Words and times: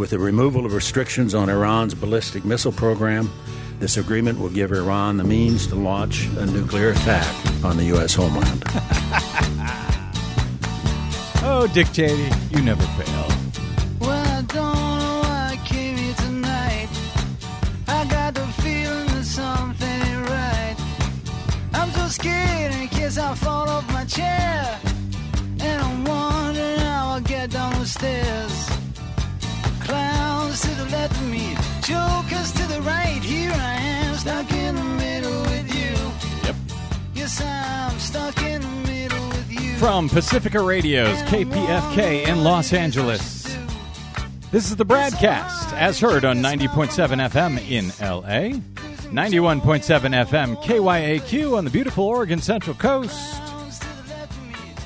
With 0.00 0.08
the 0.08 0.18
removal 0.18 0.64
of 0.64 0.72
restrictions 0.72 1.34
on 1.34 1.50
Iran's 1.50 1.92
ballistic 1.92 2.42
missile 2.42 2.72
program, 2.72 3.30
this 3.80 3.98
agreement 3.98 4.38
will 4.38 4.48
give 4.48 4.72
Iran 4.72 5.18
the 5.18 5.24
means 5.24 5.66
to 5.66 5.74
launch 5.74 6.24
a 6.38 6.46
nuclear 6.46 6.92
attack 6.92 7.62
on 7.62 7.76
the 7.76 7.84
U.S. 7.84 8.14
homeland. 8.14 8.62
oh, 11.44 11.70
Dick 11.74 11.92
Cheney, 11.92 12.30
you 12.48 12.62
never 12.62 12.82
Pacifica 40.12 40.60
Radio's 40.60 41.22
KPFK 41.22 42.26
in 42.26 42.42
Los 42.42 42.72
Angeles. 42.72 43.44
This 44.50 44.68
is 44.68 44.74
the 44.74 44.84
Bradcast, 44.84 45.72
as 45.74 46.00
heard 46.00 46.24
on 46.24 46.38
90.7 46.38 47.30
FM 47.30 47.60
in 47.70 47.86
LA, 48.00 48.58
91.7 49.12 50.26
FM 50.26 50.60
KYAQ 50.64 51.56
on 51.56 51.64
the 51.64 51.70
beautiful 51.70 52.06
Oregon 52.06 52.40
Central 52.40 52.74
Coast, 52.74 53.40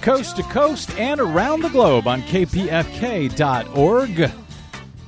coast 0.02 0.36
to 0.36 0.42
coast 0.42 0.90
and 0.98 1.18
around 1.18 1.62
the 1.62 1.70
globe 1.70 2.06
on 2.06 2.20
kpfk.org, 2.24 3.40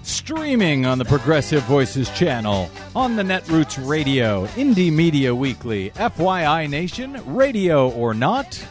streaming 0.03 0.87
on 0.87 0.97
the 0.97 1.05
Progressive 1.05 1.63
Voices 1.65 2.09
channel, 2.13 2.71
on 2.95 3.17
the 3.17 3.23
Netroots 3.23 3.87
Radio, 3.87 4.47
Indie 4.47 4.91
Media 4.91 5.35
Weekly, 5.35 5.91
FYI 5.91 6.71
Nation, 6.71 7.21
Radio 7.27 7.91
or 7.91 8.15
Not, 8.15 8.67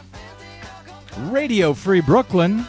Radio 1.20 1.74
Free 1.74 2.02
Brooklyn, 2.02 2.66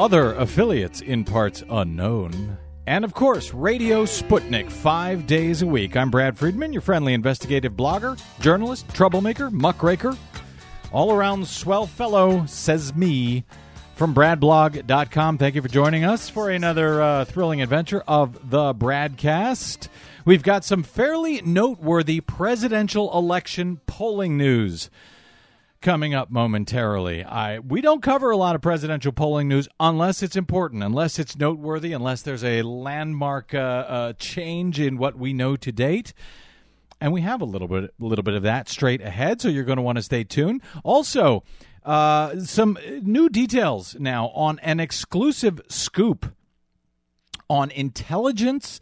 other 0.00 0.34
affiliates 0.34 1.00
in 1.00 1.22
parts 1.22 1.62
unknown. 1.70 2.58
And 2.88 3.04
of 3.04 3.14
course, 3.14 3.54
Radio 3.54 4.04
Sputnik, 4.04 4.68
five 4.68 5.28
days 5.28 5.62
a 5.62 5.66
week. 5.66 5.96
I'm 5.96 6.10
Brad 6.10 6.36
Friedman, 6.36 6.72
your 6.72 6.82
friendly 6.82 7.14
investigative 7.14 7.74
blogger, 7.74 8.20
journalist, 8.40 8.92
troublemaker, 8.92 9.48
muckraker, 9.48 10.16
all 10.90 11.12
around 11.12 11.46
swell 11.46 11.86
fellow, 11.86 12.46
says 12.46 12.96
me, 12.96 13.44
from 13.94 14.12
bradblog.com. 14.12 15.38
Thank 15.38 15.54
you 15.54 15.62
for 15.62 15.68
joining 15.68 16.02
us 16.02 16.28
for 16.28 16.50
another 16.50 17.00
uh, 17.00 17.24
thrilling 17.24 17.62
adventure 17.62 18.02
of 18.08 18.50
the 18.50 18.74
Bradcast. 18.74 19.86
We've 20.24 20.42
got 20.42 20.64
some 20.64 20.82
fairly 20.82 21.42
noteworthy 21.42 22.20
presidential 22.20 23.16
election 23.16 23.80
polling 23.86 24.36
news 24.36 24.90
coming 25.82 26.14
up 26.14 26.30
momentarily. 26.30 27.24
I 27.24 27.58
we 27.58 27.80
don't 27.80 28.02
cover 28.02 28.30
a 28.30 28.36
lot 28.36 28.54
of 28.54 28.62
presidential 28.62 29.12
polling 29.12 29.48
news 29.48 29.68
unless 29.78 30.22
it's 30.22 30.36
important, 30.36 30.82
unless 30.82 31.18
it's 31.18 31.36
noteworthy, 31.36 31.92
unless 31.92 32.22
there's 32.22 32.44
a 32.44 32.62
landmark 32.62 33.52
uh, 33.52 33.58
uh, 33.58 34.12
change 34.14 34.80
in 34.80 34.96
what 34.96 35.18
we 35.18 35.32
know 35.32 35.56
to 35.56 35.72
date. 35.72 36.14
And 37.00 37.12
we 37.12 37.22
have 37.22 37.40
a 37.40 37.44
little 37.44 37.66
bit, 37.66 37.92
a 38.00 38.04
little 38.04 38.22
bit 38.22 38.34
of 38.34 38.44
that 38.44 38.68
straight 38.68 39.00
ahead, 39.00 39.40
so 39.40 39.48
you're 39.48 39.64
going 39.64 39.76
to 39.76 39.82
want 39.82 39.96
to 39.96 40.02
stay 40.02 40.22
tuned. 40.22 40.62
Also, 40.84 41.42
uh, 41.84 42.38
some 42.38 42.78
new 43.02 43.28
details 43.28 43.96
now 43.98 44.28
on 44.28 44.60
an 44.60 44.78
exclusive 44.78 45.60
scoop 45.68 46.32
on 47.50 47.72
intelligence 47.72 48.80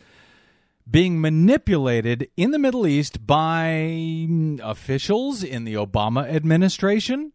being 0.91 1.21
manipulated 1.21 2.29
in 2.37 2.51
the 2.51 2.59
Middle 2.59 2.87
East 2.87 3.27
by 3.27 4.27
officials 4.63 5.43
in 5.43 5.65
the 5.65 5.75
Obama 5.75 6.29
administration. 6.29 7.33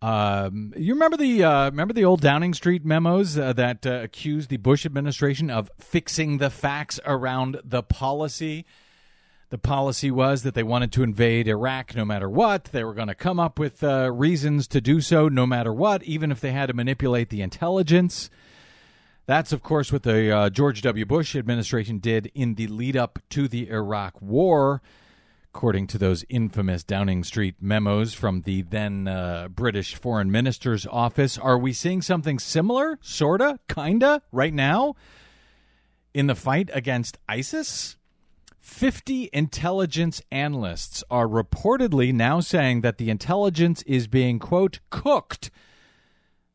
Um, 0.00 0.72
you 0.76 0.94
remember 0.94 1.16
the 1.16 1.42
uh, 1.42 1.64
remember 1.66 1.92
the 1.92 2.04
old 2.04 2.20
Downing 2.20 2.54
Street 2.54 2.84
memos 2.84 3.36
uh, 3.36 3.52
that 3.54 3.84
uh, 3.84 4.00
accused 4.02 4.48
the 4.48 4.56
Bush 4.56 4.86
administration 4.86 5.50
of 5.50 5.70
fixing 5.78 6.38
the 6.38 6.50
facts 6.50 7.00
around 7.04 7.60
the 7.64 7.82
policy. 7.82 8.64
The 9.50 9.58
policy 9.58 10.10
was 10.10 10.42
that 10.42 10.54
they 10.54 10.62
wanted 10.62 10.92
to 10.92 11.02
invade 11.02 11.48
Iraq 11.48 11.96
no 11.96 12.04
matter 12.04 12.28
what. 12.28 12.64
They 12.64 12.84
were 12.84 12.94
going 12.94 13.08
to 13.08 13.14
come 13.14 13.40
up 13.40 13.58
with 13.58 13.82
uh, 13.82 14.12
reasons 14.12 14.68
to 14.68 14.80
do 14.80 15.00
so 15.00 15.28
no 15.28 15.46
matter 15.46 15.72
what, 15.72 16.02
even 16.04 16.30
if 16.30 16.40
they 16.40 16.52
had 16.52 16.66
to 16.66 16.74
manipulate 16.74 17.30
the 17.30 17.42
intelligence. 17.42 18.30
That's, 19.28 19.52
of 19.52 19.62
course, 19.62 19.92
what 19.92 20.04
the 20.04 20.34
uh, 20.34 20.48
George 20.48 20.80
W. 20.80 21.04
Bush 21.04 21.36
administration 21.36 21.98
did 21.98 22.32
in 22.34 22.54
the 22.54 22.66
lead 22.66 22.96
up 22.96 23.18
to 23.28 23.46
the 23.46 23.68
Iraq 23.68 24.22
War, 24.22 24.80
according 25.52 25.86
to 25.88 25.98
those 25.98 26.24
infamous 26.30 26.82
Downing 26.82 27.22
Street 27.24 27.56
memos 27.60 28.14
from 28.14 28.40
the 28.40 28.62
then 28.62 29.06
uh, 29.06 29.48
British 29.48 29.96
Foreign 29.96 30.30
Minister's 30.30 30.86
office. 30.86 31.36
Are 31.36 31.58
we 31.58 31.74
seeing 31.74 32.00
something 32.00 32.38
similar, 32.38 32.98
sorta, 33.02 33.58
kinda, 33.68 34.22
right 34.32 34.54
now 34.54 34.96
in 36.14 36.26
the 36.26 36.34
fight 36.34 36.70
against 36.72 37.18
ISIS? 37.28 37.98
50 38.60 39.28
intelligence 39.34 40.22
analysts 40.32 41.04
are 41.10 41.28
reportedly 41.28 42.14
now 42.14 42.40
saying 42.40 42.80
that 42.80 42.96
the 42.96 43.10
intelligence 43.10 43.82
is 43.82 44.06
being, 44.06 44.38
quote, 44.38 44.80
cooked 44.88 45.50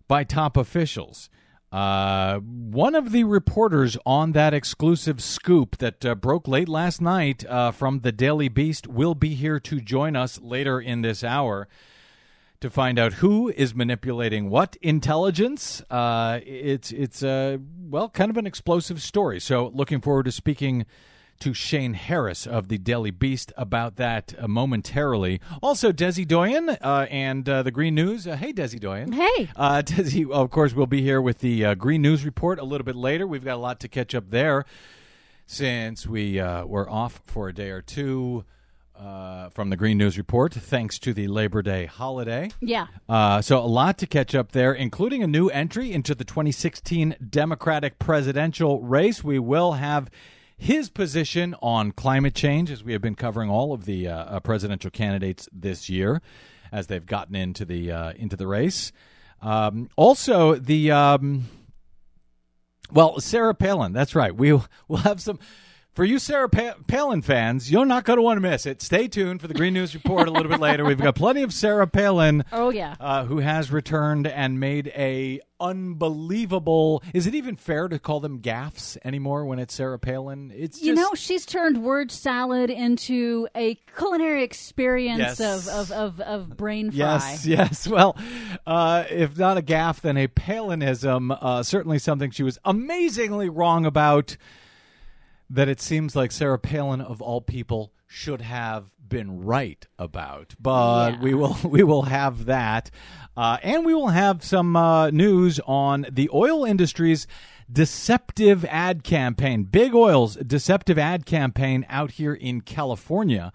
by 0.07 0.23
top 0.23 0.57
officials. 0.57 1.29
Uh, 1.73 2.37
one 2.37 2.93
of 2.93 3.11
the 3.11 3.23
reporters 3.23 3.97
on 4.05 4.33
that 4.33 4.53
exclusive 4.53 5.19
scoop 5.19 5.75
that 5.77 6.05
uh, 6.05 6.13
broke 6.13 6.47
late 6.47 6.69
last 6.69 7.01
night 7.01 7.43
uh, 7.47 7.71
from 7.71 8.01
the 8.01 8.11
Daily 8.11 8.47
Beast 8.47 8.85
will 8.85 9.15
be 9.15 9.33
here 9.33 9.59
to 9.61 9.81
join 9.81 10.15
us 10.15 10.39
later 10.39 10.79
in 10.79 11.01
this 11.01 11.23
hour 11.23 11.67
to 12.61 12.69
find 12.69 12.99
out 12.99 13.13
who 13.13 13.49
is 13.49 13.73
manipulating 13.73 14.51
what 14.51 14.77
intelligence. 14.83 15.81
Uh, 15.89 16.41
it's 16.45 16.91
it's 16.91 17.23
uh, 17.23 17.57
well, 17.89 18.07
kind 18.07 18.29
of 18.29 18.37
an 18.37 18.45
explosive 18.45 19.01
story. 19.01 19.39
So, 19.39 19.71
looking 19.73 19.99
forward 19.99 20.25
to 20.25 20.31
speaking 20.31 20.85
to 21.39 21.53
Shane 21.53 21.93
Harris 21.93 22.47
of 22.47 22.67
the 22.69 22.77
Daily 22.77 23.11
Beast 23.11 23.51
about 23.57 23.97
that 23.97 24.33
uh, 24.39 24.47
momentarily. 24.47 25.41
Also, 25.61 25.91
Desi 25.91 26.27
Doyen 26.27 26.69
uh, 26.69 27.07
and 27.09 27.47
uh, 27.49 27.63
the 27.63 27.71
Green 27.71 27.95
News. 27.95 28.25
Uh, 28.27 28.35
hey, 28.35 28.53
Desi 28.53 28.79
Doyen. 28.79 29.11
Hey. 29.11 29.49
Uh, 29.55 29.81
Desi, 29.85 30.29
of 30.31 30.49
course, 30.51 30.73
will 30.73 30.87
be 30.87 31.01
here 31.01 31.21
with 31.21 31.39
the 31.39 31.65
uh, 31.65 31.75
Green 31.75 32.01
News 32.01 32.23
Report 32.23 32.59
a 32.59 32.63
little 32.63 32.85
bit 32.85 32.95
later. 32.95 33.27
We've 33.27 33.43
got 33.43 33.55
a 33.55 33.57
lot 33.57 33.79
to 33.81 33.87
catch 33.87 34.15
up 34.15 34.29
there 34.29 34.65
since 35.45 36.07
we 36.07 36.39
were 36.39 36.89
off 36.89 37.21
for 37.25 37.49
a 37.49 37.53
day 37.53 37.69
or 37.69 37.81
two. 37.81 38.45
from 38.95 39.69
the 39.69 39.75
Green 39.75 39.97
News 39.97 40.17
Report, 40.17 40.53
thanks 40.53 40.97
to 40.99 41.13
the 41.13 41.27
Labor 41.27 41.61
Day 41.61 41.85
holiday. 41.85 42.51
Yeah. 42.61 42.87
so, 43.41 43.59
a 43.59 43.67
lot 43.67 43.97
to 43.97 44.07
catch 44.07 44.33
up 44.33 44.53
there, 44.53 44.73
including 44.73 45.21
a 45.23 45.27
new 45.27 45.49
entry 45.49 45.91
into 45.91 46.15
the 46.15 46.23
2016 46.23 47.17
Democratic 47.29 47.99
presidential 47.99 48.81
race. 48.81 49.23
We 49.23 49.39
will 49.39 49.73
have 49.73 50.09
his 50.57 50.89
position 50.89 51.55
on 51.61 51.91
climate 51.91 52.35
change, 52.35 52.71
as 52.71 52.83
we 52.83 52.93
have 52.93 53.01
been 53.01 53.15
covering 53.15 53.49
all 53.49 53.73
of 53.73 53.85
the 53.85 54.07
uh, 54.07 54.17
uh, 54.17 54.39
presidential 54.39 54.91
candidates 54.91 55.49
this 55.51 55.89
year, 55.89 56.21
as 56.71 56.87
they've 56.87 57.05
gotten 57.05 57.35
into 57.35 57.65
the 57.65 57.91
uh, 57.91 58.13
into 58.13 58.35
the 58.35 58.47
race. 58.47 58.91
Um, 59.41 59.89
also, 59.95 60.55
the 60.55 60.91
um, 60.91 61.45
well, 62.91 63.19
Sarah 63.19 63.55
Palin. 63.55 63.93
That's 63.93 64.15
right. 64.15 64.35
We 64.35 64.53
We 64.53 64.61
will 64.87 64.97
have 64.97 65.21
some. 65.21 65.39
For 65.93 66.03
you 66.03 66.17
Sarah 66.17 66.49
Palin 66.49 67.21
fans, 67.21 67.71
you're 67.71 67.85
not 67.85 68.03
going 68.03 68.17
to 68.17 68.23
want 68.23 68.37
to 68.37 68.41
miss 68.41 68.65
it. 68.65 68.81
Stay 68.81 69.07
tuned 69.07 69.41
for 69.41 69.47
the 69.47 69.53
Green 69.53 69.75
News 69.75 69.93
Report 69.93 70.27
a 70.27 70.31
little 70.31 70.49
bit 70.49 70.59
later. 70.59 70.83
We've 70.83 70.97
got 70.97 71.13
plenty 71.13 71.43
of 71.43 71.53
Sarah 71.53 71.85
Palin. 71.85 72.43
Oh 72.51 72.71
yeah, 72.71 72.95
uh, 72.99 73.25
who 73.25 73.37
has 73.37 73.71
returned 73.71 74.25
and 74.25 74.59
made 74.59 74.87
a 74.95 75.39
unbelievable. 75.59 77.03
Is 77.13 77.27
it 77.27 77.35
even 77.35 77.55
fair 77.55 77.87
to 77.87 77.99
call 77.99 78.19
them 78.19 78.39
gaffes 78.41 78.97
anymore 79.05 79.45
when 79.45 79.59
it's 79.59 79.75
Sarah 79.75 79.99
Palin? 79.99 80.51
It's 80.55 80.77
just, 80.79 80.83
you 80.83 80.95
know 80.95 81.11
she's 81.13 81.45
turned 81.45 81.83
word 81.83 82.11
salad 82.11 82.71
into 82.71 83.47
a 83.55 83.75
culinary 83.95 84.41
experience 84.43 85.39
Yes. 85.39 85.67
of, 85.67 85.67
of, 85.67 85.91
of, 85.91 86.19
of 86.21 86.57
brain 86.57 86.89
fry. 86.89 86.97
Yes, 86.97 87.45
yes. 87.45 87.87
Well, 87.93 88.17
uh, 88.65 89.03
if 89.11 89.37
not 89.37 89.59
a 89.59 89.61
gaffe, 89.61 90.01
then 90.01 90.17
a 90.17 90.27
Palinism. 90.27 91.37
Uh, 91.39 91.61
certainly 91.61 91.99
something 91.99 92.31
she 92.31 92.41
was 92.41 92.57
amazingly 92.65 93.47
wrong 93.47 93.85
about. 93.85 94.37
That 95.49 95.67
it 95.69 95.79
seems 95.81 96.15
like 96.15 96.31
Sarah 96.31 96.57
Palin, 96.59 97.01
of 97.01 97.21
all 97.21 97.41
people, 97.41 97.93
should 98.07 98.41
have 98.41 98.89
been 99.07 99.41
right 99.43 99.85
about. 99.99 100.55
But 100.59 101.11
Yeah. 101.15 101.21
we 101.21 101.33
will 101.33 101.57
we 101.63 101.83
will 101.83 102.03
have 102.03 102.45
that, 102.45 102.89
uh, 103.37 103.57
and 103.61 103.85
we 103.85 103.93
will 103.93 104.09
have 104.09 104.43
some 104.43 104.75
uh, 104.75 105.09
news 105.11 105.59
on 105.65 106.05
the 106.11 106.29
oil 106.33 106.63
industry's 106.65 107.27
deceptive 107.71 108.65
ad 108.65 109.03
campaign. 109.03 109.63
Big 109.63 109.93
Oil's 109.93 110.35
deceptive 110.35 110.97
ad 110.97 111.25
campaign 111.25 111.85
out 111.89 112.11
here 112.11 112.33
in 112.33 112.61
California 112.61 113.51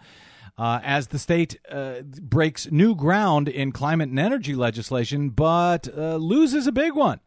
uh, 0.56 0.80
as 0.82 1.08
the 1.08 1.18
state 1.18 1.58
uh, 1.70 2.00
breaks 2.02 2.70
new 2.70 2.94
ground 2.94 3.48
in 3.48 3.70
climate 3.72 4.08
and 4.08 4.18
energy 4.18 4.54
legislation, 4.54 5.30
but 5.30 5.88
uh, 5.96 6.16
loses 6.16 6.66
a 6.66 6.72
big 6.72 6.94
one. 6.94 7.20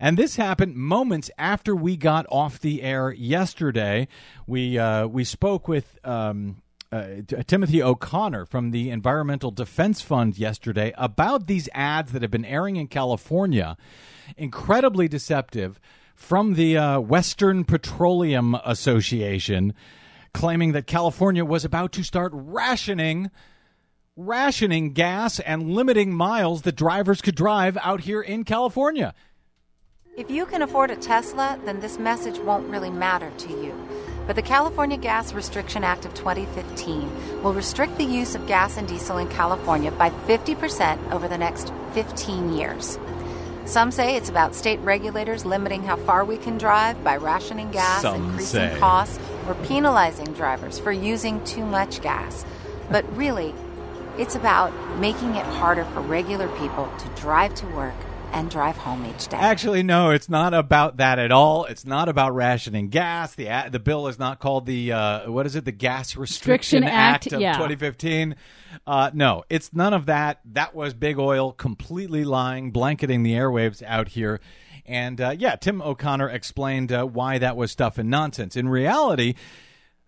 And 0.00 0.16
this 0.16 0.36
happened 0.36 0.76
moments 0.76 1.28
after 1.38 1.74
we 1.74 1.96
got 1.96 2.24
off 2.30 2.60
the 2.60 2.82
air 2.82 3.10
yesterday. 3.10 4.06
We 4.46 4.78
uh, 4.78 5.08
we 5.08 5.24
spoke 5.24 5.66
with 5.66 5.98
um, 6.04 6.62
uh, 6.92 7.22
Timothy 7.46 7.82
O'Connor 7.82 8.46
from 8.46 8.70
the 8.70 8.90
Environmental 8.90 9.50
Defense 9.50 10.00
Fund 10.00 10.38
yesterday 10.38 10.94
about 10.96 11.48
these 11.48 11.68
ads 11.74 12.12
that 12.12 12.22
have 12.22 12.30
been 12.30 12.44
airing 12.44 12.76
in 12.76 12.86
California, 12.86 13.76
incredibly 14.36 15.08
deceptive, 15.08 15.80
from 16.14 16.54
the 16.54 16.76
uh, 16.76 17.00
Western 17.00 17.64
Petroleum 17.64 18.54
Association, 18.64 19.74
claiming 20.32 20.72
that 20.72 20.86
California 20.86 21.44
was 21.44 21.64
about 21.64 21.90
to 21.92 22.04
start 22.04 22.30
rationing 22.34 23.30
rationing 24.16 24.92
gas 24.92 25.38
and 25.38 25.70
limiting 25.70 26.12
miles 26.12 26.62
that 26.62 26.74
drivers 26.74 27.22
could 27.22 27.36
drive 27.36 27.78
out 27.82 28.00
here 28.00 28.20
in 28.20 28.42
California. 28.42 29.14
If 30.18 30.32
you 30.32 30.46
can 30.46 30.62
afford 30.62 30.90
a 30.90 30.96
Tesla, 30.96 31.60
then 31.64 31.78
this 31.78 31.96
message 31.96 32.40
won't 32.40 32.68
really 32.68 32.90
matter 32.90 33.30
to 33.38 33.48
you. 33.50 33.72
But 34.26 34.34
the 34.34 34.42
California 34.42 34.96
Gas 34.96 35.32
Restriction 35.32 35.84
Act 35.84 36.04
of 36.04 36.12
2015 36.14 37.40
will 37.40 37.54
restrict 37.54 37.96
the 37.98 38.04
use 38.04 38.34
of 38.34 38.44
gas 38.48 38.76
and 38.76 38.88
diesel 38.88 39.18
in 39.18 39.28
California 39.28 39.92
by 39.92 40.10
50% 40.10 41.12
over 41.12 41.28
the 41.28 41.38
next 41.38 41.72
15 41.92 42.52
years. 42.52 42.98
Some 43.64 43.92
say 43.92 44.16
it's 44.16 44.28
about 44.28 44.56
state 44.56 44.80
regulators 44.80 45.44
limiting 45.44 45.84
how 45.84 45.94
far 45.98 46.24
we 46.24 46.36
can 46.36 46.58
drive 46.58 47.04
by 47.04 47.16
rationing 47.16 47.70
gas, 47.70 48.02
Some 48.02 48.30
increasing 48.30 48.70
say. 48.70 48.76
costs, 48.80 49.20
or 49.46 49.54
penalizing 49.66 50.32
drivers 50.32 50.80
for 50.80 50.90
using 50.90 51.44
too 51.44 51.64
much 51.64 52.02
gas. 52.02 52.44
But 52.90 53.04
really, 53.16 53.54
it's 54.18 54.34
about 54.34 54.72
making 54.98 55.36
it 55.36 55.46
harder 55.46 55.84
for 55.84 56.00
regular 56.00 56.48
people 56.58 56.92
to 56.98 57.22
drive 57.22 57.54
to 57.54 57.66
work 57.68 57.94
and 58.32 58.50
drive 58.50 58.76
home 58.76 59.04
each 59.06 59.28
day. 59.28 59.36
Actually, 59.36 59.82
no, 59.82 60.10
it's 60.10 60.28
not 60.28 60.54
about 60.54 60.98
that 60.98 61.18
at 61.18 61.32
all. 61.32 61.64
It's 61.64 61.84
not 61.84 62.08
about 62.08 62.34
rationing 62.34 62.88
gas. 62.88 63.34
The 63.34 63.68
the 63.70 63.78
bill 63.78 64.08
is 64.08 64.18
not 64.18 64.38
called 64.40 64.66
the 64.66 64.92
uh, 64.92 65.30
what 65.30 65.46
is 65.46 65.56
it? 65.56 65.64
The 65.64 65.72
Gas 65.72 66.16
Restriction, 66.16 66.82
Restriction 66.82 66.84
Act, 66.84 67.32
of 67.32 67.40
yeah. 67.40 67.54
2015. 67.54 68.36
Uh, 68.86 69.10
no, 69.14 69.44
it's 69.48 69.72
none 69.72 69.94
of 69.94 70.06
that. 70.06 70.40
That 70.44 70.74
was 70.74 70.94
big 70.94 71.18
oil 71.18 71.52
completely 71.52 72.24
lying, 72.24 72.70
blanketing 72.70 73.22
the 73.22 73.32
airwaves 73.32 73.82
out 73.82 74.08
here. 74.08 74.40
And 74.84 75.20
uh, 75.20 75.34
yeah, 75.38 75.56
Tim 75.56 75.82
O'Connor 75.82 76.30
explained 76.30 76.92
uh, 76.92 77.04
why 77.04 77.38
that 77.38 77.56
was 77.56 77.70
stuff 77.70 77.98
and 77.98 78.08
nonsense. 78.08 78.56
In 78.56 78.68
reality, 78.68 79.34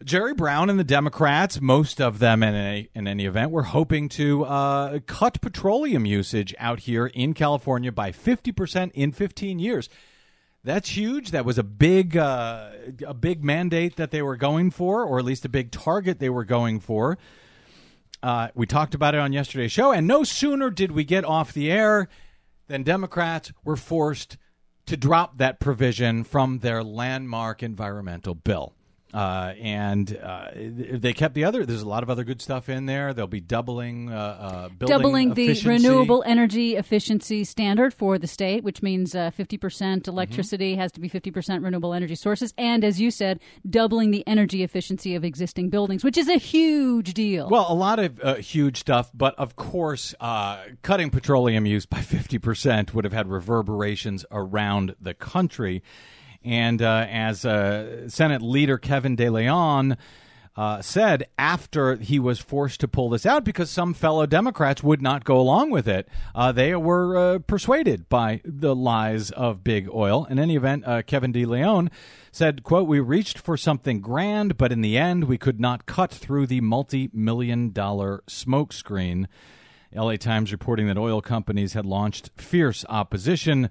Jerry 0.03 0.33
Brown 0.33 0.71
and 0.71 0.79
the 0.79 0.85
Democrats, 0.85 1.61
most 1.61 2.01
of 2.01 2.21
them 2.21 2.43
in 2.43 2.55
any, 2.55 2.89
in 2.95 3.07
any 3.07 3.27
event, 3.27 3.51
were 3.51 3.65
hoping 3.65 4.09
to 4.11 4.45
uh, 4.45 5.01
cut 5.01 5.41
petroleum 5.43 6.07
usage 6.07 6.55
out 6.59 6.81
here 6.81 7.07
in 7.07 7.35
California 7.35 7.93
by 7.93 8.11
50% 8.11 8.93
in 8.95 9.13
15 9.13 9.59
years. 9.59 9.91
That's 10.65 10.91
huge. 10.91 11.33
That 11.33 11.45
was 11.45 11.59
a 11.59 11.63
big, 11.63 12.17
uh, 12.17 12.71
a 13.07 13.13
big 13.13 13.45
mandate 13.45 13.97
that 13.97 14.11
they 14.11 14.23
were 14.23 14.37
going 14.37 14.71
for, 14.71 15.05
or 15.05 15.19
at 15.19 15.25
least 15.25 15.45
a 15.45 15.51
big 15.51 15.71
target 15.71 16.19
they 16.19 16.31
were 16.31 16.45
going 16.45 16.81
for. 16.81 17.19
Uh, 18.23 18.49
we 18.55 18.67
talked 18.67 18.95
about 18.95 19.15
it 19.15 19.21
on 19.21 19.35
yesterday's 19.35 19.73
show, 19.73 19.93
and 19.93 20.07
no 20.07 20.25
sooner 20.25 20.71
did 20.71 20.93
we 20.93 21.05
get 21.05 21.25
off 21.25 21.53
the 21.53 21.71
air 21.71 22.09
than 22.69 22.83
Democrats 22.83 23.53
were 23.65 23.77
forced 23.77 24.39
to 24.87 24.97
drop 24.97 25.37
that 25.39 25.61
provision 25.61 26.25
from 26.25 26.61
their 26.61 26.83
landmark 26.83 27.63
environmental 27.63 28.35
bill. 28.35 28.75
Uh, 29.13 29.55
and 29.61 30.17
uh, 30.23 30.49
they 30.55 31.13
kept 31.13 31.35
the 31.35 31.45
other. 31.45 31.67
There's 31.67 31.83
a 31.83 31.89
lot 31.89 32.03
of 32.03 32.11
other 32.11 32.25
good 32.25 32.41
stuff 32.41 32.69
in 32.69 32.87
there. 32.87 33.13
They'll 33.13 33.27
be 33.27 33.41
doubling, 33.41 34.11
uh, 34.11 34.17
uh, 34.17 34.69
building 34.69 34.97
doubling 34.97 35.35
the 35.35 35.61
renewable 35.65 36.23
energy 36.27 36.77
efficiency 36.77 37.45
standard 37.45 37.93
for 37.93 38.19
the 38.19 38.27
state, 38.27 38.63
which 38.63 38.83
means 38.83 39.15
uh, 39.15 39.31
50% 39.37 39.61
Mm-hmm. 40.01 40.11
electricity 40.11 40.77
has 40.77 40.93
to 40.93 41.01
be 41.01 41.09
50% 41.09 41.65
renewable 41.65 41.93
energy 41.95 42.15
sources. 42.15 42.55
And 42.57 42.85
as 42.85 43.01
you 43.01 43.11
said, 43.11 43.41
doubling 43.69 44.11
the 44.11 44.27
energy 44.27 44.63
efficiency 44.63 45.15
of 45.15 45.25
existing 45.25 45.71
buildings, 45.71 46.05
which 46.05 46.17
is 46.17 46.29
a 46.29 46.37
huge 46.37 47.15
deal. 47.15 47.49
Well, 47.49 47.67
a 47.69 47.75
lot 47.75 47.99
of 47.99 48.21
uh, 48.23 48.35
huge 48.37 48.79
stuff, 48.79 49.11
but 49.15 49.35
of 49.39 49.57
course, 49.57 50.15
uh, 50.21 50.63
cutting 50.83 51.11
petroleum 51.11 51.67
use 51.67 51.87
by 51.87 51.99
50% 51.99 52.95
would 52.95 53.05
have 53.05 53.13
had 53.13 53.29
reverberations 53.29 54.25
around 54.31 54.95
the 55.01 55.15
country. 55.15 55.83
And 56.45 56.81
uh, 56.81 57.07
as 57.09 57.45
uh, 57.45 58.09
Senate 58.09 58.43
leader 58.43 58.79
Kevin 58.79 59.17
De 59.17 59.29
Leon 59.29 59.97
uh, 60.57 60.83
said 60.83 61.27
after 61.39 61.97
he 61.97 62.19
was 62.19 62.41
forced 62.41 62.81
to 62.81 62.89
pull 62.89 63.09
this 63.09 63.25
out 63.25 63.45
because 63.45 63.71
some 63.71 63.95
fellow 63.95 64.27
Democrats 64.27 64.83
would 64.83 65.01
not 65.01 65.25
go 65.25 65.39
along 65.39 65.71
with 65.71 65.87
it, 65.87 66.09
uh, 66.35 66.51
they 66.53 66.75
were 66.75 67.17
uh, 67.17 67.39
persuaded 67.39 68.09
by 68.09 68.41
the 68.45 68.75
lies 68.75 69.31
of 69.31 69.63
big 69.63 69.89
oil. 69.89 70.27
In 70.29 70.39
any 70.39 70.57
event, 70.57 70.85
uh, 70.87 71.03
Kevin 71.03 71.33
De 71.33 71.45
Leon 71.45 71.91
said, 72.33 72.63
quote, 72.63 72.89
we 72.89 73.01
reached 73.01 73.39
for 73.39 73.57
something 73.57 74.01
grand, 74.01 74.57
but 74.57 74.73
in 74.73 74.81
the 74.81 74.99
end, 74.99 75.25
we 75.25 75.39
could 75.39 75.61
not 75.61 75.87
cut 75.87 76.11
through 76.11 76.47
the 76.47 76.61
multi-million 76.61 77.71
dollar 77.71 78.23
smokescreen. 78.29 79.27
LA 79.95 80.17
Times 80.17 80.53
reporting 80.53 80.87
that 80.87 80.99
oil 80.99 81.21
companies 81.21 81.73
had 81.73 81.85
launched 81.87 82.31
fierce 82.37 82.85
opposition 82.89 83.71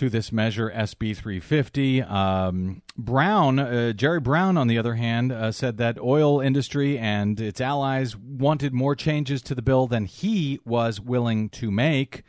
to 0.00 0.08
this 0.08 0.32
measure, 0.32 0.72
SB 0.74 1.14
350. 1.14 2.00
Um, 2.00 2.80
Brown, 2.96 3.58
uh, 3.58 3.92
Jerry 3.92 4.18
Brown, 4.18 4.56
on 4.56 4.66
the 4.66 4.78
other 4.78 4.94
hand, 4.94 5.30
uh, 5.30 5.52
said 5.52 5.76
that 5.76 5.98
oil 5.98 6.40
industry 6.40 6.98
and 6.98 7.38
its 7.38 7.60
allies 7.60 8.16
wanted 8.16 8.72
more 8.72 8.96
changes 8.96 9.42
to 9.42 9.54
the 9.54 9.60
bill 9.60 9.86
than 9.86 10.06
he 10.06 10.58
was 10.64 11.02
willing 11.02 11.50
to 11.50 11.70
make. 11.70 12.22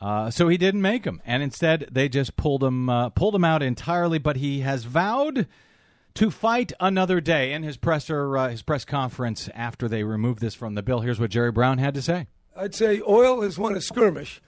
Uh, 0.00 0.30
so 0.30 0.46
he 0.46 0.56
didn't 0.56 0.82
make 0.82 1.02
them, 1.02 1.20
and 1.26 1.42
instead 1.42 1.88
they 1.90 2.08
just 2.08 2.36
pulled 2.36 2.62
him 2.62 2.88
uh, 2.88 3.08
pulled 3.08 3.34
him 3.34 3.44
out 3.44 3.60
entirely. 3.60 4.18
But 4.18 4.36
he 4.36 4.60
has 4.60 4.84
vowed 4.84 5.48
to 6.14 6.30
fight 6.30 6.72
another 6.78 7.20
day 7.20 7.52
in 7.52 7.64
his 7.64 7.76
presser 7.76 8.38
uh, 8.38 8.50
his 8.50 8.62
press 8.62 8.84
conference 8.84 9.48
after 9.52 9.88
they 9.88 10.04
removed 10.04 10.40
this 10.40 10.54
from 10.54 10.76
the 10.76 10.82
bill. 10.82 11.00
Here's 11.00 11.18
what 11.18 11.30
Jerry 11.30 11.50
Brown 11.50 11.78
had 11.78 11.94
to 11.94 12.02
say. 12.02 12.28
I'd 12.54 12.74
say 12.74 13.02
oil 13.08 13.40
has 13.40 13.58
won 13.58 13.74
a 13.74 13.80
skirmish, 13.80 14.40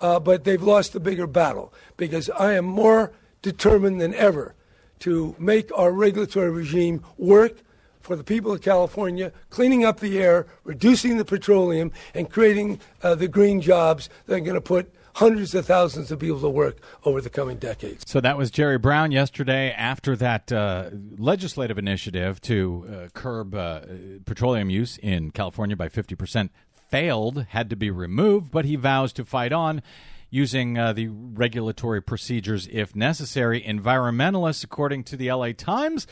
uh, 0.00 0.20
but 0.20 0.44
they've 0.44 0.62
lost 0.62 0.92
the 0.92 1.00
bigger 1.00 1.26
battle 1.26 1.72
because 1.96 2.30
I 2.30 2.54
am 2.54 2.64
more 2.64 3.12
determined 3.42 4.00
than 4.00 4.14
ever 4.14 4.54
to 5.00 5.34
make 5.38 5.70
our 5.76 5.92
regulatory 5.92 6.50
regime 6.50 7.04
work 7.18 7.58
for 8.00 8.16
the 8.16 8.24
people 8.24 8.52
of 8.52 8.62
California, 8.62 9.32
cleaning 9.50 9.84
up 9.84 10.00
the 10.00 10.18
air, 10.18 10.46
reducing 10.64 11.16
the 11.16 11.24
petroleum, 11.24 11.90
and 12.14 12.30
creating 12.30 12.80
uh, 13.02 13.14
the 13.16 13.26
green 13.26 13.60
jobs 13.60 14.08
that 14.26 14.36
are 14.36 14.40
going 14.40 14.54
to 14.54 14.60
put 14.60 14.92
hundreds 15.16 15.54
of 15.54 15.66
thousands 15.66 16.12
of 16.12 16.18
people 16.18 16.40
to 16.40 16.48
work 16.48 16.76
over 17.04 17.20
the 17.20 17.30
coming 17.30 17.56
decades. 17.56 18.04
So 18.06 18.20
that 18.20 18.36
was 18.36 18.50
Jerry 18.50 18.78
Brown 18.78 19.12
yesterday 19.12 19.72
after 19.72 20.14
that 20.16 20.52
uh, 20.52 20.90
legislative 21.18 21.78
initiative 21.78 22.40
to 22.42 22.86
uh, 22.88 23.08
curb 23.14 23.54
uh, 23.54 23.80
petroleum 24.26 24.70
use 24.70 24.98
in 24.98 25.30
California 25.30 25.74
by 25.74 25.88
50% 25.88 26.50
failed, 26.88 27.46
had 27.50 27.70
to 27.70 27.76
be 27.76 27.90
removed, 27.90 28.50
but 28.50 28.64
he 28.64 28.76
vows 28.76 29.12
to 29.14 29.24
fight 29.24 29.52
on 29.52 29.82
using 30.30 30.76
uh, 30.76 30.92
the 30.92 31.08
regulatory 31.08 32.02
procedures 32.02 32.68
if 32.70 32.94
necessary. 32.94 33.62
Environmentalists, 33.62 34.64
according 34.64 35.04
to 35.04 35.16
the 35.16 35.30
LA 35.30 35.52
Times, 35.52 36.06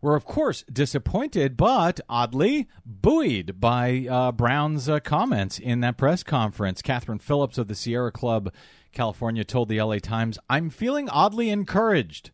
were, 0.00 0.14
of 0.14 0.24
course, 0.24 0.64
disappointed, 0.72 1.56
but 1.56 2.00
oddly 2.08 2.68
buoyed 2.84 3.60
by 3.60 4.06
uh, 4.08 4.32
Brown's 4.32 4.88
uh, 4.88 5.00
comments 5.00 5.58
in 5.58 5.80
that 5.80 5.96
press 5.96 6.22
conference. 6.22 6.82
Kathryn 6.82 7.20
Phillips 7.20 7.58
of 7.58 7.68
the 7.68 7.74
Sierra 7.74 8.12
Club, 8.12 8.52
California, 8.92 9.44
told 9.44 9.68
the 9.68 9.80
LA 9.80 9.98
Times, 9.98 10.38
I'm 10.48 10.70
feeling 10.70 11.08
oddly 11.08 11.50
encouraged. 11.50 12.30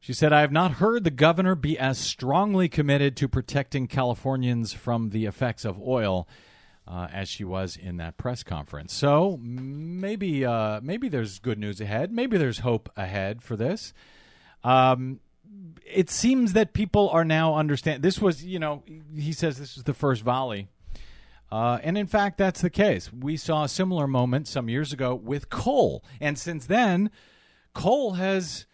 She 0.00 0.14
said, 0.14 0.32
I 0.32 0.40
have 0.40 0.52
not 0.52 0.72
heard 0.72 1.04
the 1.04 1.10
governor 1.10 1.54
be 1.54 1.78
as 1.78 1.98
strongly 1.98 2.68
committed 2.70 3.16
to 3.18 3.28
protecting 3.28 3.86
Californians 3.86 4.72
from 4.72 5.10
the 5.10 5.26
effects 5.26 5.66
of 5.66 5.80
oil. 5.80 6.26
Uh, 6.90 7.06
as 7.12 7.28
she 7.28 7.44
was 7.44 7.76
in 7.76 7.98
that 7.98 8.16
press 8.16 8.42
conference, 8.42 8.92
so 8.92 9.38
maybe 9.40 10.44
uh, 10.44 10.80
maybe 10.82 11.08
there's 11.08 11.38
good 11.38 11.56
news 11.56 11.80
ahead. 11.80 12.10
Maybe 12.10 12.36
there's 12.36 12.58
hope 12.58 12.90
ahead 12.96 13.42
for 13.44 13.54
this. 13.54 13.92
Um, 14.64 15.20
it 15.86 16.10
seems 16.10 16.52
that 16.54 16.72
people 16.72 17.08
are 17.10 17.24
now 17.24 17.54
understand. 17.54 18.02
This 18.02 18.20
was, 18.20 18.44
you 18.44 18.58
know, 18.58 18.82
he 19.14 19.32
says 19.32 19.56
this 19.56 19.76
was 19.76 19.84
the 19.84 19.94
first 19.94 20.22
volley, 20.22 20.66
uh, 21.52 21.78
and 21.84 21.96
in 21.96 22.08
fact, 22.08 22.38
that's 22.38 22.60
the 22.60 22.70
case. 22.70 23.12
We 23.12 23.36
saw 23.36 23.62
a 23.62 23.68
similar 23.68 24.08
moment 24.08 24.48
some 24.48 24.68
years 24.68 24.92
ago 24.92 25.14
with 25.14 25.48
coal, 25.48 26.04
and 26.20 26.36
since 26.36 26.66
then, 26.66 27.10
coal 27.72 28.14
has 28.14 28.66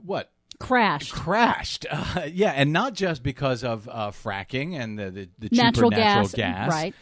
what 0.00 0.30
Crashed. 0.58 1.12
crashed. 1.12 1.86
Uh, 1.92 2.28
yeah, 2.30 2.52
and 2.52 2.72
not 2.72 2.94
just 2.94 3.22
because 3.22 3.64
of 3.64 3.88
uh, 3.90 4.10
fracking 4.10 4.74
and 4.78 4.98
the 4.98 5.10
the, 5.10 5.28
the 5.38 5.48
cheaper 5.48 5.64
Natural 5.64 5.90
natural 5.90 6.28
gas, 6.28 6.34
gas, 6.34 6.70
right. 6.70 6.94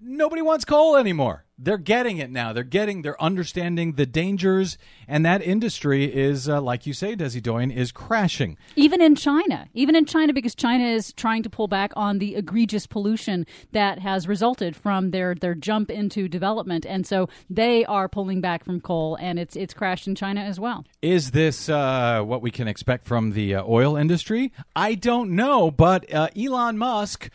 Nobody 0.00 0.42
wants 0.42 0.64
coal 0.64 0.96
anymore. 0.96 1.44
they're 1.60 1.76
getting 1.76 2.18
it 2.18 2.30
now. 2.30 2.52
They're 2.52 2.62
getting, 2.62 3.02
they're 3.02 3.20
understanding 3.20 3.94
the 3.94 4.06
dangers, 4.06 4.78
and 5.08 5.26
that 5.26 5.42
industry 5.42 6.04
is, 6.04 6.48
uh, 6.48 6.60
like 6.60 6.86
you 6.86 6.92
say, 6.92 7.16
Desi 7.16 7.42
Doyen, 7.42 7.72
is 7.72 7.90
crashing. 7.90 8.56
Even 8.76 9.02
in 9.02 9.16
China, 9.16 9.68
even 9.74 9.96
in 9.96 10.04
China, 10.06 10.32
because 10.32 10.54
China 10.54 10.84
is 10.84 11.12
trying 11.12 11.42
to 11.42 11.50
pull 11.50 11.66
back 11.66 11.90
on 11.96 12.18
the 12.18 12.36
egregious 12.36 12.86
pollution 12.86 13.44
that 13.72 13.98
has 13.98 14.28
resulted 14.28 14.76
from 14.76 15.10
their 15.10 15.34
their 15.34 15.54
jump 15.56 15.90
into 15.90 16.28
development, 16.28 16.86
and 16.86 17.04
so 17.04 17.28
they 17.50 17.84
are 17.86 18.08
pulling 18.08 18.40
back 18.40 18.64
from 18.64 18.80
coal, 18.80 19.16
and 19.20 19.40
it's 19.40 19.56
it's 19.56 19.74
crashed 19.74 20.06
in 20.06 20.14
China 20.14 20.40
as 20.40 20.60
well. 20.60 20.84
Is 21.02 21.32
this 21.32 21.68
uh, 21.68 22.22
what 22.22 22.40
we 22.40 22.52
can 22.52 22.68
expect 22.68 23.08
from 23.08 23.32
the 23.32 23.56
uh, 23.56 23.64
oil 23.66 23.96
industry? 23.96 24.52
I 24.76 24.94
don't 24.94 25.30
know, 25.32 25.72
but 25.72 26.12
uh, 26.14 26.28
Elon 26.36 26.78
Musk 26.78 27.30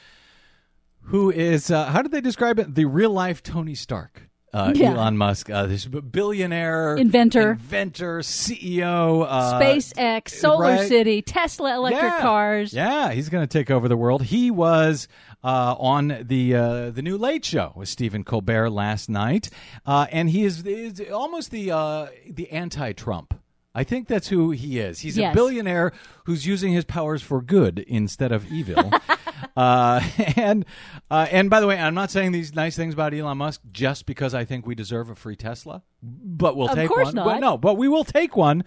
who 1.05 1.31
is 1.31 1.71
uh, 1.71 1.85
how 1.85 2.01
did 2.01 2.11
they 2.11 2.21
describe 2.21 2.59
it? 2.59 2.75
The 2.75 2.85
real 2.85 3.11
life 3.11 3.43
Tony 3.43 3.75
Stark. 3.75 4.29
Uh, 4.53 4.71
Yeah. 4.75 4.91
Elon 4.91 5.17
Musk, 5.17 5.49
uh, 5.49 5.65
this 5.65 5.87
billionaire, 5.87 6.95
Inventor. 6.95 7.53
inventor, 7.53 8.19
CEO, 8.19 9.25
uh, 9.27 9.59
SpaceX, 9.59 10.29
Solar 10.29 10.75
right. 10.75 10.87
City, 10.87 11.23
Tesla 11.23 11.73
electric 11.75 12.03
yeah. 12.03 12.21
cars. 12.21 12.71
Yeah, 12.71 13.11
he's 13.13 13.29
going 13.29 13.41
to 13.41 13.47
take 13.47 13.71
over 13.71 13.87
the 13.87 13.97
world. 13.97 14.21
He 14.21 14.51
was 14.51 15.07
uh, 15.43 15.75
on 15.79 16.19
the 16.21 16.55
uh, 16.55 16.89
the 16.91 17.01
new 17.01 17.17
Late 17.17 17.43
Show 17.43 17.73
with 17.75 17.89
Stephen 17.89 18.23
Colbert 18.23 18.69
last 18.69 19.09
night, 19.09 19.49
uh, 19.87 20.05
and 20.11 20.29
he 20.29 20.43
is, 20.43 20.63
is 20.67 21.01
almost 21.11 21.49
the 21.49 21.71
uh, 21.71 22.07
the 22.29 22.51
anti-Trump. 22.51 23.33
I 23.75 23.83
think 23.83 24.07
that's 24.07 24.27
who 24.27 24.51
he 24.51 24.79
is. 24.79 24.99
He's 24.99 25.17
Yes. 25.17 25.33
a 25.33 25.35
billionaire 25.35 25.93
who's 26.25 26.45
using 26.45 26.73
his 26.73 26.85
powers 26.85 27.23
for 27.23 27.41
good 27.41 27.79
instead 27.79 28.31
of 28.31 28.45
evil. 28.51 28.91
uh, 29.57 29.99
and 30.35 30.63
uh, 31.09 31.25
and 31.31 31.49
by 31.49 31.59
the 31.59 31.65
way, 31.65 31.79
I'm 31.79 31.95
not 31.95 32.11
saying 32.11 32.33
these 32.33 32.53
nice 32.53 32.75
things 32.75 32.93
about 32.93 33.13
Elon 33.15 33.37
Musk 33.39 33.61
just 33.71 34.05
because 34.05 34.35
I 34.35 34.45
think 34.45 34.67
we 34.67 34.75
deserve 34.75 35.09
a 35.09 35.15
free 35.15 35.35
Tesla, 35.35 35.81
but 36.03 36.55
we'll 36.55 36.69
Of 36.69 36.75
take 36.75 36.89
one. 36.95 37.15
not. 37.15 37.25
But 37.25 37.39
no, 37.39 37.57
but 37.57 37.75
we 37.77 37.87
will 37.87 38.03
take 38.03 38.35
one. 38.37 38.63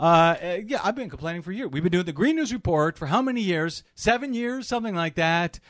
Uh, 0.00 0.02
uh, 0.42 0.58
yeah, 0.66 0.80
I've 0.82 0.96
been 0.96 1.10
complaining 1.10 1.42
for 1.42 1.52
years. 1.52 1.70
We've 1.70 1.82
been 1.82 1.92
doing 1.92 2.06
the 2.06 2.12
Green 2.12 2.36
News 2.36 2.52
Report 2.52 2.96
for 2.96 3.06
how 3.06 3.20
many 3.22 3.42
years? 3.42 3.82
Seven 3.94 4.32
years, 4.32 4.66
something 4.66 4.94
like 4.94 5.16
that. 5.16 5.60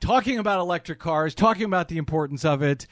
Talking 0.00 0.38
about 0.38 0.60
electric 0.60 1.00
cars, 1.00 1.34
talking 1.34 1.64
about 1.64 1.88
the 1.88 1.98
importance 1.98 2.44
of 2.44 2.62
it, 2.62 2.86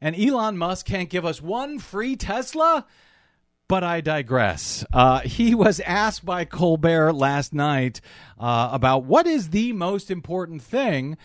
and 0.00 0.14
Elon 0.14 0.56
Musk 0.56 0.86
can't 0.86 1.10
give 1.10 1.24
us 1.24 1.42
one 1.42 1.80
free 1.80 2.14
Tesla. 2.14 2.86
But 3.72 3.84
I 3.84 4.02
digress. 4.02 4.84
Uh, 4.92 5.20
he 5.20 5.54
was 5.54 5.80
asked 5.80 6.26
by 6.26 6.44
Colbert 6.44 7.14
last 7.14 7.54
night 7.54 8.02
uh, 8.38 8.68
about 8.70 9.04
what 9.04 9.26
is 9.26 9.48
the 9.48 9.72
most 9.72 10.10
important 10.10 10.60
thing, 10.60 11.16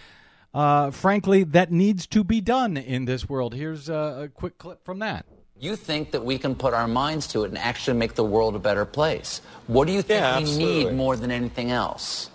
uh, 0.54 0.92
frankly, 0.92 1.44
that 1.44 1.74
needs 1.74 2.08
to 2.08 2.24
be 2.24 2.40
done 2.40 2.78
in 2.78 3.04
this 3.04 3.28
world. 3.28 3.54
Here's 3.54 3.90
a, 3.90 4.24
a 4.24 4.28
quick 4.30 4.58
clip 4.60 4.86
from 4.86 5.00
that. 5.00 5.26
You 5.60 5.76
think 5.76 6.12
that 6.12 6.24
we 6.24 6.38
can 6.38 6.56
put 6.56 6.74
our 6.74 6.88
minds 6.88 7.28
to 7.34 7.44
it 7.44 7.50
and 7.50 7.58
actually 7.58 7.98
make 7.98 8.14
the 8.16 8.24
world 8.24 8.56
a 8.56 8.60
better 8.60 8.86
place. 8.86 9.42
What 9.68 9.86
do 9.86 9.92
you 9.92 10.02
think 10.02 10.22
Yeah, 10.22 10.38
we 10.38 10.44
absolutely. 10.44 10.86
need 10.86 10.94
more 10.94 11.18
than 11.18 11.32
anything 11.32 11.72
else? 11.72 12.30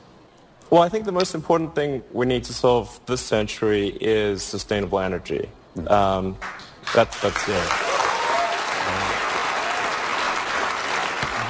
Well, 0.68 0.82
I 0.82 0.90
think 0.90 1.06
the 1.06 1.12
most 1.12 1.34
important 1.34 1.74
thing 1.74 2.02
we 2.12 2.26
need 2.26 2.44
to 2.44 2.52
solve 2.52 3.00
this 3.06 3.22
century 3.22 3.96
is 3.98 4.42
sustainable 4.42 4.98
energy. 4.98 5.48
Um, 5.86 6.36
that's 6.94 7.24
it. 7.24 7.32
yeah. 7.48 8.01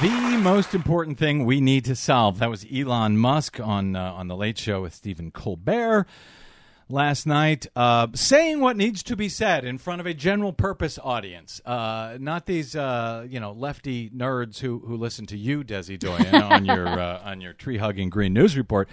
The 0.02 0.36
most 0.42 0.74
important 0.74 1.16
thing 1.16 1.44
we 1.44 1.60
need 1.60 1.84
to 1.84 1.94
solve. 1.94 2.40
That 2.40 2.50
was 2.50 2.66
Elon 2.74 3.18
Musk 3.18 3.60
on 3.60 3.94
uh, 3.94 4.12
on 4.14 4.26
the 4.26 4.34
Late 4.34 4.58
Show 4.58 4.82
with 4.82 4.96
Stephen 4.96 5.30
Colbert 5.30 6.08
last 6.88 7.24
night, 7.24 7.68
uh, 7.76 8.08
saying 8.12 8.58
what 8.58 8.76
needs 8.76 9.04
to 9.04 9.14
be 9.14 9.28
said 9.28 9.64
in 9.64 9.78
front 9.78 10.00
of 10.00 10.06
a 10.08 10.12
general 10.12 10.52
purpose 10.52 10.98
audience. 11.00 11.60
Uh, 11.64 12.16
not 12.18 12.46
these 12.46 12.74
uh, 12.74 13.24
you 13.30 13.38
know 13.38 13.52
lefty 13.52 14.10
nerds 14.10 14.58
who 14.58 14.80
who 14.80 14.96
listen 14.96 15.24
to 15.26 15.36
you, 15.36 15.62
Desi 15.62 15.96
Doyen, 15.96 16.34
on 16.42 16.64
your 16.64 16.88
uh, 16.88 17.20
on 17.22 17.40
your 17.40 17.52
tree 17.52 17.78
hugging 17.78 18.10
Green 18.10 18.32
News 18.32 18.56
Report. 18.56 18.88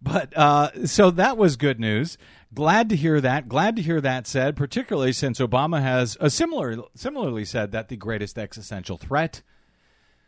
But 0.00 0.34
uh, 0.34 0.86
so 0.86 1.10
that 1.10 1.36
was 1.36 1.56
good 1.56 1.78
news. 1.78 2.16
Glad 2.54 2.88
to 2.88 2.96
hear 2.96 3.20
that. 3.20 3.50
Glad 3.50 3.76
to 3.76 3.82
hear 3.82 4.00
that 4.00 4.26
said, 4.26 4.56
particularly 4.56 5.12
since 5.12 5.40
Obama 5.40 5.82
has 5.82 6.16
a 6.20 6.30
similar 6.30 6.74
similarly 6.94 7.44
said 7.44 7.70
that 7.72 7.88
the 7.90 7.96
greatest 7.96 8.38
existential 8.38 8.96
threat 8.96 9.42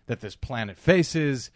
that 0.07 0.21
this 0.21 0.37
planet 0.37 0.76
faces 0.78 1.50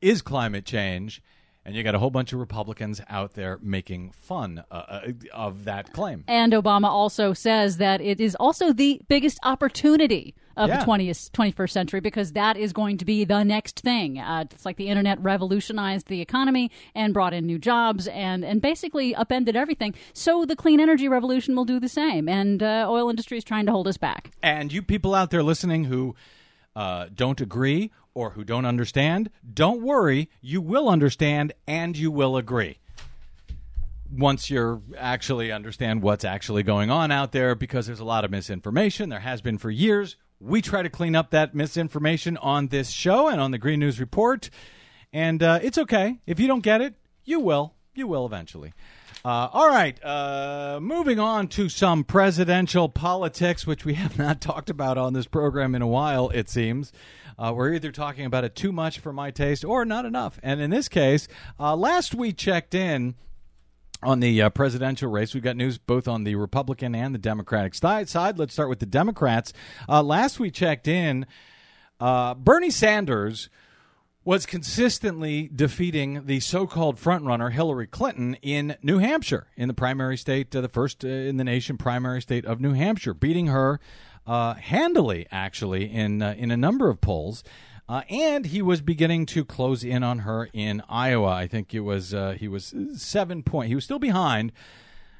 is 0.00 0.22
climate 0.22 0.64
change, 0.64 1.22
and 1.64 1.74
you 1.74 1.82
got 1.82 1.94
a 1.94 1.98
whole 1.98 2.10
bunch 2.10 2.32
of 2.32 2.40
Republicans 2.40 3.00
out 3.08 3.34
there 3.34 3.58
making 3.62 4.10
fun 4.12 4.64
uh, 4.70 4.74
uh, 4.74 5.00
of 5.32 5.64
that 5.64 5.92
claim. 5.92 6.24
And 6.26 6.52
Obama 6.52 6.88
also 6.88 7.32
says 7.34 7.76
that 7.76 8.00
it 8.00 8.20
is 8.20 8.34
also 8.36 8.72
the 8.72 9.00
biggest 9.08 9.38
opportunity 9.42 10.34
of 10.56 10.68
Yeah. 10.68 10.80
the 10.80 10.84
20th, 10.84 11.30
21st 11.32 11.70
century 11.70 12.00
because 12.00 12.32
that 12.32 12.56
is 12.56 12.72
going 12.72 12.98
to 12.98 13.04
be 13.04 13.24
the 13.24 13.44
next 13.44 13.80
thing. 13.80 14.18
Uh, 14.18 14.44
it's 14.50 14.64
like 14.64 14.76
the 14.76 14.88
internet 14.88 15.20
revolutionized 15.22 16.08
the 16.08 16.20
economy 16.20 16.70
and 16.94 17.14
brought 17.14 17.32
in 17.32 17.46
new 17.46 17.58
jobs 17.58 18.08
and, 18.08 18.44
and 18.44 18.60
basically 18.60 19.14
upended 19.14 19.54
everything. 19.54 19.94
So 20.12 20.44
the 20.44 20.56
clean 20.56 20.80
energy 20.80 21.08
revolution 21.08 21.54
will 21.56 21.64
do 21.66 21.78
the 21.78 21.88
same. 21.88 22.28
And 22.28 22.62
uh, 22.62 22.86
oil 22.88 23.08
industry 23.10 23.38
is 23.38 23.44
trying 23.44 23.66
to 23.66 23.72
hold 23.72 23.86
us 23.86 23.96
back. 23.96 24.32
And 24.42 24.72
you 24.72 24.82
people 24.82 25.14
out 25.14 25.30
there 25.30 25.42
listening 25.42 25.84
who 25.84 26.14
uh, 26.80 27.06
don't 27.14 27.42
agree 27.42 27.92
or 28.14 28.30
who 28.30 28.42
don't 28.42 28.64
understand, 28.64 29.28
don't 29.52 29.82
worry. 29.82 30.30
You 30.40 30.62
will 30.62 30.88
understand 30.88 31.52
and 31.68 31.94
you 31.94 32.10
will 32.10 32.38
agree. 32.38 32.78
Once 34.10 34.48
you 34.48 34.82
actually 34.96 35.52
understand 35.52 36.00
what's 36.00 36.24
actually 36.24 36.62
going 36.62 36.90
on 36.90 37.12
out 37.12 37.32
there, 37.32 37.54
because 37.54 37.86
there's 37.86 38.00
a 38.00 38.04
lot 38.04 38.24
of 38.24 38.30
misinformation. 38.30 39.10
There 39.10 39.20
has 39.20 39.42
been 39.42 39.58
for 39.58 39.70
years. 39.70 40.16
We 40.40 40.62
try 40.62 40.82
to 40.82 40.88
clean 40.88 41.14
up 41.14 41.32
that 41.32 41.54
misinformation 41.54 42.38
on 42.38 42.68
this 42.68 42.88
show 42.88 43.28
and 43.28 43.42
on 43.42 43.50
the 43.50 43.58
Green 43.58 43.78
News 43.80 44.00
Report. 44.00 44.48
And 45.12 45.42
uh, 45.42 45.58
it's 45.62 45.76
okay. 45.76 46.18
If 46.26 46.40
you 46.40 46.46
don't 46.46 46.62
get 46.62 46.80
it, 46.80 46.94
you 47.26 47.40
will. 47.40 47.74
You 47.94 48.06
will 48.06 48.24
eventually. 48.24 48.72
Uh, 49.22 49.48
all 49.52 49.68
right. 49.68 50.02
Uh, 50.02 50.78
moving 50.80 51.18
on 51.18 51.46
to 51.48 51.68
some 51.68 52.04
presidential 52.04 52.88
politics, 52.88 53.66
which 53.66 53.84
we 53.84 53.94
have 53.94 54.18
not 54.18 54.40
talked 54.40 54.70
about 54.70 54.96
on 54.96 55.12
this 55.12 55.26
program 55.26 55.74
in 55.74 55.82
a 55.82 55.86
while, 55.86 56.30
it 56.30 56.48
seems. 56.48 56.92
Uh, 57.38 57.52
we're 57.54 57.74
either 57.74 57.92
talking 57.92 58.24
about 58.24 58.44
it 58.44 58.54
too 58.54 58.72
much 58.72 58.98
for 58.98 59.12
my 59.12 59.30
taste 59.30 59.64
or 59.64 59.84
not 59.84 60.04
enough. 60.04 60.38
And 60.42 60.60
in 60.60 60.70
this 60.70 60.88
case, 60.88 61.28
uh, 61.58 61.76
last 61.76 62.14
we 62.14 62.32
checked 62.32 62.74
in 62.74 63.14
on 64.02 64.20
the 64.20 64.40
uh, 64.40 64.50
presidential 64.50 65.10
race. 65.10 65.34
We've 65.34 65.42
got 65.42 65.56
news 65.56 65.76
both 65.76 66.08
on 66.08 66.24
the 66.24 66.34
Republican 66.36 66.94
and 66.94 67.14
the 67.14 67.18
Democratic 67.18 67.74
side. 67.74 68.38
Let's 68.38 68.52
start 68.54 68.70
with 68.70 68.78
the 68.78 68.86
Democrats. 68.86 69.52
Uh, 69.88 70.02
last 70.02 70.40
we 70.40 70.50
checked 70.50 70.88
in, 70.88 71.26
Bernie 71.98 72.70
Sanders 72.70 73.50
was 74.24 74.44
consistently 74.44 75.50
defeating 75.54 76.26
the 76.26 76.40
so-called 76.40 76.96
frontrunner 76.96 77.50
Hillary 77.50 77.86
Clinton 77.86 78.36
in 78.42 78.76
New 78.82 78.98
Hampshire 78.98 79.46
in 79.56 79.66
the 79.66 79.74
primary 79.74 80.16
state, 80.18 80.54
uh, 80.54 80.60
the 80.60 80.68
first 80.68 81.04
uh, 81.04 81.08
in 81.08 81.38
the 81.38 81.44
nation 81.44 81.78
primary 81.78 82.20
state 82.20 82.44
of 82.44 82.60
New 82.60 82.74
Hampshire, 82.74 83.14
beating 83.14 83.46
her 83.46 83.80
uh, 84.26 84.54
handily, 84.54 85.26
actually, 85.30 85.90
in 85.90 86.20
uh, 86.20 86.34
in 86.36 86.50
a 86.50 86.56
number 86.56 86.90
of 86.90 87.00
polls. 87.00 87.42
Uh, 87.88 88.02
and 88.08 88.46
he 88.46 88.62
was 88.62 88.80
beginning 88.80 89.26
to 89.26 89.44
close 89.44 89.82
in 89.82 90.04
on 90.04 90.20
her 90.20 90.48
in 90.52 90.80
Iowa. 90.88 91.30
I 91.30 91.48
think 91.48 91.74
it 91.74 91.80
was 91.80 92.14
uh, 92.14 92.36
he 92.38 92.46
was 92.46 92.74
seven 92.94 93.42
point. 93.42 93.68
He 93.68 93.74
was 93.74 93.84
still 93.84 93.98
behind, 93.98 94.52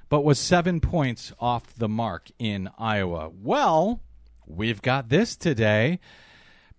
but 0.09 0.25
was 0.25 0.38
seven 0.38 0.78
points 0.78 1.33
off 1.40 1.75
the 1.75 1.88
mark 1.88 2.30
in 2.38 2.71
Iowa. 2.78 3.30
Well, 3.42 4.02
we've 4.47 4.83
got 4.83 5.09
this 5.09 5.37
today. 5.37 6.00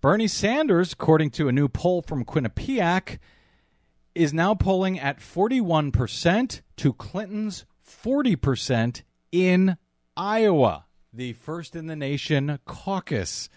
Bernie 0.02 0.26
Sanders, 0.26 0.92
according 0.92 1.30
to 1.30 1.46
a 1.46 1.52
new 1.52 1.68
poll 1.68 2.02
from 2.02 2.24
Quinnipiac, 2.24 3.20
is 4.16 4.34
now 4.34 4.52
polling 4.52 4.98
at 4.98 5.20
41% 5.20 6.60
to 6.76 6.92
Clinton's 6.92 7.64
40% 7.86 9.02
in 9.30 9.76
Iowa, 10.16 10.86
the 11.12 11.34
first 11.34 11.76
in 11.76 11.86
the 11.86 11.94
nation 11.94 12.58
caucus 12.66 13.48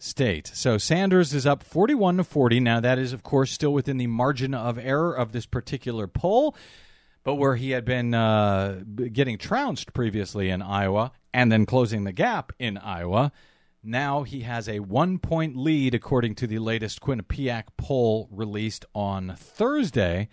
state. 0.00 0.50
So 0.52 0.78
Sanders 0.78 1.32
is 1.32 1.46
up 1.46 1.62
41 1.62 2.16
to 2.16 2.24
40. 2.24 2.58
Now, 2.58 2.80
that 2.80 2.98
is, 2.98 3.12
of 3.12 3.22
course, 3.22 3.52
still 3.52 3.72
within 3.72 3.98
the 3.98 4.08
margin 4.08 4.54
of 4.54 4.78
error 4.78 5.16
of 5.16 5.30
this 5.30 5.46
particular 5.46 6.08
poll, 6.08 6.56
but 7.22 7.36
where 7.36 7.54
he 7.54 7.70
had 7.70 7.84
been 7.84 8.14
uh, 8.14 8.80
getting 9.12 9.38
trounced 9.38 9.92
previously 9.92 10.50
in 10.50 10.60
Iowa 10.60 11.12
and 11.32 11.52
then 11.52 11.66
closing 11.66 12.02
the 12.02 12.12
gap 12.12 12.52
in 12.58 12.78
Iowa. 12.78 13.30
Now 13.84 14.22
he 14.22 14.42
has 14.42 14.68
a 14.68 14.78
one 14.78 15.18
point 15.18 15.56
lead, 15.56 15.92
according 15.92 16.36
to 16.36 16.46
the 16.46 16.60
latest 16.60 17.00
Quinnipiac 17.00 17.64
poll 17.76 18.28
released 18.30 18.84
on 18.94 19.34
Thursday. 19.36 20.28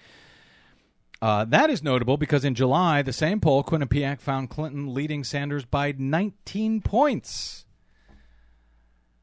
Uh, 1.20 1.46
that 1.46 1.70
is 1.70 1.82
notable 1.82 2.16
because 2.16 2.46
in 2.46 2.54
July, 2.54 3.02
the 3.02 3.12
same 3.12 3.40
poll, 3.40 3.64
Quinnipiac 3.64 4.22
found 4.22 4.50
Clinton 4.50 4.94
leading 4.94 5.24
Sanders 5.24 5.66
by 5.66 5.94
19 5.98 6.82
points. 6.82 7.66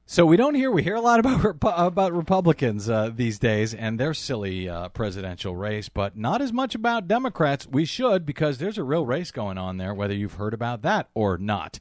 So 0.08 0.26
we 0.26 0.36
don't 0.36 0.54
hear 0.54 0.70
we 0.70 0.82
hear 0.82 0.96
a 0.96 1.00
lot 1.00 1.20
about 1.20 1.56
about 1.62 2.12
Republicans 2.12 2.88
uh, 2.88 3.10
these 3.14 3.38
days 3.38 3.74
and 3.74 3.98
their 3.98 4.14
silly 4.14 4.68
uh, 4.68 4.88
presidential 4.88 5.54
race, 5.54 5.88
but 5.88 6.16
not 6.16 6.42
as 6.42 6.52
much 6.52 6.74
about 6.74 7.08
Democrats. 7.08 7.66
We 7.66 7.84
should 7.84 8.26
because 8.26 8.58
there's 8.58 8.78
a 8.78 8.84
real 8.84 9.06
race 9.06 9.30
going 9.30 9.58
on 9.58 9.76
there, 9.76 9.94
whether 9.94 10.14
you've 10.14 10.34
heard 10.34 10.54
about 10.54 10.82
that 10.82 11.10
or 11.14 11.38
not. 11.38 11.78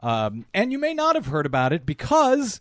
Um, 0.00 0.46
and 0.54 0.72
you 0.72 0.78
may 0.78 0.94
not 0.94 1.14
have 1.14 1.26
heard 1.26 1.46
about 1.46 1.72
it 1.72 1.84
because, 1.84 2.60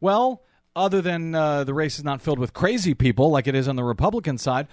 well, 0.00 0.42
other 0.76 1.02
than 1.02 1.34
uh, 1.34 1.64
the 1.64 1.74
race 1.74 1.98
is 1.98 2.04
not 2.04 2.22
filled 2.22 2.38
with 2.38 2.52
crazy 2.52 2.94
people 2.94 3.30
like 3.30 3.46
it 3.46 3.54
is 3.54 3.68
on 3.68 3.76
the 3.76 3.84
Republican 3.84 4.38
side, 4.38 4.68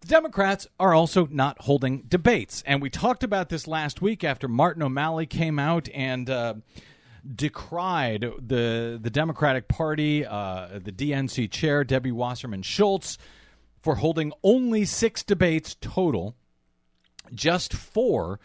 the 0.00 0.08
Democrats 0.08 0.66
are 0.80 0.94
also 0.94 1.26
not 1.30 1.60
holding 1.62 2.02
debates. 2.02 2.62
And 2.66 2.80
we 2.80 2.90
talked 2.90 3.22
about 3.22 3.48
this 3.48 3.66
last 3.66 4.00
week 4.00 4.24
after 4.24 4.48
Martin 4.48 4.82
O'Malley 4.82 5.26
came 5.26 5.58
out 5.58 5.88
and. 5.94 6.28
Uh, 6.28 6.54
decried 7.26 8.20
the 8.38 8.98
the 9.00 9.10
Democratic 9.10 9.66
Party, 9.66 10.26
uh, 10.26 10.78
the 10.78 10.92
DNC 10.92 11.50
chair 11.50 11.82
Debbie 11.82 12.12
Wasserman 12.12 12.62
Schultz, 12.62 13.16
for 13.80 13.96
holding 13.96 14.32
only 14.42 14.84
six 14.84 15.22
debates 15.22 15.76
total, 15.80 16.34
just 17.34 17.72
four 17.72 18.40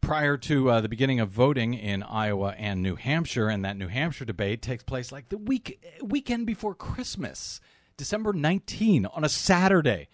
prior 0.00 0.36
to 0.36 0.70
uh, 0.70 0.80
the 0.80 0.88
beginning 0.88 1.20
of 1.20 1.30
voting 1.30 1.74
in 1.74 2.02
Iowa 2.02 2.54
and 2.56 2.82
New 2.82 2.96
Hampshire, 2.96 3.48
and 3.48 3.64
that 3.64 3.76
New 3.76 3.88
Hampshire 3.88 4.24
debate 4.24 4.62
takes 4.62 4.82
place 4.82 5.12
like 5.12 5.28
the 5.28 5.38
week 5.38 5.84
weekend 6.02 6.46
before 6.46 6.74
Christmas, 6.74 7.60
December 7.96 8.32
19 8.32 9.06
on 9.06 9.24
a 9.24 9.28
Saturday. 9.28 10.08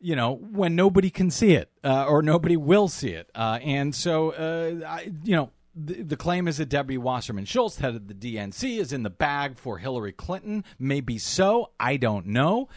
You 0.00 0.16
know 0.16 0.34
when 0.34 0.76
nobody 0.76 1.10
can 1.10 1.30
see 1.30 1.52
it 1.52 1.70
uh, 1.84 2.06
or 2.06 2.22
nobody 2.22 2.56
will 2.56 2.88
see 2.88 3.10
it, 3.10 3.30
uh, 3.34 3.58
and 3.62 3.94
so 3.94 4.30
uh, 4.30 4.86
I, 4.86 5.12
you 5.24 5.36
know 5.36 5.50
the, 5.74 6.02
the 6.02 6.16
claim 6.16 6.48
is 6.48 6.58
that 6.58 6.68
Debbie 6.68 6.98
Wasserman 6.98 7.44
Schultz, 7.44 7.78
head 7.78 7.94
of 7.94 8.08
the 8.08 8.14
DNC, 8.14 8.78
is 8.78 8.92
in 8.92 9.02
the 9.02 9.10
bag 9.10 9.58
for 9.58 9.78
Hillary 9.78 10.12
Clinton. 10.12 10.64
Maybe 10.78 11.18
so. 11.18 11.70
I 11.78 11.96
don't 11.96 12.26
know. 12.26 12.68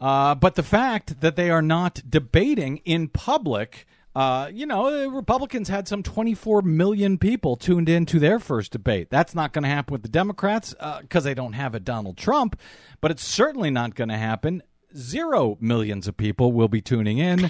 Uh, 0.00 0.34
but 0.34 0.54
the 0.54 0.62
fact 0.62 1.20
that 1.20 1.36
they 1.36 1.50
are 1.50 1.62
not 1.62 2.02
debating 2.08 2.78
in 2.78 3.08
public, 3.08 3.86
uh, 4.18 4.50
you 4.52 4.66
know, 4.66 4.90
the 4.90 5.08
Republicans 5.08 5.68
had 5.68 5.86
some 5.86 6.02
24 6.02 6.62
million 6.62 7.18
people 7.18 7.54
tuned 7.54 7.88
in 7.88 8.04
to 8.04 8.18
their 8.18 8.40
first 8.40 8.72
debate. 8.72 9.10
That's 9.10 9.32
not 9.32 9.52
going 9.52 9.62
to 9.62 9.68
happen 9.68 9.92
with 9.92 10.02
the 10.02 10.08
Democrats 10.08 10.74
because 11.02 11.24
uh, 11.24 11.28
they 11.28 11.34
don't 11.34 11.52
have 11.52 11.72
a 11.76 11.78
Donald 11.78 12.16
Trump, 12.16 12.58
but 13.00 13.12
it's 13.12 13.22
certainly 13.22 13.70
not 13.70 13.94
going 13.94 14.08
to 14.08 14.16
happen. 14.16 14.64
Zero 14.96 15.56
millions 15.60 16.08
of 16.08 16.16
people 16.16 16.50
will 16.50 16.66
be 16.66 16.80
tuning 16.80 17.18
in 17.18 17.48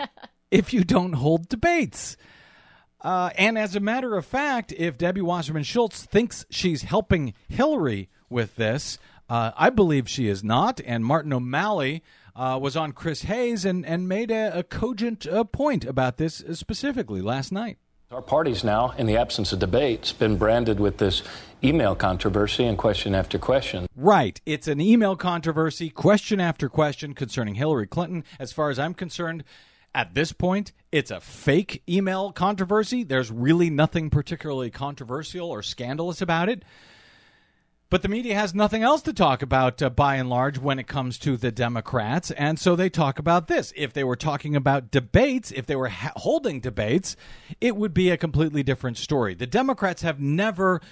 if 0.50 0.74
you 0.74 0.82
don't 0.82 1.12
hold 1.12 1.48
debates. 1.48 2.16
Uh, 3.00 3.30
and 3.38 3.56
as 3.56 3.76
a 3.76 3.80
matter 3.80 4.16
of 4.16 4.26
fact, 4.26 4.72
if 4.76 4.98
Debbie 4.98 5.20
Wasserman 5.20 5.62
Schultz 5.62 6.04
thinks 6.04 6.44
she's 6.50 6.82
helping 6.82 7.32
Hillary 7.48 8.08
with 8.28 8.56
this, 8.56 8.98
uh, 9.30 9.52
I 9.56 9.70
believe 9.70 10.08
she 10.08 10.26
is 10.26 10.42
not. 10.42 10.80
And 10.84 11.04
Martin 11.04 11.32
O'Malley 11.32 12.02
uh, 12.38 12.56
was 12.56 12.76
on 12.76 12.92
Chris 12.92 13.22
Hayes 13.22 13.64
and, 13.64 13.84
and 13.84 14.08
made 14.08 14.30
a, 14.30 14.60
a 14.60 14.62
cogent 14.62 15.26
uh, 15.26 15.44
point 15.44 15.84
about 15.84 16.16
this 16.16 16.42
specifically 16.52 17.20
last 17.20 17.50
night. 17.50 17.78
Our 18.10 18.22
party's 18.22 18.64
now, 18.64 18.92
in 18.92 19.06
the 19.06 19.18
absence 19.18 19.52
of 19.52 19.58
debates, 19.58 20.12
been 20.12 20.38
branded 20.38 20.80
with 20.80 20.96
this 20.96 21.22
email 21.62 21.94
controversy 21.94 22.64
and 22.64 22.78
question 22.78 23.14
after 23.14 23.38
question. 23.38 23.86
Right. 23.94 24.40
It's 24.46 24.66
an 24.66 24.80
email 24.80 25.14
controversy, 25.14 25.90
question 25.90 26.40
after 26.40 26.70
question 26.70 27.12
concerning 27.12 27.56
Hillary 27.56 27.86
Clinton. 27.86 28.24
As 28.38 28.50
far 28.50 28.70
as 28.70 28.78
I'm 28.78 28.94
concerned, 28.94 29.44
at 29.94 30.14
this 30.14 30.32
point, 30.32 30.72
it's 30.90 31.10
a 31.10 31.20
fake 31.20 31.82
email 31.86 32.32
controversy. 32.32 33.02
There's 33.02 33.30
really 33.30 33.68
nothing 33.68 34.08
particularly 34.08 34.70
controversial 34.70 35.50
or 35.50 35.62
scandalous 35.62 36.22
about 36.22 36.48
it. 36.48 36.62
But 37.90 38.02
the 38.02 38.08
media 38.08 38.34
has 38.34 38.54
nothing 38.54 38.82
else 38.82 39.00
to 39.02 39.14
talk 39.14 39.40
about 39.40 39.80
uh, 39.80 39.88
by 39.88 40.16
and 40.16 40.28
large 40.28 40.58
when 40.58 40.78
it 40.78 40.86
comes 40.86 41.18
to 41.20 41.38
the 41.38 41.50
Democrats. 41.50 42.30
And 42.32 42.58
so 42.58 42.76
they 42.76 42.90
talk 42.90 43.18
about 43.18 43.48
this. 43.48 43.72
If 43.76 43.94
they 43.94 44.04
were 44.04 44.16
talking 44.16 44.54
about 44.54 44.90
debates, 44.90 45.52
if 45.52 45.64
they 45.64 45.74
were 45.74 45.88
ha- 45.88 46.12
holding 46.16 46.60
debates, 46.60 47.16
it 47.62 47.76
would 47.76 47.94
be 47.94 48.10
a 48.10 48.18
completely 48.18 48.62
different 48.62 48.98
story. 48.98 49.34
The 49.34 49.46
Democrats 49.46 50.02
have 50.02 50.20
never 50.20 50.82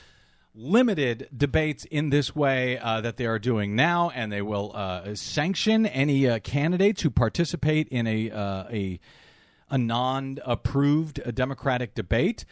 limited 0.54 1.28
debates 1.36 1.84
in 1.84 2.08
this 2.08 2.34
way 2.34 2.78
uh, 2.78 3.02
that 3.02 3.18
they 3.18 3.26
are 3.26 3.38
doing 3.38 3.76
now, 3.76 4.08
and 4.14 4.32
they 4.32 4.40
will 4.40 4.72
uh, 4.74 5.14
sanction 5.14 5.84
any 5.84 6.26
uh, 6.26 6.38
candidates 6.38 7.02
who 7.02 7.10
participate 7.10 7.88
in 7.88 8.06
a, 8.06 8.30
uh, 8.30 8.64
a, 8.72 8.98
a 9.68 9.76
non 9.76 10.38
approved 10.46 11.20
uh, 11.20 11.30
Democratic 11.30 11.94
debate. 11.94 12.46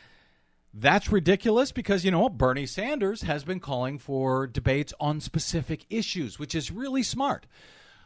That's 0.76 1.12
ridiculous 1.12 1.70
because, 1.70 2.04
you 2.04 2.10
know, 2.10 2.20
what 2.20 2.36
Bernie 2.36 2.66
Sanders 2.66 3.22
has 3.22 3.44
been 3.44 3.60
calling 3.60 3.96
for 3.96 4.48
debates 4.48 4.92
on 4.98 5.20
specific 5.20 5.86
issues, 5.88 6.36
which 6.38 6.52
is 6.52 6.72
really 6.72 7.04
smart. 7.04 7.46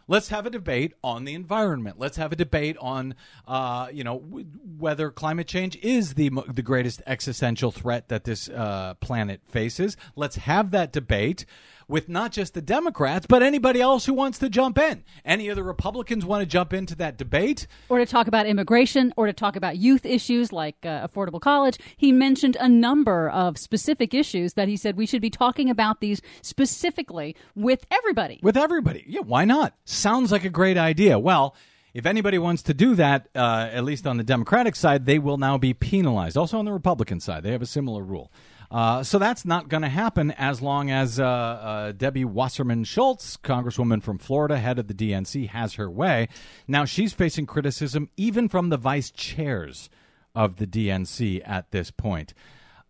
Let's 0.07 0.29
have 0.29 0.47
a 0.47 0.51
debate 0.51 0.93
on 1.03 1.25
the 1.25 1.35
environment. 1.35 1.99
Let's 1.99 2.19
have 2.19 2.33
a 2.33 2.37
debate 2.37 2.77
on, 2.79 3.15
uh, 3.47 3.89
you 3.93 4.05
know, 4.05 4.19
w- 4.19 4.47
whether 4.79 5.11
climate 5.11 5.47
change 5.47 5.77
is 5.77 6.15
the 6.15 6.31
the 6.49 6.63
greatest 6.63 7.03
existential 7.07 7.71
threat 7.71 8.09
that 8.09 8.25
this 8.25 8.49
uh, 8.49 8.95
planet 9.01 9.43
faces. 9.49 9.99
Let's 10.17 10.37
have 10.37 10.71
that 10.71 10.93
debate 10.93 11.45
with 11.89 12.09
not 12.09 12.33
just 12.33 12.55
the 12.55 12.61
Democrats, 12.61 13.27
but 13.27 13.43
anybody 13.43 13.81
else 13.81 14.05
who 14.07 14.13
wants 14.13 14.39
to 14.39 14.49
jump 14.49 14.79
in. 14.79 15.03
Any 15.25 15.49
of 15.49 15.57
the 15.57 15.63
Republicans 15.63 16.25
want 16.25 16.43
to 16.43 16.47
jump 16.47 16.73
into 16.73 16.95
that 16.97 17.17
debate? 17.17 17.67
Or 17.89 17.99
to 17.99 18.07
talk 18.07 18.29
about 18.29 18.47
immigration, 18.47 19.13
or 19.17 19.27
to 19.27 19.33
talk 19.33 19.57
about 19.57 19.79
youth 19.79 20.05
issues 20.05 20.53
like 20.53 20.77
uh, 20.85 21.07
affordable 21.09 21.41
college. 21.41 21.79
He 21.97 22.13
mentioned 22.13 22.57
a 22.61 22.69
number 22.69 23.31
of 23.31 23.59
specific 23.59 24.13
issues 24.15 24.55
that 24.55 24.69
he 24.69 24.77
said 24.77 24.97
we 24.97 25.07
should 25.07 25.23
be 25.23 25.31
talking 25.31 25.71
about 25.71 26.01
these 26.01 26.21
specifically 26.43 27.35
with 27.55 27.87
everybody. 27.91 28.39
With 28.43 28.57
everybody. 28.57 29.05
Yeah, 29.07 29.21
why 29.21 29.45
not? 29.45 29.75
Sounds 29.85 30.31
like 30.31 30.45
a 30.45 30.51
great 30.51 30.77
idea. 30.77 31.19
Well, 31.19 31.57
if 31.95 32.05
anybody 32.07 32.39
wants 32.39 32.63
to 32.65 32.75
do 32.75 32.95
that, 32.97 33.29
uh, 33.35 33.71
at 33.73 33.83
least 33.83 34.07
on 34.07 34.19
the 34.19 34.25
Democratic 34.25 34.77
side, 34.77 35.07
they 35.07 35.19
will 35.19 35.39
now 35.39 35.57
be 35.57 35.73
penalized. 35.73 36.37
Also 36.37 36.59
on 36.59 36.65
the 36.65 36.73
Republican 36.73 37.19
side, 37.19 37.43
they 37.43 37.51
have 37.53 37.63
a 37.63 37.67
similar 37.67 38.03
rule. 38.03 38.31
Uh, 38.71 39.03
so 39.03 39.19
that's 39.19 39.45
not 39.45 39.69
going 39.69 39.83
to 39.83 39.89
happen 39.89 40.31
as 40.33 40.61
long 40.61 40.91
as 40.91 41.19
uh, 41.19 41.25
uh, 41.25 41.93
Debbie 41.93 42.25
Wasserman 42.25 42.85
Schultz, 42.85 43.37
Congresswoman 43.39 44.03
from 44.03 44.19
Florida, 44.19 44.59
head 44.59 44.79
of 44.79 44.89
the 44.89 44.95
DNC, 44.95 45.49
has 45.49 45.75
her 45.75 45.91
way. 45.91 46.29
Now 46.67 46.85
she's 46.85 47.13
facing 47.13 47.47
criticism 47.47 48.11
even 48.17 48.49
from 48.49 48.69
the 48.69 48.77
vice 48.77 49.11
chairs 49.11 49.89
of 50.35 50.57
the 50.57 50.67
DNC 50.67 51.43
at 51.47 51.71
this 51.71 51.91
point. 51.91 52.35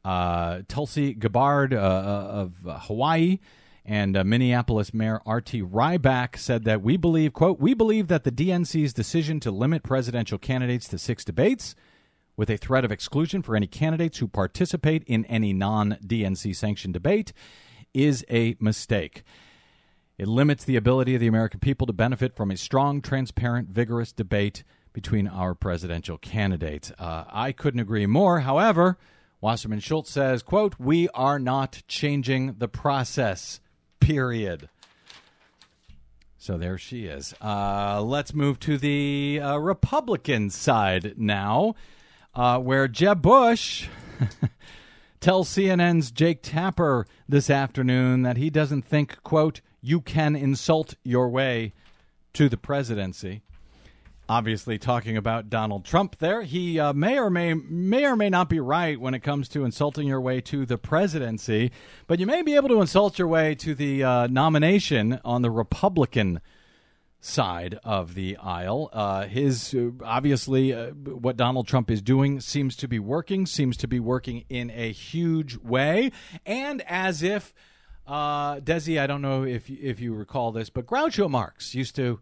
Uh, 0.05 0.63
Tulsi 0.69 1.15
Gabbard 1.15 1.73
uh, 1.73 1.77
of 1.77 2.55
Hawaii 2.65 3.39
and 3.85 4.17
uh, 4.17 4.25
Minneapolis 4.25 4.93
Mayor 4.93 5.21
R.T. 5.25 5.63
Rybak 5.63 6.37
said 6.37 6.65
that 6.65 6.83
we 6.83 6.97
believe, 6.97 7.33
quote, 7.33 7.59
we 7.59 7.73
believe 7.73 8.09
that 8.09 8.25
the 8.25 8.33
DNC's 8.33 8.93
decision 8.93 9.41
to 9.41 9.51
limit 9.51 9.83
presidential 9.83 10.39
candidates 10.39 10.89
to 10.89 10.99
six 10.99 11.25
debates 11.25 11.75
with 12.39 12.49
a 12.49 12.57
threat 12.57 12.85
of 12.85 12.93
exclusion 12.93 13.43
for 13.43 13.57
any 13.57 13.67
candidates 13.67 14.19
who 14.19 14.29
participate 14.29 15.03
in 15.07 15.27
any 15.27 15.53
non 15.53 15.99
DNC 16.07 16.55
sanctioned 16.57 16.95
debate 16.95 17.33
is 17.93 18.25
a 18.31 18.57
mistake. 18.61 19.25
It 20.17 20.29
limits 20.29 20.65
the 20.65 20.77
ability 20.77 21.15
of 21.17 21.21
the 21.21 21.27
American 21.27 21.61
people 21.61 21.87
to 21.89 21.93
benefit 21.93 22.37
from 22.37 22.51
a 22.51 22.57
strong, 22.57 23.03
transparent, 23.03 23.69
vigorous 23.69 24.13
debate 24.13 24.63
between 24.93 25.27
our 25.27 25.55
presidential 25.55 26.17
candidates. 26.17 26.93
Uh, 26.99 27.25
I 27.29 27.51
couldn't 27.53 27.81
agree 27.81 28.07
more. 28.07 28.41
However, 28.41 28.99
Wasserman 29.41 29.81
Schultz 29.81 30.11
says, 30.11 30.43
quote, 30.43 30.77
we 30.79 31.09
are 31.11 31.41
not 31.41 31.83
changing 31.89 32.55
the 32.59 32.69
process, 32.69 33.61
period. 33.99 34.69
So 36.37 36.57
there 36.57 36.79
she 36.79 37.07
is. 37.07 37.35
Uh, 37.41 38.01
let's 38.01 38.33
move 38.33 38.61
to 38.61 38.79
the 38.79 39.41
uh, 39.43 39.57
Republican 39.59 40.51
side 40.51 41.15
now 41.17 41.75
uh, 42.39 42.59
where 42.61 42.87
Jeb 42.87 43.21
Bush 43.21 43.89
tells 45.21 45.49
CNN's 45.49 46.13
Jake 46.13 46.41
Tapper 46.41 47.05
this 47.29 47.51
afternoon 47.51 48.23
that 48.23 48.37
he 48.37 48.49
doesn't 48.49 48.83
think, 48.83 49.21
quote, 49.25 49.61
you 49.83 50.01
can 50.01 50.37
insult 50.37 50.95
your 51.03 51.29
way 51.29 51.73
to 52.35 52.49
the 52.49 52.57
presidency. 52.57 53.43
Obviously, 54.29 54.79
talking 54.79 55.17
about 55.17 55.51
Donald 55.51 55.85
Trump 55.85 56.19
there, 56.19 56.43
he 56.43 56.79
uh, 56.79 56.93
may 56.93 57.19
or 57.19 57.31
may 57.31 57.55
may 57.55 58.05
or 58.05 58.15
may 58.15 58.29
not 58.29 58.49
be 58.51 58.61
right 58.61 59.01
when 59.01 59.15
it 59.15 59.21
comes 59.21 59.49
to 59.49 59.65
insulting 59.65 60.07
your 60.07 60.21
way 60.21 60.41
to 60.43 60.67
the 60.67 60.77
presidency, 60.77 61.73
but 62.07 62.21
you 62.21 62.27
may 62.27 62.43
be 62.43 62.55
able 62.55 62.69
to 62.69 62.81
insult 62.81 63.19
your 63.19 63.27
way 63.27 63.55
to 63.55 63.75
the 63.75 64.05
uh, 64.05 64.27
nomination 64.27 65.19
on 65.25 65.41
the 65.41 65.51
Republican 65.51 66.41
side 67.21 67.79
of 67.85 68.15
the 68.15 68.37
aisle. 68.37 68.91
Uh, 68.93 69.27
his 69.27 69.75
uh, 69.75 69.91
obviously 70.05 70.73
uh, 70.73 70.91
what 70.91 71.37
Donald 71.37 71.67
Trump 71.67 71.91
is 71.91 72.01
doing 72.01 72.41
seems 72.41 72.77
to 72.77 72.89
be 72.89 72.99
working, 72.99 73.47
seems 73.47 73.77
to 73.79 73.89
be 73.89 74.01
working 74.01 74.45
in 74.49 74.71
a 74.71 74.93
huge 74.93 75.57
way, 75.57 76.13
and 76.47 76.83
as 76.83 77.23
if 77.23 77.55
uh, 78.07 78.61
Desi, 78.61 79.01
I 79.01 79.07
don't 79.07 79.23
know 79.23 79.45
if 79.45 79.69
if 79.69 80.01
you 80.01 80.15
recall 80.15 80.53
this, 80.53 80.71
but 80.71 80.87
Groucho 80.87 81.29
Marx 81.29 81.75
used 81.75 81.97
to 81.97 82.21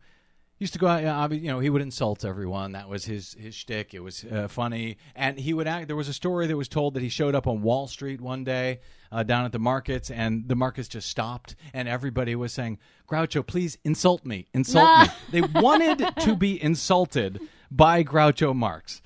used 0.59 0.73
to 0.73 0.79
go 0.79 0.87
out. 0.87 1.33
You 1.33 1.49
know, 1.49 1.59
he 1.59 1.71
would 1.71 1.83
insult 1.83 2.25
everyone. 2.25 2.73
That 2.73 2.89
was 2.89 3.05
his 3.05 3.35
his 3.39 3.55
shtick. 3.55 3.95
It 3.95 4.01
was 4.01 4.25
uh, 4.25 4.49
funny, 4.49 4.97
and 5.15 5.39
he 5.39 5.53
would 5.53 5.67
act. 5.67 5.87
There 5.87 5.97
was 5.97 6.09
a 6.09 6.15
story 6.15 6.47
that 6.47 6.57
was 6.57 6.69
told 6.69 6.95
that 6.95 7.03
he 7.03 7.09
showed 7.09 7.35
up 7.35 7.47
on 7.47 7.63
Wall 7.63 7.87
Street 7.87 8.21
one 8.21 8.45
day 8.45 8.81
uh, 9.13 9.23
down 9.23 9.45
at 9.45 9.53
the 9.53 9.59
markets, 9.59 10.11
and 10.11 10.49
the 10.49 10.57
markets 10.57 10.89
just 10.89 11.09
stopped, 11.09 11.57
and 11.75 11.89
everybody 11.89 12.35
was 12.35 12.53
saying, 12.53 12.79
"Groucho, 13.09 13.47
please 13.47 13.79
insult 13.85 14.25
me, 14.25 14.47
insult 14.55 15.09
me." 15.09 15.15
They 15.31 15.41
wanted 15.43 16.07
to 16.21 16.37
be 16.37 16.63
insulted 16.63 17.41
by 17.71 18.03
Groucho 18.05 18.55
Marx. 18.55 19.03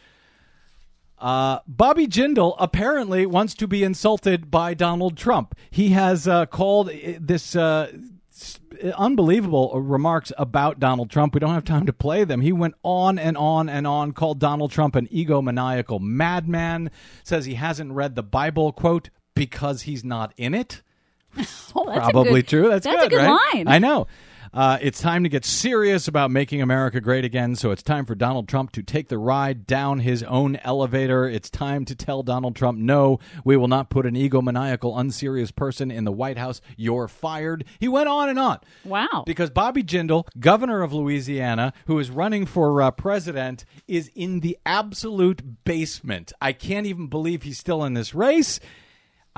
Uh, 1.19 1.59
Bobby 1.67 2.07
Jindal 2.07 2.57
apparently 2.59 3.27
wants 3.27 3.55
to 3.55 3.69
be 3.69 3.85
insulted 3.85 4.51
by 4.51 4.73
Donald 4.73 5.19
Trump. 5.19 5.55
He 5.71 5.91
has 5.91 6.27
uh, 6.27 6.47
called 6.47 6.89
uh, 6.89 7.13
this 7.21 7.55
uh, 7.55 7.93
unbelievable 8.97 9.81
remarks 9.81 10.33
about 10.39 10.79
Donald 10.81 11.11
Trump. 11.11 11.35
We 11.35 11.41
don't 11.41 11.55
have 11.55 11.65
time 11.65 11.87
to 11.87 11.93
play 11.93 12.25
them. 12.25 12.41
He 12.41 12.53
went 12.53 12.75
on 12.83 13.19
and 13.19 13.37
on 13.37 13.69
and 13.69 13.87
on, 13.87 14.13
called 14.13 14.39
Donald 14.39 14.71
Trump 14.71 14.97
an 14.97 15.07
egomaniacal 15.09 16.01
madman, 16.01 16.91
says 17.25 17.45
he 17.45 17.55
hasn't 17.55 17.93
read 17.93 18.15
the 18.15 18.23
Bible, 18.23 18.73
quote, 18.73 19.11
because 19.35 19.83
he's 19.83 20.05
not 20.05 20.33
in 20.37 20.55
it. 20.55 20.83
Oh, 21.77 21.85
that's 21.87 22.11
Probably 22.11 22.43
good- 22.43 22.49
true. 22.49 22.69
That's, 22.69 22.85
that's 22.85 23.07
a 23.07 23.09
good 23.09 23.19
right? 23.19 23.55
line. 23.55 23.69
I 23.69 23.79
know. 23.79 24.09
Uh, 24.53 24.79
it's 24.81 25.01
time 25.01 25.23
to 25.23 25.29
get 25.29 25.45
serious 25.45 26.09
about 26.09 26.31
making 26.31 26.61
America 26.61 27.01
great 27.01 27.25
again. 27.25 27.55
So 27.55 27.71
it's 27.71 27.85
time 27.85 28.05
for 28.05 28.17
Donald 28.17 28.49
Trump 28.49 28.73
to 28.73 28.83
take 28.83 29.09
the 29.09 29.19
ride 29.19 29.65
down 29.65 30.01
his 30.01 30.25
own 30.25 30.57
elevator. 30.57 31.29
It's 31.29 31.49
time 31.49 31.85
to 31.85 31.95
tell 31.95 32.25
Donald 32.25 32.57
Trump, 32.57 32.79
no, 32.79 33.21
we 33.45 33.57
will 33.57 33.69
not 33.69 33.91
put 33.91 34.07
an 34.07 34.15
egomaniacal, 34.15 34.99
unserious 34.99 35.53
person 35.53 35.91
in 35.93 36.05
the 36.05 36.11
White 36.13 36.37
House. 36.37 36.61
You're 36.77 37.07
fired. 37.07 37.65
He 37.79 37.87
went 37.87 38.09
on 38.09 38.29
and 38.29 38.39
on. 38.39 38.59
Wow. 38.85 39.23
Because 39.25 39.51
Bobby 39.51 39.85
Jindal, 39.85 40.27
governor 40.39 40.83
of 40.83 40.93
Louisiana, 40.93 41.73
who 41.87 41.99
is 42.01 42.11
running 42.11 42.45
for 42.45 42.83
uh, 42.83 42.91
president, 42.91 43.65
is 43.87 44.11
in 44.17 44.41
the 44.41 44.59
absolute 44.67 45.65
basement. 45.65 46.33
I 46.41 46.53
can't 46.53 46.87
even 46.87 47.07
believe 47.07 47.45
he's 47.45 47.59
still 47.59 47.85
in 47.85 47.95
this 47.95 48.15
race. 48.17 48.59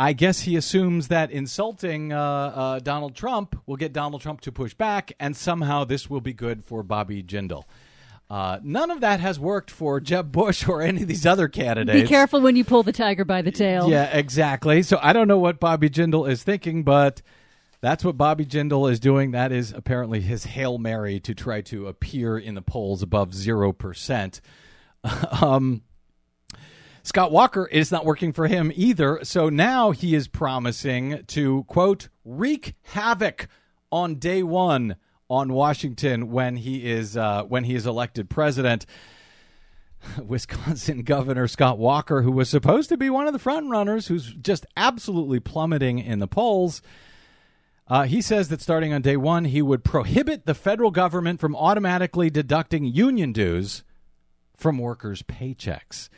I 0.02 0.14
guess 0.14 0.40
he 0.40 0.56
assumes 0.56 1.08
that 1.08 1.30
insulting 1.30 2.12
uh, 2.12 2.18
uh, 2.18 2.78
Donald 2.80 3.14
Trump 3.14 3.54
will 3.66 3.76
get 3.76 3.92
Donald 3.92 4.20
Trump 4.20 4.40
to 4.40 4.50
push 4.50 4.74
back, 4.74 5.12
and 5.20 5.36
somehow 5.36 5.84
this 5.84 6.10
will 6.10 6.20
be 6.20 6.32
good 6.32 6.64
for 6.64 6.82
Bobby 6.82 7.22
Jindal. 7.22 7.62
Uh, 8.28 8.58
none 8.64 8.90
of 8.90 9.02
that 9.02 9.20
has 9.20 9.38
worked 9.38 9.70
for 9.70 10.00
Jeb 10.00 10.32
Bush 10.32 10.66
or 10.66 10.82
any 10.82 11.02
of 11.02 11.08
these 11.08 11.24
other 11.24 11.46
candidates. 11.46 12.02
Be 12.02 12.08
careful 12.08 12.40
when 12.40 12.56
you 12.56 12.64
pull 12.64 12.82
the 12.82 12.90
tiger 12.90 13.24
by 13.24 13.42
the 13.42 13.52
tail. 13.52 13.88
Yeah, 13.88 14.06
exactly. 14.06 14.82
So 14.82 14.98
I 15.00 15.12
don't 15.12 15.28
know 15.28 15.38
what 15.38 15.60
Bobby 15.60 15.88
Jindal 15.88 16.28
is 16.28 16.42
thinking, 16.42 16.82
but 16.82 17.22
that's 17.80 18.04
what 18.04 18.16
Bobby 18.16 18.44
Jindal 18.44 18.90
is 18.90 18.98
doing. 18.98 19.30
That 19.30 19.52
is 19.52 19.72
apparently 19.72 20.20
his 20.20 20.46
Hail 20.46 20.78
Mary 20.78 21.20
to 21.20 21.32
try 21.32 21.60
to 21.60 21.86
appear 21.86 22.36
in 22.36 22.56
the 22.56 22.62
polls 22.62 23.04
above 23.04 23.30
0%. 23.30 24.40
um, 25.42 25.82
Scott 27.02 27.32
Walker 27.32 27.66
is 27.66 27.90
not 27.90 28.04
working 28.04 28.32
for 28.32 28.46
him 28.46 28.70
either. 28.74 29.20
So 29.24 29.48
now 29.48 29.90
he 29.90 30.14
is 30.14 30.28
promising 30.28 31.24
to, 31.28 31.64
quote, 31.64 32.08
wreak 32.24 32.74
havoc 32.82 33.48
on 33.90 34.16
day 34.16 34.42
one 34.42 34.96
on 35.28 35.52
Washington 35.52 36.30
when 36.30 36.56
he 36.56 36.88
is 36.90 37.16
uh, 37.16 37.44
when 37.44 37.64
he 37.64 37.74
is 37.74 37.86
elected 37.86 38.30
president. 38.30 38.86
Wisconsin 40.24 41.02
Governor 41.02 41.48
Scott 41.48 41.78
Walker, 41.78 42.22
who 42.22 42.32
was 42.32 42.48
supposed 42.48 42.88
to 42.90 42.96
be 42.96 43.10
one 43.10 43.26
of 43.26 43.32
the 43.32 43.38
front 43.38 43.70
runners, 43.70 44.06
who's 44.06 44.32
just 44.34 44.66
absolutely 44.76 45.40
plummeting 45.40 45.98
in 45.98 46.18
the 46.18 46.28
polls. 46.28 46.82
Uh, 47.88 48.04
he 48.04 48.22
says 48.22 48.48
that 48.48 48.60
starting 48.60 48.92
on 48.92 49.02
day 49.02 49.16
one, 49.16 49.44
he 49.44 49.60
would 49.60 49.84
prohibit 49.84 50.46
the 50.46 50.54
federal 50.54 50.90
government 50.90 51.40
from 51.40 51.56
automatically 51.56 52.30
deducting 52.30 52.84
union 52.84 53.32
dues 53.32 53.82
from 54.56 54.78
workers' 54.78 55.22
paychecks. 55.22 56.08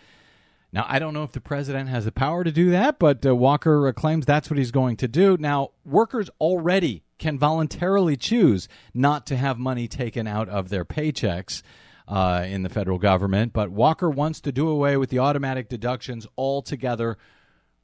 Now, 0.75 0.85
I 0.89 0.99
don't 0.99 1.15
know 1.15 1.23
if 1.23 1.31
the 1.31 1.41
president 1.41 1.89
has 1.89 2.05
the 2.05 2.11
power 2.11 2.43
to 2.43 2.51
do 2.51 2.71
that, 2.73 2.99
but 2.99 3.25
uh, 3.25 3.37
Walker 3.37 3.93
claims 3.93 4.27
that's 4.27 4.51
what 4.51 4.59
he's 4.59 4.73
going 4.73 4.97
to 4.97 5.07
do. 5.07 5.37
Now, 5.39 5.71
workers 5.85 6.31
already 6.41 7.05
can 7.17 7.39
voluntarily 7.39 8.17
choose 8.17 8.69
not 8.93 9.25
to 9.27 9.37
have 9.37 9.57
money 9.57 9.87
taken 9.87 10.27
out 10.27 10.49
of 10.49 10.71
their 10.71 10.85
paychecks 10.85 11.63
uh, 12.09 12.45
in 12.49 12.65
the 12.65 12.69
federal 12.69 12.99
government, 12.99 13.53
but 13.53 13.71
Walker 13.71 14.11
wants 14.11 14.41
to 14.41 14.51
do 14.51 14.67
away 14.69 14.97
with 14.97 15.11
the 15.11 15.21
automatic 15.21 15.69
deductions 15.69 16.27
altogether, 16.37 17.19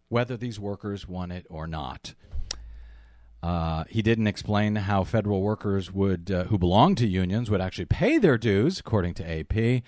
whether 0.08 0.36
these 0.36 0.58
workers 0.58 1.06
want 1.06 1.30
it 1.30 1.46
or 1.48 1.68
not. 1.68 2.14
Uh, 3.40 3.84
he 3.88 4.02
didn't 4.02 4.26
explain 4.26 4.74
how 4.74 5.04
federal 5.04 5.42
workers 5.42 5.92
would, 5.92 6.28
uh, 6.28 6.44
who 6.46 6.58
belong 6.58 6.96
to 6.96 7.06
unions, 7.06 7.52
would 7.52 7.60
actually 7.60 7.84
pay 7.84 8.18
their 8.18 8.36
dues, 8.36 8.80
according 8.80 9.14
to 9.14 9.24
AP. 9.24 9.84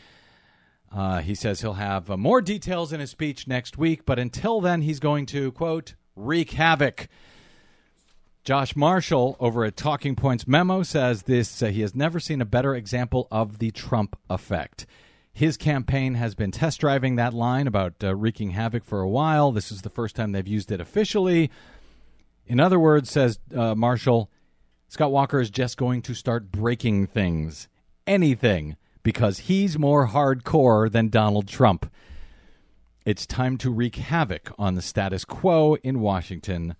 Uh, 0.94 1.20
he 1.20 1.35
says 1.35 1.61
he'll 1.61 1.74
have 1.74 2.11
uh, 2.11 2.16
more 2.16 2.42
details 2.42 2.92
in 2.92 3.00
his 3.00 3.11
speech 3.11 3.48
next 3.48 3.78
week, 3.78 4.05
but 4.05 4.18
until 4.18 4.61
then, 4.61 4.83
he's 4.83 5.00
going 5.00 5.24
to, 5.26 5.50
quote, 5.52 5.94
wreak 6.14 6.50
havoc. 6.50 7.09
Josh 8.44 8.76
Marshall 8.76 9.37
over 9.38 9.64
at 9.64 9.76
Talking 9.76 10.16
Points 10.16 10.46
Memo 10.46 10.83
says 10.83 11.22
this 11.22 11.62
uh, 11.62 11.66
he 11.66 11.81
has 11.81 11.94
never 11.94 12.18
seen 12.20 12.40
a 12.40 12.44
better 12.44 12.74
example 12.74 13.28
of 13.31 13.59
the 13.59 13.70
Trump 13.70 14.18
effect. 14.28 14.85
His 15.33 15.57
campaign 15.57 16.14
has 16.14 16.35
been 16.35 16.50
test 16.50 16.81
driving 16.81 17.16
that 17.16 17.33
line 17.33 17.66
about 17.66 17.94
uh, 18.02 18.14
wreaking 18.14 18.50
havoc 18.50 18.85
for 18.85 19.00
a 19.00 19.09
while. 19.09 19.50
This 19.52 19.72
is 19.72 19.83
the 19.83 19.90
first 19.90 20.14
time 20.14 20.33
they've 20.33 20.46
used 20.46 20.70
it 20.70 20.81
officially. 20.81 21.50
In 22.46 22.61
other 22.61 22.78
words, 22.78 23.11
says 23.11 23.38
uh, 23.57 23.74
Marshall, 23.74 24.31
Scott 24.88 25.11
Walker 25.11 25.40
is 25.40 25.48
just 25.48 25.78
going 25.78 26.02
to 26.02 26.12
start 26.12 26.52
breaking 26.52 27.07
things, 27.07 27.68
anything, 28.07 28.76
because 29.03 29.41
he's 29.41 29.79
more 29.79 30.09
hardcore 30.09 30.91
than 30.91 31.09
Donald 31.09 31.49
Trump. 31.49 31.91
It's 33.05 33.27
time 33.27 33.59
to 33.59 33.71
wreak 33.71 33.97
havoc 33.97 34.53
on 34.59 34.75
the 34.75 34.83
status 34.83 35.25
quo 35.25 35.75
in 35.83 36.01
Washington, 36.01 36.77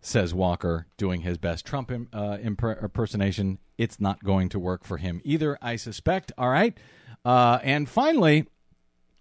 says 0.00 0.32
Walker, 0.32 0.86
doing 0.96 1.20
his 1.20 1.36
best 1.36 1.66
Trump 1.66 1.90
uh, 1.90 2.38
imper- 2.38 2.82
impersonation. 2.82 3.58
It's 3.76 4.00
not 4.00 4.24
going 4.24 4.48
to 4.50 4.58
work 4.58 4.84
for 4.84 4.96
him 4.96 5.20
either, 5.24 5.58
I 5.60 5.76
suspect. 5.76 6.32
All 6.38 6.48
right. 6.48 6.76
Uh, 7.24 7.58
and 7.62 7.88
finally, 7.88 8.46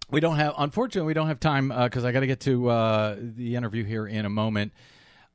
we 0.09 0.19
don't 0.21 0.37
have, 0.37 0.53
unfortunately, 0.57 1.07
we 1.07 1.13
don't 1.13 1.27
have 1.27 1.39
time 1.39 1.69
because 1.69 2.05
I 2.05 2.11
got 2.11 2.21
to 2.21 2.27
get 2.27 2.39
to 2.41 2.69
uh, 2.69 3.15
the 3.19 3.55
interview 3.55 3.83
here 3.83 4.07
in 4.07 4.25
a 4.25 4.29
moment. 4.29 4.71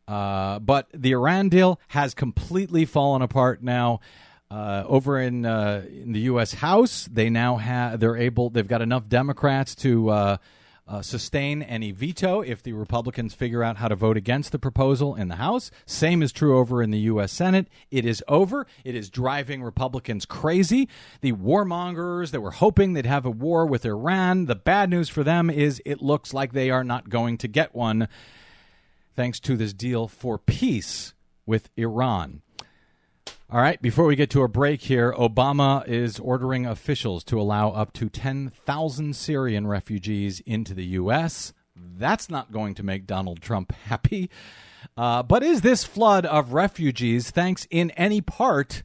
Uh, 0.08 0.58
but 0.60 0.88
the 0.94 1.12
Iran 1.12 1.48
deal 1.50 1.78
has 1.88 2.14
completely 2.14 2.84
fallen 2.84 3.22
apart 3.22 3.62
now. 3.62 4.00
Uh, 4.50 4.82
over 4.88 5.20
in 5.20 5.46
uh, 5.46 5.84
in 5.88 6.12
the 6.12 6.20
U.S. 6.20 6.54
House, 6.54 7.08
they 7.12 7.30
now 7.30 7.56
have 7.56 8.00
they're 8.00 8.16
able 8.16 8.50
they've 8.50 8.66
got 8.66 8.82
enough 8.82 9.08
Democrats 9.08 9.76
to 9.76 10.10
uh, 10.10 10.36
uh, 10.88 11.00
sustain 11.02 11.62
any 11.62 11.92
veto 11.92 12.40
if 12.40 12.60
the 12.64 12.72
Republicans 12.72 13.32
figure 13.32 13.62
out 13.62 13.76
how 13.76 13.86
to 13.86 13.94
vote 13.94 14.16
against 14.16 14.50
the 14.50 14.58
proposal 14.58 15.14
in 15.14 15.28
the 15.28 15.36
House. 15.36 15.70
Same 15.86 16.20
is 16.20 16.32
true 16.32 16.58
over 16.58 16.82
in 16.82 16.90
the 16.90 16.98
U.S. 17.00 17.30
Senate. 17.30 17.68
It 17.92 18.04
is 18.04 18.24
over. 18.26 18.66
It 18.82 18.96
is 18.96 19.08
driving 19.08 19.62
Republicans 19.62 20.26
crazy. 20.26 20.88
The 21.20 21.32
warmongers 21.32 22.32
that 22.32 22.40
were 22.40 22.50
hoping 22.50 22.94
they'd 22.94 23.06
have 23.06 23.24
a 23.24 23.30
war 23.30 23.64
with 23.66 23.84
Iran. 23.84 24.46
The 24.46 24.56
bad 24.56 24.90
news 24.90 25.08
for 25.08 25.22
them 25.22 25.48
is 25.48 25.80
it 25.86 26.02
looks 26.02 26.34
like 26.34 26.52
they 26.52 26.70
are 26.70 26.82
not 26.82 27.08
going 27.08 27.38
to 27.38 27.46
get 27.46 27.72
one 27.72 28.08
thanks 29.14 29.38
to 29.40 29.56
this 29.56 29.72
deal 29.72 30.08
for 30.08 30.38
peace 30.38 31.14
with 31.46 31.68
Iran. 31.76 32.42
All 33.52 33.60
right, 33.60 33.82
before 33.82 34.04
we 34.04 34.14
get 34.14 34.30
to 34.30 34.42
a 34.42 34.48
break 34.48 34.82
here, 34.82 35.12
Obama 35.12 35.84
is 35.88 36.20
ordering 36.20 36.66
officials 36.66 37.24
to 37.24 37.40
allow 37.40 37.70
up 37.70 37.92
to 37.94 38.08
10,000 38.08 39.16
Syrian 39.16 39.66
refugees 39.66 40.38
into 40.46 40.72
the 40.72 40.84
U.S. 40.84 41.52
That's 41.74 42.30
not 42.30 42.52
going 42.52 42.76
to 42.76 42.84
make 42.84 43.08
Donald 43.08 43.40
Trump 43.40 43.72
happy. 43.86 44.30
Uh, 44.96 45.24
but 45.24 45.42
is 45.42 45.62
this 45.62 45.82
flood 45.82 46.26
of 46.26 46.52
refugees 46.52 47.32
thanks 47.32 47.66
in 47.70 47.90
any 47.92 48.20
part 48.20 48.84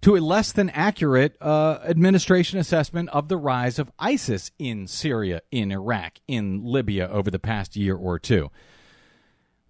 to 0.00 0.16
a 0.16 0.20
less 0.20 0.52
than 0.52 0.70
accurate 0.70 1.36
uh, 1.42 1.80
administration 1.84 2.58
assessment 2.58 3.10
of 3.10 3.28
the 3.28 3.36
rise 3.36 3.78
of 3.78 3.92
ISIS 3.98 4.52
in 4.58 4.86
Syria, 4.86 5.42
in 5.50 5.70
Iraq, 5.70 6.18
in 6.26 6.64
Libya 6.64 7.08
over 7.08 7.30
the 7.30 7.38
past 7.38 7.76
year 7.76 7.96
or 7.96 8.18
two? 8.18 8.50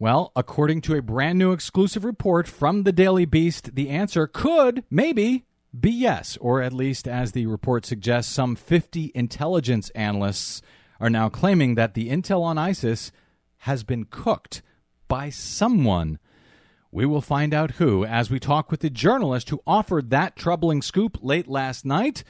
Well, 0.02 0.32
according 0.34 0.80
to 0.80 0.96
a 0.96 1.00
brand 1.00 1.38
new 1.38 1.52
exclusive 1.52 2.04
report 2.04 2.48
from 2.48 2.82
the 2.82 2.90
Daily 2.90 3.24
Beast, 3.24 3.76
the 3.76 3.88
answer 3.88 4.26
could, 4.26 4.82
maybe, 4.90 5.44
be 5.78 5.92
yes, 5.92 6.36
or 6.40 6.60
at 6.60 6.72
least, 6.72 7.06
as 7.06 7.30
the 7.30 7.46
report 7.46 7.86
suggests, 7.86 8.32
some 8.32 8.56
50 8.56 9.12
intelligence 9.14 9.90
analysts 9.90 10.60
are 10.98 11.08
now 11.08 11.28
claiming 11.28 11.76
that 11.76 11.94
the 11.94 12.10
intel 12.10 12.42
on 12.42 12.58
ISIS 12.58 13.12
has 13.58 13.84
been 13.84 14.06
cooked 14.06 14.60
by 15.06 15.30
someone. 15.30 16.18
We 16.90 17.06
will 17.06 17.20
find 17.20 17.54
out 17.54 17.76
who 17.76 18.04
as 18.04 18.28
we 18.28 18.40
talk 18.40 18.72
with 18.72 18.80
the 18.80 18.90
journalist 18.90 19.50
who 19.50 19.62
offered 19.68 20.10
that 20.10 20.34
troubling 20.34 20.82
scoop 20.82 21.18
late 21.22 21.46
last 21.46 21.84
night. 21.84 22.24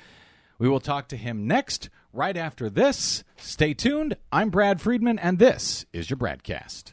We 0.59 0.69
will 0.69 0.79
talk 0.79 1.09
to 1.09 1.17
him 1.17 1.47
next, 1.47 1.89
right 2.13 2.37
after 2.37 2.69
this. 2.69 3.25
Stay 3.39 3.73
tuned. 3.73 4.19
I'm 4.31 4.51
Brad 4.51 4.81
Friedman, 4.83 5.19
and 5.19 5.39
this 5.39 5.87
is 5.93 6.11
your 6.11 6.19
Bradcast. 6.19 6.93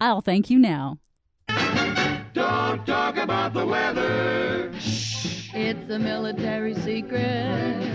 I'll 0.00 0.22
thank 0.22 0.48
you 0.48 0.58
now. 0.58 0.98
Don't 2.32 2.86
talk 2.86 3.16
about 3.16 3.52
the 3.52 3.66
weather. 3.66 4.70
It's 5.52 5.90
a 5.90 5.98
military 5.98 6.74
secret. 6.74 7.86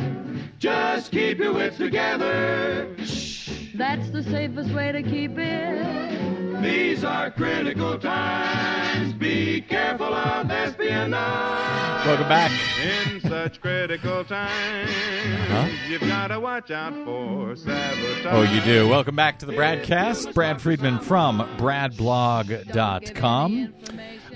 Just 0.60 1.12
keep 1.12 1.40
your 1.40 1.54
wits 1.54 1.78
together. 1.78 2.96
That's 3.76 4.10
the 4.12 4.24
safest 4.24 4.72
way 4.72 4.92
to 4.92 5.02
keep 5.02 5.38
it. 5.38 6.62
These 6.62 7.04
are 7.04 7.32
critical 7.32 7.98
times. 7.98 8.75
Be 9.20 9.62
careful 9.62 10.14
of 10.14 10.50
espionage. 10.52 12.06
Welcome 12.06 12.28
back. 12.30 12.52
In 12.84 13.22
such 13.22 13.60
critical 13.62 14.24
times, 14.26 14.92
Huh? 15.48 15.68
you've 15.90 16.02
got 16.02 16.28
to 16.28 16.40
watch 16.40 16.70
out 16.72 16.94
for 17.06 17.56
sabotage. 17.56 18.26
Oh, 18.28 18.42
you 18.44 18.62
do. 18.62 18.88
Welcome 18.88 19.16
back 19.16 19.40
to 19.40 19.46
the 19.46 19.54
Bradcast. 19.54 20.34
Brad 20.34 20.62
Friedman 20.62 21.00
from 21.00 21.40
bradblog.com. 21.58 23.74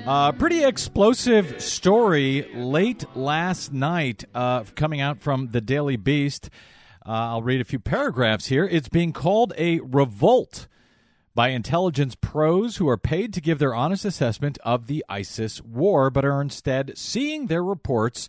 Uh, 0.06 0.32
pretty 0.32 0.63
explosive 0.63 1.62
story 1.62 2.50
late 2.56 3.04
last 3.15 3.72
night 3.74 4.24
uh, 4.34 4.63
coming 4.76 5.02
out 5.02 5.22
from 5.22 5.50
the 5.50 5.62
Daily 5.62 5.98
Beast. 5.98 6.50
Uh, 7.06 7.12
I'll 7.12 7.41
read 7.43 7.62
a 7.62 7.65
few 7.65 7.80
paragraphs 7.80 8.48
here. 8.48 8.65
It's 8.65 8.89
being 8.89 9.13
called 9.13 9.54
a 9.58 9.80
revolt 9.82 10.67
by 11.39 11.52
intelligence 11.52 12.15
pros 12.15 12.75
who 12.75 12.89
are 12.89 12.97
paid 12.97 13.34
to 13.34 13.39
give 13.39 13.60
their 13.60 13.73
honest 13.73 14.04
assessment 14.04 14.58
of 14.65 14.88
the 14.88 15.06
ISIS 15.08 15.62
war, 15.62 16.10
but 16.10 16.25
are 16.25 16.41
instead 16.41 16.91
seeing 16.97 17.47
their 17.47 17.63
reports 17.63 18.28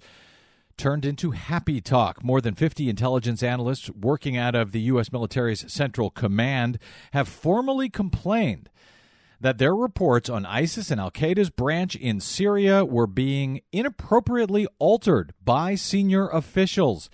turned 0.76 1.04
into 1.04 1.32
happy 1.32 1.80
talk. 1.80 2.22
More 2.22 2.40
than 2.40 2.54
50 2.54 2.88
intelligence 2.88 3.42
analysts 3.42 3.90
working 3.90 4.36
out 4.36 4.54
of 4.54 4.70
the 4.70 4.82
U.S. 4.82 5.10
military's 5.10 5.64
Central 5.72 6.10
Command 6.10 6.78
have 7.12 7.26
formally 7.26 7.88
complained 7.88 8.70
that 9.40 9.58
their 9.58 9.74
reports 9.74 10.30
on 10.30 10.46
ISIS 10.46 10.92
and 10.92 11.00
Al 11.00 11.10
Qaeda's 11.10 11.50
branch 11.50 11.96
in 11.96 12.20
Syria 12.20 12.84
were 12.84 13.08
being 13.08 13.62
inappropriately 13.72 14.68
altered 14.78 15.34
by 15.44 15.74
senior 15.74 16.28
officials. 16.28 17.10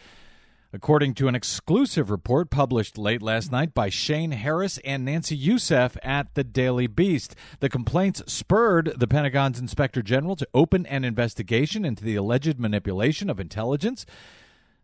According 0.76 1.14
to 1.14 1.26
an 1.26 1.34
exclusive 1.34 2.10
report 2.10 2.50
published 2.50 2.98
late 2.98 3.22
last 3.22 3.50
night 3.50 3.72
by 3.72 3.88
Shane 3.88 4.32
Harris 4.32 4.78
and 4.84 5.06
Nancy 5.06 5.34
Youssef 5.34 5.96
at 6.02 6.34
the 6.34 6.44
Daily 6.44 6.86
Beast, 6.86 7.34
the 7.60 7.70
complaints 7.70 8.22
spurred 8.26 8.92
the 8.94 9.06
Pentagon's 9.06 9.58
Inspector 9.58 10.02
General 10.02 10.36
to 10.36 10.46
open 10.52 10.84
an 10.84 11.02
investigation 11.02 11.86
into 11.86 12.04
the 12.04 12.14
alleged 12.14 12.60
manipulation 12.60 13.30
of 13.30 13.40
intelligence. 13.40 14.04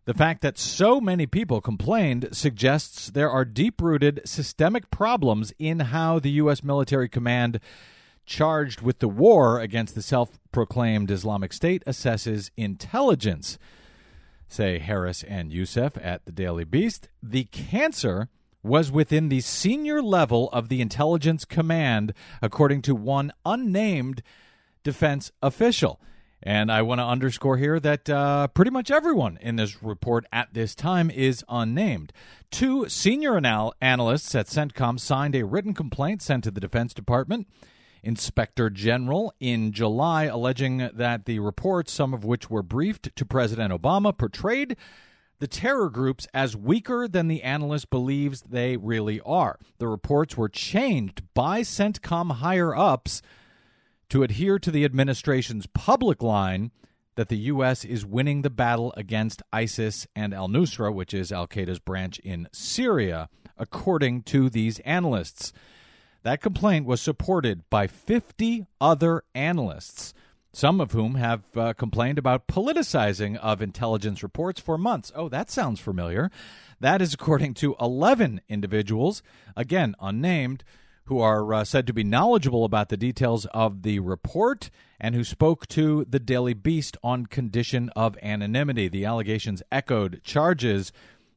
The 0.05 0.15
fact 0.15 0.41
that 0.41 0.57
so 0.57 0.99
many 0.99 1.27
people 1.27 1.61
complained 1.61 2.29
suggests 2.31 3.11
there 3.11 3.29
are 3.29 3.45
deep 3.45 3.79
rooted 3.79 4.21
systemic 4.25 4.89
problems 4.89 5.53
in 5.59 5.79
how 5.79 6.17
the 6.17 6.31
U.S. 6.31 6.63
military 6.63 7.07
command 7.07 7.59
charged 8.25 8.81
with 8.81 8.97
the 8.97 9.07
war 9.07 9.59
against 9.59 9.93
the 9.93 10.01
self 10.01 10.39
proclaimed 10.51 11.11
Islamic 11.11 11.53
State 11.53 11.83
assesses 11.85 12.49
intelligence 12.57 13.59
say 14.53 14.77
Harris 14.77 15.23
and 15.23 15.51
Youssef 15.51 15.97
at 16.01 16.25
the 16.25 16.31
Daily 16.31 16.63
Beast. 16.63 17.09
The 17.21 17.45
cancer 17.45 18.29
was 18.61 18.91
within 18.91 19.29
the 19.29 19.41
senior 19.41 20.01
level 20.01 20.49
of 20.51 20.69
the 20.69 20.79
intelligence 20.79 21.43
command, 21.43 22.13
according 22.41 22.83
to 22.83 22.95
one 22.95 23.33
unnamed 23.45 24.21
defense 24.83 25.31
official. 25.41 25.99
And 26.41 26.71
I 26.71 26.81
want 26.81 26.99
to 26.99 27.05
underscore 27.05 27.57
here 27.57 27.79
that 27.79 28.09
uh, 28.09 28.47
pretty 28.49 28.71
much 28.71 28.91
everyone 28.91 29.37
in 29.41 29.55
this 29.55 29.81
report 29.81 30.25
at 30.31 30.53
this 30.53 30.75
time 30.75 31.09
is 31.09 31.43
unnamed. 31.49 32.13
Two 32.51 32.87
senior 32.89 33.37
anal- 33.37 33.73
analysts 33.81 34.35
at 34.35 34.47
CENTCOM 34.47 34.99
signed 34.99 35.35
a 35.35 35.45
written 35.45 35.73
complaint 35.73 36.21
sent 36.21 36.43
to 36.43 36.51
the 36.51 36.61
Defense 36.61 36.93
Department 36.93 37.47
Inspector 38.03 38.69
General 38.71 39.33
in 39.39 39.71
July, 39.71 40.25
alleging 40.25 40.89
that 40.93 41.25
the 41.25 41.39
reports, 41.39 41.91
some 41.91 42.13
of 42.13 42.25
which 42.25 42.49
were 42.49 42.61
briefed 42.61 43.15
to 43.15 43.25
President 43.25 43.71
Obama, 43.73 44.15
portrayed 44.15 44.75
the 45.39 45.47
terror 45.47 45.89
groups 45.89 46.27
as 46.33 46.55
weaker 46.55 47.07
than 47.07 47.27
the 47.27 47.43
analyst 47.43 47.89
believes 47.89 48.41
they 48.41 48.77
really 48.77 49.19
are. 49.21 49.57
The 49.77 49.87
reports 49.87 50.37
were 50.37 50.49
changed 50.49 51.21
by 51.33 51.61
CENTCOM 51.61 52.35
higher 52.35 52.75
ups 52.75 53.21
to 54.09 54.23
adhere 54.23 54.59
to 54.59 54.71
the 54.71 54.85
administration's 54.85 55.65
public 55.67 56.21
line 56.21 56.71
that 57.15 57.29
the 57.29 57.37
U.S. 57.37 57.83
is 57.85 58.05
winning 58.05 58.41
the 58.41 58.49
battle 58.49 58.93
against 58.97 59.41
ISIS 59.51 60.07
and 60.15 60.33
al 60.33 60.47
Nusra, 60.47 60.93
which 60.93 61.13
is 61.13 61.31
Al 61.31 61.47
Qaeda's 61.47 61.79
branch 61.79 62.19
in 62.19 62.47
Syria, 62.51 63.29
according 63.57 64.23
to 64.23 64.49
these 64.49 64.79
analysts. 64.79 65.53
That 66.23 66.41
complaint 66.41 66.85
was 66.85 67.01
supported 67.01 67.69
by 67.69 67.87
50 67.87 68.65
other 68.79 69.23
analysts, 69.35 70.13
some 70.53 70.79
of 70.79 70.93
whom 70.93 71.15
have 71.15 71.43
uh, 71.55 71.73
complained 71.73 72.17
about 72.17 72.47
politicizing 72.47 73.37
of 73.37 73.61
intelligence 73.61 74.23
reports 74.23 74.61
for 74.61 74.77
months. 74.77 75.11
Oh, 75.15 75.27
that 75.27 75.51
sounds 75.51 75.81
familiar. 75.81 76.31
That 76.79 77.01
is 77.01 77.13
according 77.13 77.55
to 77.55 77.75
11 77.79 78.39
individuals, 78.47 79.21
again, 79.57 79.95
unnamed, 79.99 80.63
who 81.05 81.19
are 81.19 81.53
uh, 81.53 81.65
said 81.65 81.85
to 81.87 81.93
be 81.93 82.03
knowledgeable 82.03 82.63
about 82.63 82.87
the 82.87 82.95
details 82.95 83.45
of 83.47 83.81
the 83.81 83.99
report 83.99 84.69
and 84.99 85.15
who 85.15 85.23
spoke 85.25 85.67
to 85.67 86.05
the 86.07 86.19
Daily 86.19 86.53
Beast 86.53 86.95
on 87.03 87.25
condition 87.25 87.89
of 87.95 88.17
anonymity. 88.23 88.87
The 88.87 89.03
allegations 89.03 89.61
echoed 89.69 90.21
charges 90.23 90.93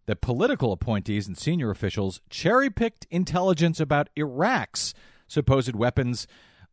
that 0.06 0.20
political 0.20 0.72
appointees 0.72 1.26
and 1.26 1.36
senior 1.36 1.70
officials 1.70 2.20
cherry 2.30 2.70
picked 2.70 3.06
intelligence 3.10 3.80
about 3.80 4.08
Iraq's 4.16 4.94
supposed 5.28 5.74
weapons 5.74 6.26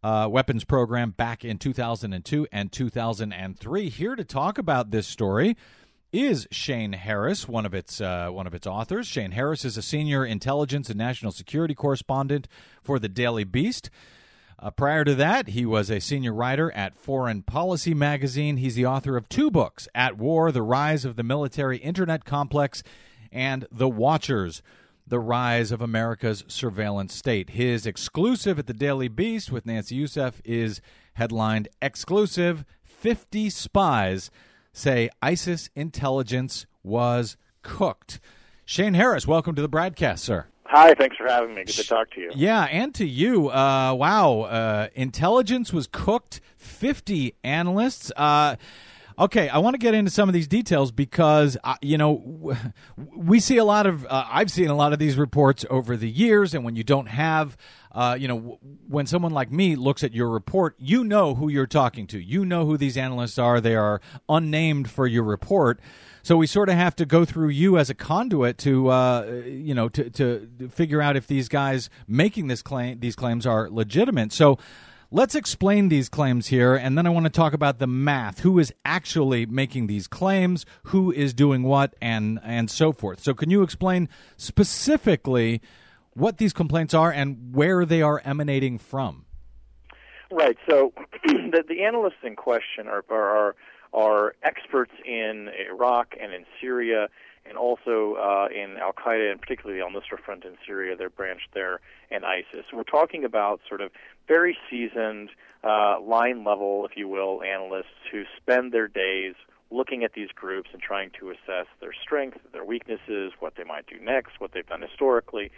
uh, 0.04 0.28
weapons 0.30 0.66
program 0.66 1.12
back 1.12 1.46
in 1.46 1.58
2002 1.58 2.48
and 2.52 2.72
2003. 2.72 3.90
Here 3.90 4.16
to 4.16 4.24
talk 4.26 4.58
about 4.58 4.92
this 4.92 5.08
story 5.08 5.56
is 6.12 6.48
Shane 6.52 6.94
Harris, 6.94 7.48
one 7.48 7.66
of 7.66 7.74
its 7.74 8.00
uh, 8.00 8.30
one 8.30 8.46
of 8.46 8.54
its 8.54 8.68
authors. 8.68 9.08
Shane 9.08 9.32
Harris 9.32 9.66
is 9.66 9.78
a 9.78 9.82
senior 9.82 10.26
intelligence 10.26 10.90
and 10.90 10.98
national 10.98 11.32
security 11.32 11.74
correspondent 11.74 12.48
for 12.82 13.00
the 13.00 13.10
Daily 13.10 13.44
Beast. 13.46 13.90
Uh, 14.60 14.70
prior 14.70 15.04
to 15.04 15.16
that, 15.16 15.50
he 15.50 15.66
was 15.66 15.90
a 15.90 16.00
senior 16.00 16.34
writer 16.34 16.72
at 16.74 16.96
Foreign 16.96 17.42
Policy 17.42 17.94
magazine. 17.94 18.58
He's 18.58 18.76
the 18.76 18.86
author 18.86 19.18
of 19.18 19.28
two 19.28 19.50
books: 19.50 19.88
"At 19.96 20.18
War: 20.18 20.52
The 20.52 20.62
Rise 20.62 21.04
of 21.06 21.16
the 21.16 21.24
Military 21.24 21.78
Internet 21.78 22.26
Complex." 22.26 22.84
And 23.34 23.66
The 23.72 23.90
Watchers, 23.90 24.62
The 25.08 25.20
Rise 25.20 25.72
of 25.72 25.82
America's 25.82 26.44
Surveillance 26.48 27.14
State. 27.14 27.52
His 27.52 27.86
exclusive 27.86 28.60
at 28.60 28.68
the 28.68 28.74
Daily 28.74 29.08
Beast 29.08 29.52
with 29.52 29.66
Nancy 29.66 29.96
Youssef 29.96 30.42
is 30.46 30.82
headlined 31.16 31.68
Exclusive 31.82 32.64
50 32.84 33.50
Spies 33.50 34.32
Say 34.76 35.10
ISIS 35.22 35.70
Intelligence 35.76 36.66
Was 36.82 37.38
Cooked. 37.62 38.20
Shane 38.66 38.96
Harris, 38.96 39.28
welcome 39.28 39.54
to 39.54 39.62
the 39.62 39.70
Bradcast, 39.70 40.20
sir. 40.20 40.48
Hi, 40.66 40.96
thanks 40.96 41.18
for 41.18 41.28
having 41.28 41.54
me. 41.54 41.64
Good 41.64 41.76
to 41.76 41.84
talk 41.84 42.10
to 42.12 42.22
you. 42.22 42.32
Yeah, 42.34 42.64
and 42.64 42.96
to 42.96 43.06
you. 43.06 43.50
Uh, 43.50 43.94
wow, 43.94 44.42
uh, 44.42 44.88
intelligence 44.96 45.72
was 45.72 45.86
cooked. 45.86 46.42
Fifty 46.58 47.36
analysts. 47.44 48.12
Uh, 48.18 48.56
okay, 49.18 49.50
I 49.50 49.58
want 49.60 49.74
to 49.76 49.78
get 49.78 49.94
into 49.94 50.12
some 50.12 50.30
of 50.30 50.34
these 50.34 50.48
details 50.48 50.92
because 50.92 51.58
uh, 51.64 51.76
you 51.82 51.98
know 51.98 52.56
we 53.16 53.40
see 53.40 53.58
a 53.58 53.66
lot 53.66 53.86
of. 53.86 54.06
Uh, 54.06 54.26
I've 54.30 54.52
seen 54.52 54.70
a 54.70 54.76
lot 54.76 54.94
of 54.94 55.00
these 55.00 55.18
reports 55.18 55.66
over 55.70 55.98
the 55.98 56.10
years, 56.10 56.54
and 56.54 56.64
when 56.64 56.76
you 56.76 56.84
don't 56.84 57.08
have. 57.08 57.58
Uh, 57.96 58.18
you 58.20 58.28
know, 58.28 58.58
when 58.88 59.06
someone 59.06 59.32
like 59.32 59.52
me 59.52 59.76
looks 59.76 60.04
at 60.04 60.14
your 60.14 60.28
report, 60.28 60.76
you 60.80 61.04
know 61.04 61.36
who 61.36 61.48
you're 61.48 61.68
talking 61.68 62.08
to. 62.08 62.20
You 62.20 62.44
know 62.44 62.66
who 62.66 62.76
these 62.76 62.98
analysts 62.98 63.38
are. 63.38 63.62
They 63.62 63.76
are 63.76 64.02
unnamed 64.28 64.90
for 64.90 65.06
your 65.06 65.22
report. 65.22 65.80
So 66.24 66.38
we 66.38 66.48
sort 66.48 66.70
of 66.70 66.76
have 66.76 66.96
to 66.96 67.06
go 67.06 67.26
through 67.26 67.50
you 67.50 67.78
as 67.78 67.90
a 67.90 67.94
conduit 67.94 68.58
to, 68.60 68.88
uh, 68.88 69.42
you 69.46 69.76
know, 69.76 69.90
to, 69.90 70.10
to 70.10 70.70
figure 70.72 71.02
out 71.02 71.18
if 71.18 71.28
these 71.28 71.50
guys 71.50 71.90
making 72.08 72.48
this 72.48 72.62
claim, 72.62 73.00
these 73.00 73.16
claims 73.16 73.46
are 73.46 73.70
legitimate. 73.70 74.32
So 74.32 74.58
let's 75.14 75.36
explain 75.36 75.88
these 75.88 76.10
claims 76.10 76.48
here, 76.48 76.76
and 76.76 76.98
then 76.98 77.06
I 77.06 77.12
want 77.12 77.26
to 77.26 77.30
talk 77.30 77.54
about 77.54 77.80
the 77.80 77.88
math. 77.88 78.40
Who 78.40 78.60
is 78.60 78.74
actually 78.84 79.46
making 79.46 79.88
these 79.88 80.08
claims? 80.08 80.66
Who 80.86 81.12
is 81.12 81.34
doing 81.34 81.64
what, 81.64 81.94
and 82.02 82.40
and 82.44 82.70
so 82.70 82.92
forth. 82.92 83.22
So 83.22 83.34
can 83.34 83.50
you 83.50 83.62
explain 83.62 84.10
specifically 84.36 85.62
what 86.16 86.38
these 86.40 86.52
complaints 86.52 86.94
are 86.94 87.12
and 87.12 87.56
where 87.56 87.86
they 87.86 88.02
are 88.02 88.22
emanating 88.26 88.78
from? 88.78 89.26
Right. 90.32 90.58
So 90.70 90.92
the, 91.26 91.64
the 91.68 91.84
analysts 91.84 92.24
in 92.24 92.36
question 92.36 92.88
are, 92.88 93.06
are 93.10 93.56
are 93.94 94.34
experts 94.42 94.92
in 95.06 95.50
Iraq 95.70 96.16
and 96.20 96.34
in 96.34 96.46
Syria 96.60 97.08
and 97.46 97.58
also 97.58 98.16
uh, 98.16 98.48
in 98.54 98.78
Al 98.78 98.94
Qaeda 98.94 99.32
and 99.32 99.42
particularly 99.42 99.80
the 99.80 99.86
Al 99.86 99.92
Nusra 99.92 100.20
Front 100.24 100.46
in 100.46 100.56
Syria, 100.66 100.96
their 100.96 101.10
branch 101.10 101.42
there, 101.54 101.80
and 102.10 102.26
ISIS. 102.26 102.66
We're 102.72 102.84
talking 102.84 103.26
about 103.26 103.62
sort 103.68 103.82
of 103.82 103.92
very 104.28 104.58
seasoned, 104.70 105.30
uh, 105.64 106.00
line 106.02 106.44
level, 106.44 106.86
if 106.90 106.98
you 106.98 107.08
will, 107.08 107.44
analysts 107.44 108.00
who 108.12 108.24
spend 108.38 108.72
their 108.72 108.88
days 108.88 109.36
looking 109.72 110.04
at 110.04 110.14
these 110.14 110.30
groups 110.30 110.70
and 110.72 110.82
trying 110.82 111.10
to 111.20 111.32
assess 111.32 111.66
their 111.82 111.94
strengths, 111.94 112.40
their 112.52 112.64
weaknesses, 112.64 113.34
what 113.40 113.56
they 113.56 113.64
might 113.64 113.88
do 113.88 114.00
next, 114.00 114.40
what 114.40 114.52
they've 114.54 114.68
done 114.68 114.82
historically. 114.82 115.52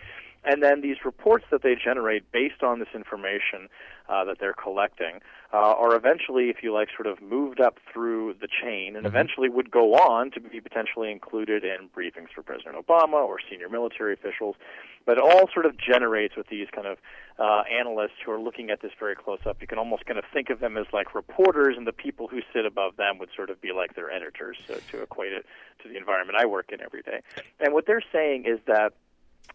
And 0.46 0.62
then 0.62 0.82
these 0.82 0.98
reports 1.04 1.46
that 1.52 1.64
they 1.64 1.76
generate 1.76 2.32
based 2.32 2.62
on 2.64 2.80
this 2.80 2.90
information 2.94 3.68
uh, 4.08 4.24
that 4.26 4.38
they're 4.40 4.54
collecting 4.54 5.20
uh, 5.52 5.58
are 5.58 5.96
eventually, 5.96 6.50
if 6.50 6.58
you 6.62 6.74
like, 6.74 6.90
sort 6.96 7.08
of 7.08 7.22
moved 7.22 7.60
up 7.60 7.80
through 7.92 8.36
the 8.42 8.48
chain 8.48 8.96
and 8.96 9.06
eventually 9.08 9.50
would 9.50 9.72
go 9.72 9.96
on 9.96 10.30
to 10.32 10.40
be 10.40 10.60
potentially 10.60 11.12
included 11.12 11.64
in 11.64 11.90
briefings 11.96 12.28
for 12.34 12.44
President 12.44 12.76
Obama 12.76 13.26
or 13.26 13.38
senior 13.50 13.70
military 13.70 14.14
officials. 14.14 14.56
But 15.06 15.18
it 15.18 15.24
all 15.24 15.50
sort 15.54 15.66
of 15.66 15.78
generates 15.78 16.36
with 16.36 16.48
these 16.48 16.68
kind 16.74 16.88
of 16.88 16.98
uh, 17.40 17.64
analysts 17.72 18.20
who 18.24 18.32
are 18.32 18.40
looking 18.40 18.70
at 18.70 18.82
this 18.82 18.92
very 19.00 19.16
close 19.16 19.40
up. 19.46 19.58
You 19.62 19.68
can 19.68 19.78
almost 19.78 20.06
kind 20.06 20.20
of 20.20 20.26
think 20.34 20.50
of 20.50 20.60
them 20.60 20.78
as 20.78 20.86
like 20.94 21.16
reporters, 21.16 21.76
and 21.78 21.88
the 21.88 21.94
people 21.94 22.28
who 22.28 22.42
sit 22.54 22.66
above 22.66 22.98
them 22.98 23.18
would 23.20 23.30
sort 23.36 23.50
of 23.50 23.62
be 23.62 23.72
like 23.72 23.96
their 23.96 24.12
editors 24.12 24.58
so 24.68 24.78
to 24.92 25.04
equate 25.04 25.34
it 25.34 25.46
to 25.84 25.90
the 25.90 25.98
environment 25.98 26.38
I 26.40 26.46
work 26.46 26.72
in 26.72 26.82
every 26.82 27.02
day. 27.02 27.22
And 27.60 27.74
what 27.74 27.86
they're 27.86 28.04
saying 28.12 28.46
is 28.46 28.60
that 28.68 28.94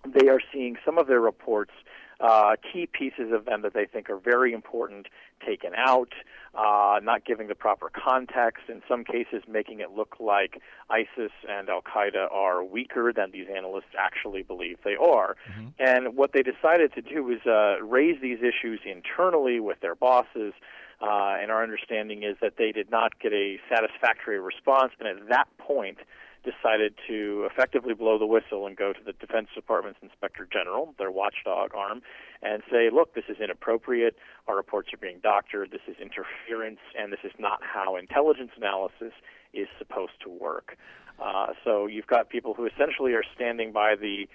they 0.07 0.29
are 0.29 0.41
seeing 0.53 0.77
some 0.85 0.99
of 0.99 1.07
their 1.07 1.21
reports, 1.21 1.73
uh, 2.21 2.57
key 2.71 2.87
pieces 2.87 3.33
of 3.33 3.47
them 3.47 3.63
that 3.63 3.73
they 3.73 3.87
think 3.87 4.11
are 4.11 4.19
very 4.19 4.53
important, 4.53 5.07
taken 5.47 5.73
out, 5.75 6.13
uh, 6.55 7.01
not 7.03 7.25
giving 7.25 7.49
the 7.49 7.55
proper 7.55 7.91
context, 7.91 8.65
in 8.69 8.83
some 8.87 9.05
cases 9.05 9.43
making 9.49 9.81
it 9.81 9.93
look 9.97 10.17
like 10.21 10.61
ISIS 10.91 11.33
and 11.49 11.69
Al 11.71 11.81
Qaeda 11.81 12.31
are 12.31 12.63
weaker 12.63 13.13
than 13.15 13.31
these 13.31 13.47
analysts 13.55 13.95
actually 13.99 14.43
believe 14.43 14.79
they 14.85 14.97
are. 14.97 15.37
And 15.79 16.17
what 16.17 16.33
they 16.33 16.43
decided 16.43 16.93
to 16.95 17.03
do 17.03 17.31
is 17.31 17.47
uh, 17.47 17.83
raise 17.83 18.21
these 18.21 18.41
issues 18.41 18.81
internally 18.85 19.61
with 19.61 19.81
their 19.81 19.95
bosses. 19.95 20.53
Uh, 21.01 21.39
and 21.41 21.51
our 21.51 21.63
understanding 21.63 22.23
is 22.25 22.37
that 22.43 22.59
they 22.59 22.73
did 22.73 22.91
not 22.91 23.19
get 23.19 23.33
a 23.33 23.59
satisfactory 23.71 24.39
response, 24.39 24.93
and 25.01 25.09
at 25.09 25.29
that 25.31 25.49
point, 25.57 25.97
decided 26.43 26.95
to 27.09 27.47
effectively 27.51 27.95
blow 27.95 28.19
the 28.19 28.27
whistle 28.27 28.67
and 28.67 28.77
go 28.77 28.93
to 28.93 29.01
the 29.05 29.13
Defense 29.13 29.49
Department's 29.55 29.99
Inspector 30.03 30.47
General, 30.53 30.95
their 30.99 31.11
watchdog 31.11 31.75
arm, 31.75 32.03
and 32.43 32.63
say, 32.71 32.89
look, 32.93 33.15
this 33.15 33.25
is 33.29 33.37
inappropriate. 33.43 34.17
Our 34.49 34.57
reports 34.57 34.93
are 34.93 34.97
being 34.97 35.19
doctored. 35.23 35.71
This 35.71 35.83
is 35.87 35.97
interference, 36.01 36.81
and 36.99 37.13
this 37.13 37.21
is 37.25 37.33
not 37.39 37.61
how 37.63 37.97
intelligence 37.97 38.53
analysis 38.57 39.13
is 39.53 39.69
supposed 39.79 40.21
to 40.23 40.29
work. 40.31 40.77
Uh, 41.23 41.49
so 41.65 41.87
you've 41.87 42.07
got 42.07 42.31
people 42.31 42.55
who 42.55 42.67
essentially 42.67 43.13
are 43.13 43.25
standing 43.35 43.73
by 43.73 43.95
the 43.95 44.27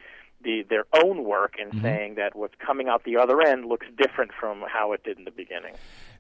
the, 0.43 0.63
their 0.69 0.85
own 1.03 1.23
work 1.23 1.55
and 1.59 1.81
saying 1.81 2.15
that 2.15 2.35
what's 2.35 2.53
coming 2.63 2.87
out 2.87 3.03
the 3.03 3.17
other 3.17 3.41
end 3.41 3.65
looks 3.65 3.87
different 3.97 4.31
from 4.39 4.63
how 4.67 4.91
it 4.91 5.03
did 5.03 5.17
in 5.17 5.23
the 5.23 5.31
beginning. 5.31 5.73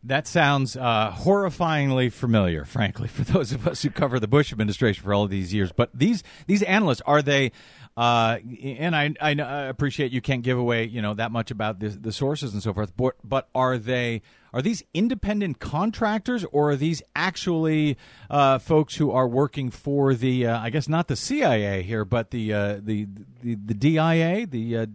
That 0.07 0.27
sounds 0.27 0.77
uh, 0.77 1.11
horrifyingly 1.11 2.11
familiar, 2.11 2.63
frankly, 2.63 3.07
for 3.07 3.23
those 3.23 3.51
of 3.51 3.67
us 3.67 3.81
who 3.81 3.89
cover 3.89 4.19
the 4.19 4.27
Bush 4.27 4.51
administration 4.51 5.03
for 5.03 5.13
all 5.13 5.23
of 5.23 5.31
these 5.31 5.51
years. 5.53 5.71
But 5.71 5.89
these 5.93 6.23
these 6.45 6.61
analysts 6.63 7.01
are 7.05 7.21
they? 7.23 7.51
Uh, 7.97 8.39
and 8.61 8.93
I, 8.95 9.13
I 9.21 9.31
I 9.31 9.61
appreciate 9.63 10.11
you 10.11 10.21
can't 10.21 10.43
give 10.43 10.57
away 10.57 10.83
you 10.85 11.01
know 11.01 11.13
that 11.13 11.31
much 11.31 11.49
about 11.49 11.79
the, 11.79 11.89
the 11.89 12.11
sources 12.11 12.53
and 12.53 12.61
so 12.61 12.73
forth. 12.73 12.95
But 12.95 13.15
but 13.23 13.49
are 13.55 13.77
they 13.77 14.21
are 14.53 14.61
these 14.61 14.83
independent 14.93 15.59
contractors 15.59 16.45
or 16.51 16.71
are 16.71 16.75
these 16.75 17.01
actually 17.15 17.97
uh, 18.29 18.59
folks 18.59 18.97
who 18.97 19.11
are 19.11 19.27
working 19.27 19.71
for 19.71 20.13
the 20.13 20.45
uh, 20.45 20.59
I 20.59 20.69
guess 20.69 20.87
not 20.87 21.07
the 21.07 21.15
CIA 21.15 21.81
here, 21.83 22.05
but 22.05 22.31
the 22.31 22.53
uh, 22.53 22.79
the, 22.81 23.07
the 23.41 23.55
the 23.55 23.73
DIA, 23.73 24.45
the 24.45 24.77
uh, 24.77 24.85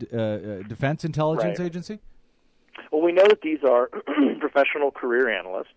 Defense 0.68 1.04
Intelligence 1.04 1.58
Right. 1.58 1.66
Agency? 1.66 1.98
Well, 2.92 3.02
we 3.02 3.12
know 3.12 3.24
that 3.28 3.42
these 3.42 3.60
are 3.68 3.88
professional 4.40 4.90
career 4.90 5.28
analysts. 5.28 5.72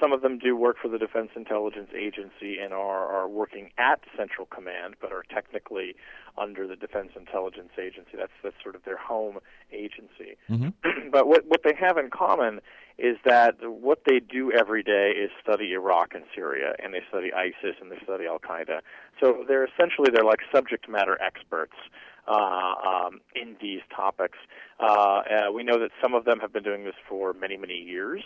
Some 0.00 0.12
of 0.12 0.22
them 0.22 0.38
do 0.38 0.56
work 0.56 0.76
for 0.80 0.88
the 0.88 0.98
Defense 0.98 1.30
Intelligence 1.36 1.90
Agency 1.96 2.58
and 2.58 2.72
are, 2.72 3.06
are 3.08 3.28
working 3.28 3.70
at 3.78 4.00
Central 4.16 4.46
Command, 4.46 4.94
but 5.00 5.12
are 5.12 5.24
technically 5.30 5.94
under 6.38 6.66
the 6.66 6.76
Defense 6.76 7.10
Intelligence 7.16 7.72
Agency. 7.78 8.12
That's 8.16 8.32
that's 8.42 8.56
sort 8.62 8.74
of 8.74 8.84
their 8.84 8.96
home 8.96 9.38
agency. 9.72 10.36
but 11.10 11.26
what 11.26 11.46
what 11.46 11.62
they 11.64 11.74
have 11.74 11.98
in 11.98 12.10
common 12.10 12.60
is 12.98 13.16
that 13.24 13.56
what 13.62 14.02
they 14.06 14.20
do 14.20 14.52
every 14.52 14.82
day 14.82 15.12
is 15.16 15.30
study 15.42 15.72
Iraq 15.72 16.14
and 16.14 16.24
Syria, 16.34 16.74
and 16.82 16.92
they 16.94 17.02
study 17.08 17.32
ISIS 17.32 17.76
and 17.80 17.90
they 17.90 17.98
study 18.04 18.26
Al 18.26 18.38
Qaeda. 18.38 18.80
So 19.20 19.44
they're 19.46 19.64
essentially 19.64 20.10
they're 20.12 20.24
like 20.24 20.40
subject 20.54 20.88
matter 20.88 21.18
experts 21.20 21.76
uh, 22.28 22.74
um, 22.86 23.20
in 23.34 23.56
these 23.60 23.80
topics. 23.94 24.38
Uh, 24.82 25.22
uh, 25.48 25.52
we 25.52 25.62
know 25.62 25.78
that 25.78 25.90
some 26.02 26.12
of 26.12 26.24
them 26.24 26.40
have 26.40 26.52
been 26.52 26.62
doing 26.64 26.84
this 26.84 26.94
for 27.08 27.32
many, 27.32 27.56
many 27.56 27.78
years, 27.78 28.22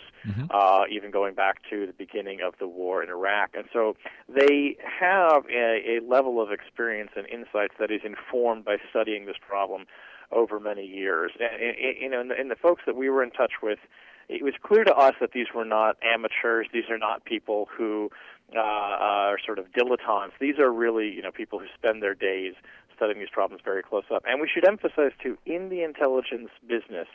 uh, 0.49 0.83
even 0.89 1.11
going 1.11 1.35
back 1.35 1.61
to 1.69 1.85
the 1.85 1.93
beginning 1.93 2.39
of 2.41 2.55
the 2.59 2.67
war 2.67 3.03
in 3.03 3.09
Iraq. 3.09 3.51
And 3.53 3.65
so 3.71 3.95
they 4.27 4.75
have 4.99 5.45
a, 5.53 5.97
a 5.97 5.99
level 6.01 6.41
of 6.41 6.51
experience 6.51 7.11
and 7.15 7.27
insights 7.27 7.75
that 7.79 7.91
is 7.91 8.01
informed 8.03 8.65
by 8.65 8.77
studying 8.89 9.25
this 9.25 9.37
problem 9.39 9.85
over 10.31 10.59
many 10.59 10.85
years. 10.85 11.31
And, 11.39 11.75
you 12.01 12.09
know, 12.09 12.19
and 12.21 12.31
the, 12.31 12.35
and 12.37 12.51
the 12.51 12.55
folks 12.55 12.81
that 12.85 12.95
we 12.95 13.09
were 13.09 13.23
in 13.23 13.31
touch 13.31 13.53
with, 13.61 13.79
it 14.27 14.43
was 14.43 14.55
clear 14.61 14.83
to 14.83 14.93
us 14.93 15.13
that 15.21 15.31
these 15.31 15.47
were 15.55 15.63
not 15.63 15.95
amateurs. 16.01 16.67
These 16.73 16.89
are 16.89 16.97
not 16.97 17.23
people 17.23 17.69
who 17.77 18.09
uh, 18.55 18.59
are 18.59 19.37
sort 19.45 19.59
of 19.59 19.71
dilettantes. 19.71 20.31
These 20.39 20.59
are 20.59 20.71
really, 20.71 21.09
you 21.09 21.21
know, 21.21 21.31
people 21.31 21.59
who 21.59 21.67
spend 21.77 22.03
their 22.03 22.15
days 22.15 22.55
studying 22.97 23.19
these 23.19 23.29
problems 23.31 23.61
very 23.63 23.81
close 23.81 24.03
up. 24.13 24.23
And 24.27 24.41
we 24.41 24.49
should 24.53 24.67
emphasize 24.67 25.11
too, 25.23 25.37
in 25.45 25.69
the 25.69 25.83
intelligence 25.83 26.49
business, 26.67 27.07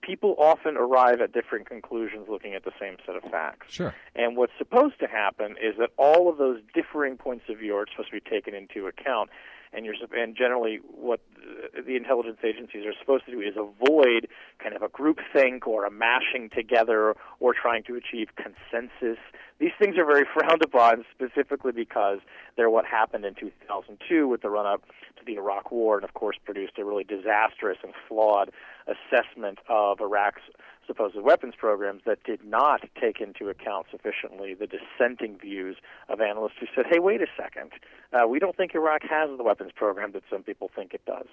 people 0.00 0.36
often 0.38 0.76
arrive 0.76 1.20
at 1.20 1.32
different 1.32 1.66
conclusions 1.68 2.26
looking 2.28 2.54
at 2.54 2.64
the 2.64 2.72
same 2.80 2.96
set 3.04 3.16
of 3.16 3.22
facts. 3.30 3.74
Sure. 3.74 3.94
And 4.14 4.36
what's 4.36 4.52
supposed 4.58 4.98
to 5.00 5.06
happen 5.06 5.52
is 5.52 5.76
that 5.78 5.90
all 5.96 6.28
of 6.28 6.38
those 6.38 6.60
differing 6.74 7.16
points 7.16 7.44
of 7.48 7.58
view 7.58 7.74
are 7.76 7.86
supposed 7.90 8.10
to 8.10 8.20
be 8.20 8.30
taken 8.30 8.54
into 8.54 8.86
account. 8.86 9.30
And 9.74 9.84
you're 9.84 9.94
and 10.16 10.36
generally 10.36 10.80
what 10.94 11.20
the- 11.86 11.96
intelligence 11.96 12.38
agencies 12.44 12.86
are 12.86 12.92
supposed 12.98 13.24
to 13.26 13.32
do 13.32 13.40
is 13.40 13.56
avoid 13.56 14.28
kind 14.58 14.74
of 14.74 14.82
a 14.82 14.88
groupthink 14.88 15.66
or 15.66 15.84
a 15.84 15.90
mashing 15.90 16.50
together 16.50 17.14
or 17.40 17.54
trying 17.54 17.82
to 17.84 17.96
achieve 17.96 18.28
consensus. 18.36 19.18
These 19.58 19.72
things 19.78 19.96
are 19.98 20.04
very 20.04 20.24
frowned 20.34 20.62
upon 20.62 21.04
specifically 21.14 21.72
because 21.72 22.18
they're 22.56 22.70
what 22.70 22.84
happened 22.84 23.24
in 23.24 23.34
2002 23.34 24.28
with 24.28 24.42
the 24.42 24.50
run 24.50 24.66
up 24.66 24.82
to 25.18 25.24
the 25.26 25.34
Iraq 25.34 25.70
War 25.70 25.96
and 25.96 26.04
of 26.04 26.14
course 26.14 26.36
produced 26.44 26.78
a 26.78 26.84
really 26.84 27.04
disastrous 27.04 27.78
and 27.82 27.92
flawed 28.08 28.50
assessment 28.86 29.58
of 29.68 30.00
Iraq's 30.00 30.42
supposed 30.86 31.16
weapons 31.20 31.54
programs 31.56 32.02
that 32.06 32.22
did 32.24 32.44
not 32.44 32.82
take 33.00 33.20
into 33.20 33.48
account 33.48 33.86
sufficiently 33.90 34.54
the 34.54 34.66
dissenting 34.66 35.38
views 35.38 35.76
of 36.08 36.20
analysts 36.20 36.54
who 36.60 36.66
said, 36.74 36.84
hey, 36.90 36.98
wait 36.98 37.20
a 37.22 37.26
second, 37.36 37.70
uh, 38.12 38.26
we 38.26 38.38
don't 38.38 38.56
think 38.56 38.74
Iraq 38.74 39.02
has 39.08 39.30
the 39.36 39.42
weapons 39.42 39.72
program 39.74 40.12
that 40.12 40.22
some 40.30 40.42
people 40.42 40.70
think 40.74 40.94
it 40.94 41.04
does. 41.06 41.26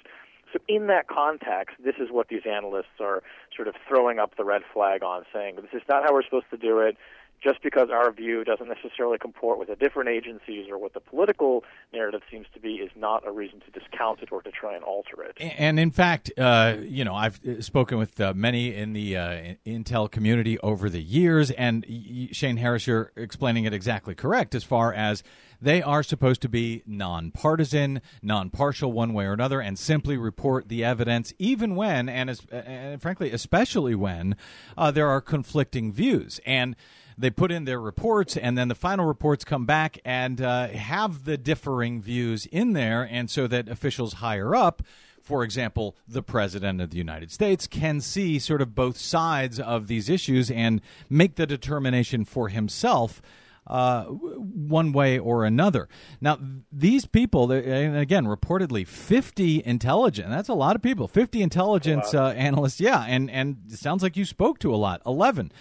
So, 0.53 0.59
in 0.67 0.87
that 0.87 1.07
context, 1.07 1.77
this 1.83 1.95
is 1.97 2.09
what 2.11 2.27
these 2.27 2.41
analysts 2.45 2.99
are 2.99 3.23
sort 3.55 3.67
of 3.67 3.75
throwing 3.87 4.19
up 4.19 4.35
the 4.35 4.43
red 4.43 4.63
flag 4.73 5.01
on, 5.01 5.23
saying 5.33 5.55
this 5.55 5.73
is 5.73 5.81
not 5.87 6.03
how 6.03 6.13
we're 6.13 6.23
supposed 6.23 6.49
to 6.51 6.57
do 6.57 6.79
it. 6.79 6.97
Just 7.43 7.63
because 7.63 7.89
our 7.89 8.11
view 8.11 8.43
doesn't 8.43 8.67
necessarily 8.67 9.17
comport 9.17 9.57
with 9.57 9.67
the 9.67 9.75
different 9.75 10.09
agencies 10.09 10.67
or 10.69 10.77
what 10.77 10.93
the 10.93 10.99
political 10.99 11.63
narrative 11.91 12.21
seems 12.29 12.45
to 12.53 12.59
be 12.59 12.75
is 12.75 12.91
not 12.95 13.25
a 13.25 13.31
reason 13.31 13.61
to 13.61 13.71
discount 13.71 14.21
it 14.21 14.31
or 14.31 14.43
to 14.43 14.51
try 14.51 14.75
and 14.75 14.83
alter 14.83 15.23
it. 15.23 15.37
And 15.39 15.79
in 15.79 15.89
fact, 15.89 16.31
uh, 16.37 16.75
you 16.81 17.03
know, 17.03 17.15
I've 17.15 17.39
uh, 17.43 17.61
spoken 17.61 17.97
with 17.97 18.21
uh, 18.21 18.33
many 18.35 18.75
in 18.75 18.93
the 18.93 19.17
uh, 19.17 19.55
Intel 19.65 20.09
community 20.09 20.59
over 20.59 20.87
the 20.87 21.01
years, 21.01 21.49
and 21.51 21.83
Shane 22.31 22.57
Harris, 22.57 22.85
you're 22.85 23.11
explaining 23.15 23.65
it 23.65 23.73
exactly 23.73 24.13
correct 24.13 24.53
as 24.53 24.63
far 24.63 24.93
as 24.93 25.23
they 25.61 25.81
are 25.81 26.01
supposed 26.03 26.41
to 26.41 26.49
be 26.49 26.81
nonpartisan, 26.85 28.01
non-partial 28.21 28.91
one 28.91 29.13
way 29.13 29.25
or 29.25 29.33
another, 29.33 29.61
and 29.61 29.77
simply 29.77 30.17
report 30.17 30.69
the 30.69 30.83
evidence, 30.83 31.33
even 31.37 31.75
when, 31.75 32.09
and, 32.09 32.29
as, 32.29 32.41
and 32.51 33.01
frankly, 33.01 33.31
especially 33.31 33.93
when 33.93 34.35
uh, 34.77 34.89
there 34.89 35.07
are 35.07 35.21
conflicting 35.21 35.93
views. 35.93 36.39
And 36.45 36.75
they 37.21 37.29
put 37.29 37.51
in 37.51 37.65
their 37.65 37.79
reports, 37.79 38.35
and 38.35 38.57
then 38.57 38.67
the 38.67 38.75
final 38.75 39.05
reports 39.05 39.43
come 39.45 39.65
back 39.65 39.99
and 40.03 40.41
uh, 40.41 40.67
have 40.69 41.25
the 41.25 41.37
differing 41.37 42.01
views 42.01 42.45
in 42.47 42.73
there, 42.73 43.07
and 43.09 43.29
so 43.29 43.47
that 43.47 43.69
officials 43.69 44.13
higher 44.13 44.55
up 44.55 44.83
for 45.21 45.43
example, 45.43 45.95
the 46.07 46.23
President 46.23 46.81
of 46.81 46.89
the 46.89 46.97
United 46.97 47.31
States 47.31 47.67
can 47.67 48.01
see 48.01 48.39
sort 48.39 48.61
of 48.61 48.75
both 48.75 48.97
sides 48.97 49.59
of 49.59 49.87
these 49.87 50.09
issues 50.09 50.49
and 50.51 50.81
make 51.09 51.35
the 51.35 51.45
determination 51.45 52.25
for 52.25 52.49
himself. 52.49 53.21
Uh, 53.67 54.05
one 54.05 54.91
way 54.91 55.19
or 55.19 55.45
another. 55.45 55.87
Now, 56.19 56.39
these 56.71 57.05
people, 57.05 57.51
and 57.51 57.95
again, 57.95 58.25
reportedly 58.25 58.87
50 58.87 59.63
intelligence, 59.63 60.29
that's 60.29 60.49
a 60.49 60.55
lot 60.55 60.75
of 60.75 60.81
people, 60.81 61.07
50 61.07 61.43
intelligence 61.43 62.13
uh, 62.15 62.29
analysts, 62.29 62.81
yeah, 62.81 63.05
and, 63.07 63.29
and 63.29 63.57
it 63.69 63.77
sounds 63.77 64.01
like 64.01 64.17
you 64.17 64.25
spoke 64.25 64.57
to 64.59 64.73
a 64.73 64.77
lot, 64.77 65.01
11 65.05 65.51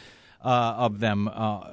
uh, 0.45 0.75
of 0.77 1.01
them 1.01 1.29
uh, 1.29 1.71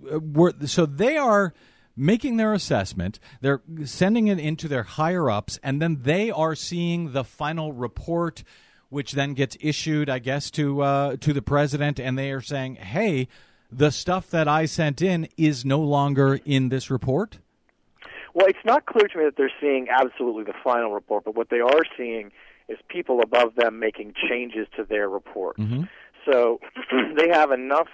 were, 0.00 0.52
so 0.66 0.86
they 0.86 1.16
are 1.16 1.52
making 1.96 2.36
their 2.36 2.52
assessment, 2.52 3.18
they're 3.40 3.60
sending 3.84 4.28
it 4.28 4.38
into 4.38 4.68
their 4.68 4.84
higher 4.84 5.30
ups, 5.30 5.58
and 5.62 5.82
then 5.82 5.98
they 6.02 6.30
are 6.30 6.54
seeing 6.54 7.12
the 7.12 7.24
final 7.24 7.72
report, 7.72 8.44
which 8.88 9.12
then 9.12 9.34
gets 9.34 9.56
issued, 9.60 10.08
I 10.08 10.20
guess, 10.20 10.50
to 10.52 10.82
uh, 10.82 11.16
to 11.16 11.32
the 11.32 11.42
president, 11.42 11.98
and 11.98 12.16
they 12.16 12.30
are 12.30 12.40
saying, 12.40 12.76
"Hey, 12.76 13.28
the 13.70 13.90
stuff 13.90 14.30
that 14.30 14.48
I 14.48 14.66
sent 14.66 15.02
in 15.02 15.28
is 15.36 15.64
no 15.64 15.80
longer 15.80 16.38
in 16.44 16.68
this 16.68 16.90
report." 16.90 17.38
Well, 18.34 18.46
it's 18.46 18.64
not 18.64 18.86
clear 18.86 19.08
to 19.08 19.18
me 19.18 19.24
that 19.24 19.36
they're 19.36 19.52
seeing 19.60 19.88
absolutely 19.90 20.44
the 20.44 20.54
final 20.62 20.92
report, 20.92 21.24
but 21.24 21.34
what 21.34 21.50
they 21.50 21.60
are 21.60 21.82
seeing 21.96 22.30
is 22.68 22.78
people 22.88 23.20
above 23.20 23.54
them 23.56 23.80
making 23.80 24.14
changes 24.28 24.68
to 24.76 24.84
their 24.84 25.08
report. 25.08 25.56
Mm-hmm. 25.56 25.84
So 26.30 26.60
they 27.16 27.28
have 27.32 27.50
enough 27.50 27.88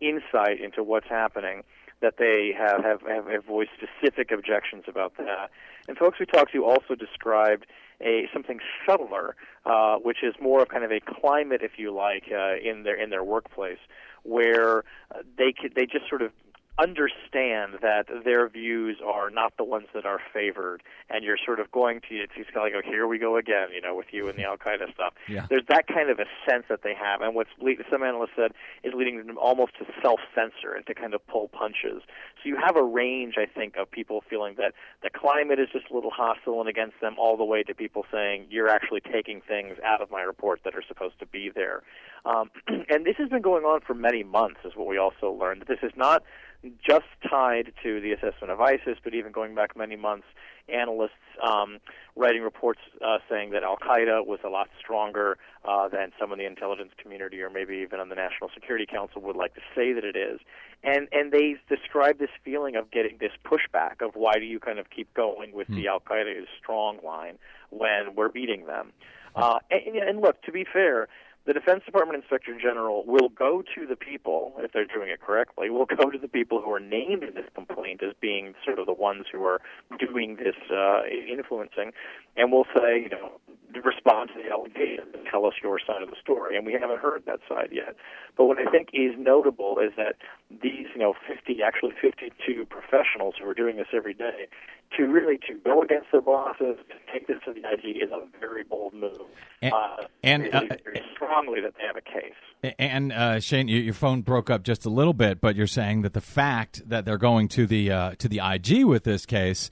insight 0.00 0.60
into 0.60 0.82
what's 0.82 1.08
happening 1.08 1.62
that 2.00 2.18
they 2.18 2.52
have, 2.56 2.84
have, 2.84 3.00
have, 3.06 3.44
voiced 3.44 3.70
specific 3.76 4.30
objections 4.30 4.84
about 4.86 5.16
that. 5.16 5.50
And 5.88 5.96
folks 5.96 6.18
we 6.18 6.26
talked 6.26 6.52
to 6.52 6.64
also 6.64 6.94
described 6.94 7.66
a 8.00 8.28
something 8.32 8.60
subtler, 8.86 9.36
uh, 9.64 9.96
which 9.96 10.22
is 10.22 10.34
more 10.40 10.62
of 10.62 10.68
kind 10.68 10.84
of 10.84 10.92
a 10.92 11.00
climate, 11.00 11.62
if 11.62 11.78
you 11.78 11.92
like, 11.92 12.24
uh, 12.30 12.56
in 12.56 12.82
their 12.82 12.94
in 12.94 13.10
their 13.10 13.24
workplace, 13.24 13.78
where 14.22 14.84
uh, 15.14 15.20
they 15.38 15.52
could, 15.52 15.74
they 15.74 15.86
just 15.86 16.08
sort 16.08 16.22
of 16.22 16.32
understand 16.78 17.74
that 17.82 18.06
their 18.24 18.48
views 18.48 18.98
are 19.04 19.30
not 19.30 19.56
the 19.56 19.64
ones 19.64 19.86
that 19.94 20.04
are 20.04 20.20
favored, 20.32 20.82
and 21.08 21.24
you're 21.24 21.38
sort 21.44 21.60
of 21.60 21.70
going 21.70 22.00
to 22.08 22.14
it's 22.16 22.32
kind 22.34 22.56
of 22.56 22.62
like, 22.62 22.72
oh, 22.74 22.82
here 22.84 23.06
we 23.06 23.18
go 23.18 23.36
again, 23.36 23.68
you 23.72 23.80
know, 23.80 23.94
with 23.94 24.06
you 24.10 24.28
and 24.28 24.36
the 24.36 24.44
Al 24.44 24.56
Qaeda 24.56 24.92
stuff. 24.92 25.14
Yeah. 25.28 25.46
There's 25.48 25.66
that 25.68 25.86
kind 25.86 26.10
of 26.10 26.18
a 26.18 26.24
sense 26.48 26.64
that 26.68 26.82
they 26.82 26.94
have, 26.94 27.20
and 27.20 27.34
what 27.34 27.46
some 27.90 28.02
analysts 28.02 28.32
said 28.36 28.52
is 28.82 28.92
leading 28.94 29.24
them 29.24 29.38
almost 29.38 29.78
to 29.78 29.86
self-censor 30.02 30.74
and 30.74 30.84
to 30.86 30.94
kind 30.94 31.14
of 31.14 31.24
pull 31.28 31.48
punches. 31.48 32.02
So 32.42 32.48
you 32.48 32.56
have 32.56 32.76
a 32.76 32.82
range, 32.82 33.34
I 33.38 33.46
think, 33.46 33.76
of 33.76 33.90
people 33.90 34.24
feeling 34.28 34.56
that 34.58 34.74
the 35.02 35.10
climate 35.10 35.60
is 35.60 35.68
just 35.72 35.90
a 35.90 35.94
little 35.94 36.10
hostile 36.10 36.60
and 36.60 36.68
against 36.68 37.00
them, 37.00 37.14
all 37.18 37.36
the 37.36 37.44
way 37.44 37.62
to 37.62 37.74
people 37.74 38.04
saying 38.10 38.46
you're 38.50 38.68
actually 38.68 39.00
taking 39.00 39.40
things 39.40 39.78
out 39.84 40.00
of 40.00 40.10
my 40.10 40.22
report 40.22 40.60
that 40.64 40.74
are 40.74 40.82
supposed 40.86 41.18
to 41.20 41.26
be 41.26 41.50
there. 41.54 41.82
Um, 42.24 42.50
and 42.66 43.06
this 43.06 43.16
has 43.18 43.28
been 43.28 43.42
going 43.42 43.64
on 43.64 43.80
for 43.80 43.94
many 43.94 44.24
months, 44.24 44.60
is 44.64 44.72
what 44.74 44.88
we 44.88 44.98
also 44.98 45.30
learned. 45.30 45.64
This 45.68 45.80
is 45.82 45.92
not 45.96 46.22
just 46.86 47.06
tied 47.28 47.72
to 47.82 48.00
the 48.00 48.12
assessment 48.12 48.50
of 48.50 48.60
ISIS, 48.60 48.98
but 49.02 49.14
even 49.14 49.32
going 49.32 49.54
back 49.54 49.76
many 49.76 49.96
months, 49.96 50.26
analysts 50.68 51.12
um, 51.46 51.78
writing 52.16 52.42
reports 52.42 52.80
uh, 53.04 53.18
saying 53.28 53.50
that 53.50 53.62
Al 53.62 53.76
Qaeda 53.76 54.26
was 54.26 54.40
a 54.44 54.48
lot 54.48 54.68
stronger 54.78 55.36
uh, 55.64 55.88
than 55.88 56.12
some 56.18 56.32
in 56.32 56.38
the 56.38 56.46
intelligence 56.46 56.92
community, 56.96 57.40
or 57.40 57.50
maybe 57.50 57.76
even 57.76 58.00
on 58.00 58.08
the 58.08 58.14
National 58.14 58.50
Security 58.54 58.86
Council 58.86 59.20
would 59.22 59.36
like 59.36 59.54
to 59.54 59.60
say 59.74 59.92
that 59.92 60.04
it 60.04 60.16
is. 60.16 60.40
And 60.82 61.08
and 61.12 61.32
they 61.32 61.56
describe 61.68 62.18
this 62.18 62.30
feeling 62.44 62.76
of 62.76 62.90
getting 62.90 63.18
this 63.18 63.32
pushback 63.44 64.00
of 64.00 64.14
why 64.14 64.34
do 64.34 64.44
you 64.44 64.60
kind 64.60 64.78
of 64.78 64.90
keep 64.90 65.12
going 65.14 65.52
with 65.52 65.68
the 65.68 65.88
Al 65.88 66.00
Qaeda 66.00 66.42
is 66.42 66.46
strong 66.58 66.98
line 67.04 67.38
when 67.70 68.14
we're 68.14 68.28
beating 68.28 68.66
them. 68.66 68.92
Uh, 69.34 69.58
and, 69.70 69.96
and 69.96 70.20
look, 70.20 70.40
to 70.42 70.52
be 70.52 70.64
fair, 70.70 71.08
the 71.46 71.52
Defense 71.52 71.84
Department 71.84 72.16
Inspector 72.22 72.56
General 72.60 73.04
will 73.06 73.28
go 73.28 73.62
to 73.74 73.86
the 73.86 73.96
people, 73.96 74.54
if 74.58 74.72
they're 74.72 74.86
doing 74.86 75.10
it 75.10 75.20
correctly, 75.20 75.68
will 75.68 75.86
go 75.86 76.10
to 76.10 76.18
the 76.18 76.28
people 76.28 76.62
who 76.62 76.72
are 76.72 76.80
named 76.80 77.22
in 77.22 77.34
this 77.34 77.44
complaint 77.54 78.02
as 78.02 78.14
being 78.20 78.54
sort 78.64 78.78
of 78.78 78.86
the 78.86 78.94
ones 78.94 79.26
who 79.30 79.44
are 79.44 79.60
doing 79.98 80.36
this 80.36 80.56
uh, 80.72 81.02
influencing, 81.06 81.92
and 82.36 82.50
will 82.50 82.66
say, 82.74 83.02
you 83.02 83.10
know, 83.10 83.32
respond 83.84 84.30
to 84.34 84.42
the 84.42 84.50
allegation 84.50 85.04
and 85.14 85.26
tell 85.30 85.44
us 85.46 85.54
your 85.62 85.78
side 85.78 86.02
of 86.02 86.08
the 86.08 86.16
story. 86.20 86.56
And 86.56 86.64
we 86.64 86.72
haven't 86.72 87.00
heard 87.00 87.24
that 87.26 87.40
side 87.48 87.68
yet. 87.72 87.96
But 88.36 88.46
what 88.46 88.58
I 88.58 88.70
think 88.70 88.88
is 88.92 89.12
notable 89.18 89.78
is 89.78 89.92
that 89.96 90.16
these, 90.50 90.86
you 90.94 91.00
know, 91.00 91.14
50, 91.28 91.62
actually 91.62 91.92
52 92.00 92.66
professionals 92.66 93.34
who 93.40 93.48
are 93.48 93.54
doing 93.54 93.76
this 93.76 93.88
every 93.92 94.14
day, 94.14 94.46
to 94.96 95.04
really 95.04 95.38
to 95.48 95.54
go 95.64 95.82
against 95.82 96.06
their 96.12 96.20
bosses, 96.20 96.76
to 96.88 97.12
take 97.12 97.26
this 97.26 97.38
to 97.44 97.52
the 97.52 97.60
IG 97.60 98.02
is 98.02 98.10
a 98.10 98.22
very 98.38 98.62
bold 98.64 98.94
move. 98.94 99.20
And, 99.62 99.72
uh, 99.72 99.96
and 100.22 100.54
uh, 100.54 100.62
strongly 101.14 101.60
that 101.60 101.74
they 101.76 101.86
have 101.86 101.96
a 101.96 102.00
case. 102.00 102.74
And 102.78 103.12
uh, 103.12 103.40
Shane, 103.40 103.68
your, 103.68 103.80
your 103.80 103.94
phone 103.94 104.22
broke 104.22 104.50
up 104.50 104.62
just 104.62 104.86
a 104.86 104.90
little 104.90 105.12
bit, 105.12 105.40
but 105.40 105.56
you're 105.56 105.66
saying 105.66 106.02
that 106.02 106.12
the 106.12 106.20
fact 106.20 106.88
that 106.88 107.04
they're 107.04 107.18
going 107.18 107.48
to 107.48 107.66
the 107.66 107.90
uh, 107.90 108.14
to 108.18 108.28
the 108.28 108.40
IG 108.42 108.84
with 108.84 109.04
this 109.04 109.26
case 109.26 109.70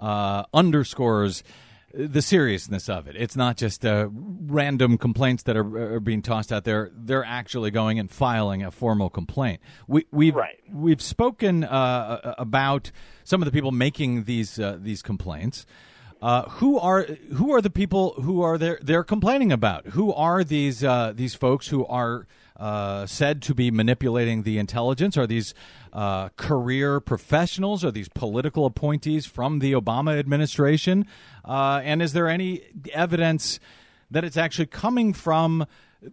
uh, 0.00 0.44
underscores 0.52 1.42
the 1.96 2.22
seriousness 2.22 2.88
of 2.88 3.06
it. 3.06 3.16
It's 3.16 3.36
not 3.36 3.56
just 3.56 3.86
uh, 3.86 4.08
random 4.10 4.98
complaints 4.98 5.44
that 5.44 5.56
are, 5.56 5.94
are, 5.94 6.00
being 6.00 6.22
tossed 6.22 6.52
out 6.52 6.64
there. 6.64 6.90
They're 6.94 7.24
actually 7.24 7.70
going 7.70 7.98
and 7.98 8.10
filing 8.10 8.62
a 8.62 8.70
formal 8.70 9.10
complaint. 9.10 9.60
We, 9.86 10.06
we've 10.10 10.34
right. 10.34 10.58
we've 10.72 11.00
spoken 11.00 11.64
uh, 11.64 12.34
about 12.38 12.90
some 13.22 13.40
of 13.40 13.46
the 13.46 13.52
people 13.52 13.70
making 13.70 14.24
these 14.24 14.58
uh, 14.58 14.78
these 14.80 15.02
complaints. 15.02 15.66
Uh, 16.20 16.48
who 16.48 16.78
are 16.78 17.02
who 17.34 17.52
are 17.52 17.60
the 17.60 17.70
people 17.70 18.14
who 18.22 18.42
are 18.42 18.56
there 18.56 18.78
they're 18.82 19.04
complaining 19.04 19.52
about? 19.52 19.86
Who 19.88 20.12
are 20.12 20.42
these 20.42 20.82
uh, 20.82 21.12
these 21.14 21.34
folks 21.34 21.68
who 21.68 21.84
are 21.86 22.26
uh, 22.56 23.06
said 23.06 23.42
to 23.42 23.54
be 23.54 23.70
manipulating 23.70 24.42
the 24.42 24.58
intelligence? 24.58 25.16
Are 25.16 25.26
these 25.26 25.54
uh, 25.94 26.28
career 26.30 27.00
professionals? 27.00 27.84
Are 27.84 27.90
these 27.90 28.08
political 28.08 28.66
appointees 28.66 29.26
from 29.26 29.60
the 29.60 29.72
Obama 29.72 30.18
administration? 30.18 31.06
Uh, 31.44 31.80
and 31.84 32.02
is 32.02 32.12
there 32.12 32.28
any 32.28 32.62
evidence 32.92 33.60
that 34.10 34.24
it's 34.24 34.36
actually 34.36 34.66
coming 34.66 35.12
from? 35.12 35.66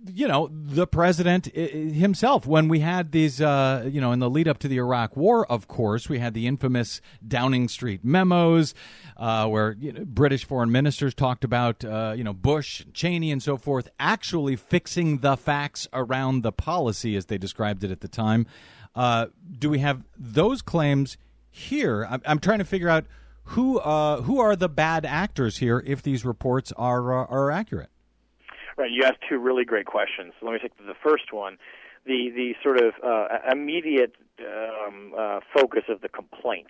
you 0.07 0.27
know 0.27 0.49
the 0.51 0.87
president 0.87 1.47
himself 1.53 2.45
when 2.45 2.67
we 2.67 2.79
had 2.79 3.11
these 3.11 3.41
uh, 3.41 3.87
you 3.91 3.99
know 3.99 4.11
in 4.11 4.19
the 4.19 4.29
lead 4.29 4.47
up 4.47 4.57
to 4.57 4.67
the 4.67 4.77
iraq 4.77 5.15
war 5.17 5.45
of 5.51 5.67
course 5.67 6.07
we 6.07 6.19
had 6.19 6.33
the 6.33 6.47
infamous 6.47 7.01
downing 7.27 7.67
street 7.67 8.03
memos 8.03 8.73
uh, 9.17 9.45
where 9.47 9.75
you 9.79 9.91
know, 9.91 10.05
british 10.05 10.45
foreign 10.45 10.71
ministers 10.71 11.13
talked 11.13 11.43
about 11.43 11.83
uh, 11.83 12.13
you 12.15 12.23
know 12.23 12.33
bush 12.33 12.85
cheney 12.93 13.31
and 13.31 13.43
so 13.43 13.57
forth 13.57 13.89
actually 13.99 14.55
fixing 14.55 15.19
the 15.19 15.35
facts 15.35 15.87
around 15.93 16.41
the 16.41 16.51
policy 16.51 17.15
as 17.15 17.25
they 17.25 17.37
described 17.37 17.83
it 17.83 17.91
at 17.91 18.01
the 18.01 18.07
time 18.07 18.45
uh, 18.95 19.27
do 19.57 19.69
we 19.69 19.79
have 19.79 20.03
those 20.17 20.61
claims 20.61 21.17
here 21.49 22.05
i'm, 22.09 22.21
I'm 22.25 22.39
trying 22.39 22.59
to 22.59 22.65
figure 22.65 22.89
out 22.89 23.05
who 23.43 23.79
uh, 23.79 24.21
who 24.21 24.39
are 24.39 24.55
the 24.55 24.69
bad 24.69 25.05
actors 25.05 25.57
here 25.57 25.83
if 25.85 26.01
these 26.01 26.23
reports 26.23 26.71
are 26.77 27.13
uh, 27.13 27.25
are 27.25 27.51
accurate 27.51 27.89
Right, 28.77 28.91
you 28.91 29.03
asked 29.03 29.19
two 29.29 29.37
really 29.37 29.65
great 29.65 29.85
questions. 29.85 30.33
So 30.39 30.45
let 30.47 30.53
me 30.53 30.59
take 30.59 30.75
the 30.77 30.95
first 31.03 31.31
one. 31.31 31.57
The 32.05 32.31
the 32.33 32.55
sort 32.63 32.81
of 32.81 32.93
uh, 33.03 33.27
immediate 33.51 34.15
um, 34.39 35.13
uh, 35.15 35.39
focus 35.53 35.83
of 35.87 36.01
the 36.01 36.09
complaint 36.09 36.67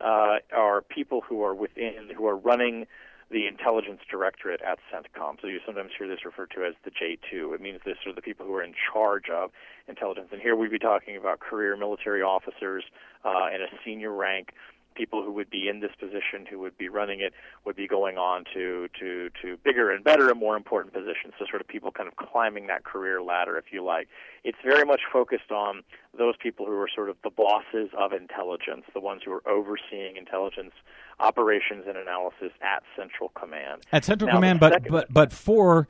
uh, 0.00 0.38
are 0.54 0.82
people 0.82 1.22
who 1.26 1.42
are 1.42 1.54
within 1.54 2.10
who 2.14 2.26
are 2.26 2.36
running 2.36 2.86
the 3.30 3.46
intelligence 3.46 4.00
directorate 4.10 4.60
at 4.62 4.78
CENTCOM. 4.92 5.40
So 5.40 5.48
you 5.48 5.58
sometimes 5.66 5.90
hear 5.98 6.06
this 6.06 6.24
referred 6.24 6.52
to 6.54 6.64
as 6.64 6.74
the 6.84 6.90
J2. 6.90 7.54
It 7.54 7.60
means 7.60 7.80
this 7.84 7.96
are 8.06 8.12
the 8.12 8.22
people 8.22 8.46
who 8.46 8.54
are 8.54 8.62
in 8.62 8.74
charge 8.92 9.28
of 9.30 9.50
intelligence. 9.88 10.28
And 10.32 10.40
here 10.40 10.54
we'd 10.54 10.70
be 10.70 10.78
talking 10.78 11.16
about 11.16 11.40
career 11.40 11.76
military 11.76 12.22
officers 12.22 12.84
uh, 13.24 13.48
in 13.52 13.62
a 13.62 13.66
senior 13.84 14.12
rank 14.12 14.52
people 14.96 15.22
who 15.22 15.30
would 15.32 15.50
be 15.50 15.68
in 15.68 15.80
this 15.80 15.92
position, 16.00 16.46
who 16.50 16.58
would 16.58 16.76
be 16.76 16.88
running 16.88 17.20
it, 17.20 17.32
would 17.64 17.76
be 17.76 17.86
going 17.86 18.16
on 18.16 18.44
to 18.54 18.88
to 18.98 19.30
to 19.42 19.56
bigger 19.62 19.90
and 19.90 20.02
better 20.02 20.30
and 20.30 20.40
more 20.40 20.56
important 20.56 20.92
positions. 20.92 21.34
So 21.38 21.44
sort 21.48 21.60
of 21.60 21.68
people 21.68 21.92
kind 21.92 22.08
of 22.08 22.16
climbing 22.16 22.66
that 22.66 22.84
career 22.84 23.22
ladder, 23.22 23.56
if 23.58 23.66
you 23.70 23.84
like. 23.84 24.08
It's 24.42 24.58
very 24.64 24.84
much 24.84 25.02
focused 25.12 25.52
on 25.52 25.82
those 26.16 26.34
people 26.42 26.66
who 26.66 26.72
are 26.80 26.88
sort 26.92 27.10
of 27.10 27.16
the 27.22 27.30
bosses 27.30 27.90
of 27.96 28.12
intelligence, 28.12 28.84
the 28.94 29.00
ones 29.00 29.22
who 29.24 29.32
are 29.32 29.46
overseeing 29.46 30.16
intelligence 30.16 30.72
operations 31.20 31.84
and 31.88 31.96
analysis 31.96 32.52
at 32.60 32.82
Central 32.96 33.30
Command. 33.30 33.82
At 33.92 34.04
Central 34.04 34.28
now, 34.28 34.34
Command, 34.34 34.60
but 34.60 34.72
second, 34.74 34.92
but 34.92 35.12
but 35.12 35.32
for 35.32 35.88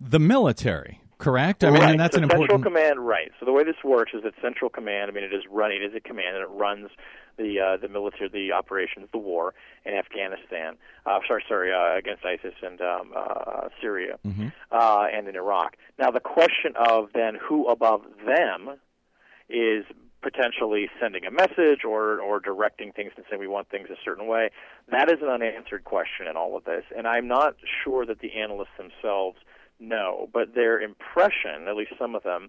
the 0.00 0.18
military. 0.18 1.00
Correct. 1.18 1.64
I 1.64 1.70
mean, 1.70 1.80
right. 1.80 1.90
and 1.92 2.00
that's 2.00 2.14
so 2.14 2.18
an 2.18 2.24
important. 2.24 2.50
Central. 2.50 2.72
Command, 2.74 3.06
right? 3.06 3.32
So 3.40 3.46
the 3.46 3.52
way 3.52 3.64
this 3.64 3.82
works 3.82 4.12
is 4.12 4.22
that 4.24 4.34
Central 4.42 4.68
Command. 4.68 5.10
I 5.10 5.14
mean, 5.14 5.24
it 5.24 5.32
is 5.32 5.44
run. 5.50 5.72
It 5.72 5.82
is 5.82 5.94
a 5.94 6.00
command, 6.00 6.36
and 6.36 6.42
it 6.44 6.50
runs 6.50 6.90
the 7.38 7.58
uh, 7.58 7.76
the 7.78 7.88
military, 7.88 8.28
the 8.28 8.52
operations, 8.52 9.08
the 9.12 9.18
war 9.18 9.54
in 9.86 9.94
Afghanistan. 9.94 10.76
Uh, 11.06 11.20
sorry, 11.26 11.42
sorry, 11.48 11.72
uh, 11.72 11.96
against 11.96 12.22
ISIS 12.24 12.52
and 12.62 12.80
um, 12.82 13.12
uh, 13.16 13.68
Syria 13.80 14.18
Mhm. 14.26 14.52
uh, 14.70 15.06
and 15.10 15.26
in 15.28 15.36
Iraq. 15.36 15.76
Now, 15.98 16.10
the 16.10 16.20
question 16.20 16.74
of 16.76 17.08
then 17.14 17.36
who 17.40 17.66
above 17.68 18.02
them 18.26 18.76
is 19.48 19.84
potentially 20.22 20.88
sending 21.00 21.24
a 21.24 21.30
message 21.30 21.84
or 21.84 22.20
or 22.20 22.40
directing 22.40 22.92
things 22.92 23.12
and 23.16 23.24
saying 23.28 23.40
we 23.40 23.46
want 23.46 23.68
things 23.68 23.88
a 23.90 23.96
certain 24.04 24.26
way. 24.26 24.50
That 24.90 25.10
is 25.10 25.18
an 25.22 25.28
unanswered 25.28 25.84
question 25.84 26.26
in 26.26 26.36
all 26.36 26.56
of 26.56 26.64
this, 26.64 26.84
and 26.96 27.06
I'm 27.06 27.28
not 27.28 27.56
sure 27.84 28.04
that 28.06 28.20
the 28.20 28.32
analysts 28.34 28.76
themselves 28.76 29.38
know, 29.78 30.28
but 30.32 30.54
their 30.54 30.80
impression, 30.80 31.68
at 31.68 31.76
least 31.76 31.92
some 31.98 32.14
of 32.14 32.22
them, 32.22 32.48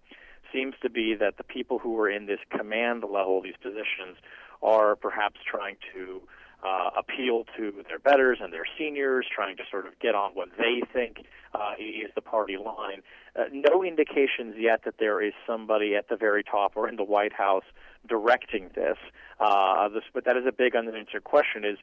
seems 0.53 0.75
to 0.81 0.89
be 0.89 1.13
that 1.15 1.37
the 1.37 1.43
people 1.43 1.77
who 1.79 1.99
are 1.99 2.09
in 2.09 2.25
this 2.25 2.39
command 2.49 3.03
level, 3.03 3.41
these 3.41 3.57
positions, 3.61 4.17
are 4.61 4.95
perhaps 4.95 5.39
trying 5.45 5.75
to 5.93 6.21
uh, 6.63 6.89
appeal 6.97 7.45
to 7.55 7.73
their 7.87 7.99
betters 7.99 8.39
and 8.41 8.51
their 8.51 8.65
seniors, 8.77 9.25
trying 9.33 9.57
to 9.57 9.63
sort 9.69 9.85
of 9.85 9.97
get 9.99 10.15
on 10.15 10.31
what 10.31 10.49
they 10.57 10.81
think 10.91 11.25
uh, 11.53 11.73
is 11.79 12.11
the 12.15 12.21
party 12.21 12.57
line. 12.57 13.01
Uh, 13.35 13.43
no 13.51 13.83
indications 13.83 14.55
yet 14.57 14.81
that 14.83 14.95
there 14.99 15.21
is 15.21 15.33
somebody 15.45 15.95
at 15.95 16.09
the 16.09 16.15
very 16.15 16.43
top 16.43 16.73
or 16.75 16.89
in 16.89 16.95
the 16.95 17.03
White 17.03 17.33
House 17.33 17.65
directing 18.07 18.69
this. 18.75 18.97
Uh, 19.39 19.87
this 19.89 20.03
but 20.13 20.25
that 20.25 20.35
is 20.37 20.45
a 20.47 20.51
big 20.51 20.75
unanswered 20.75 21.23
question: 21.23 21.63
is 21.63 21.77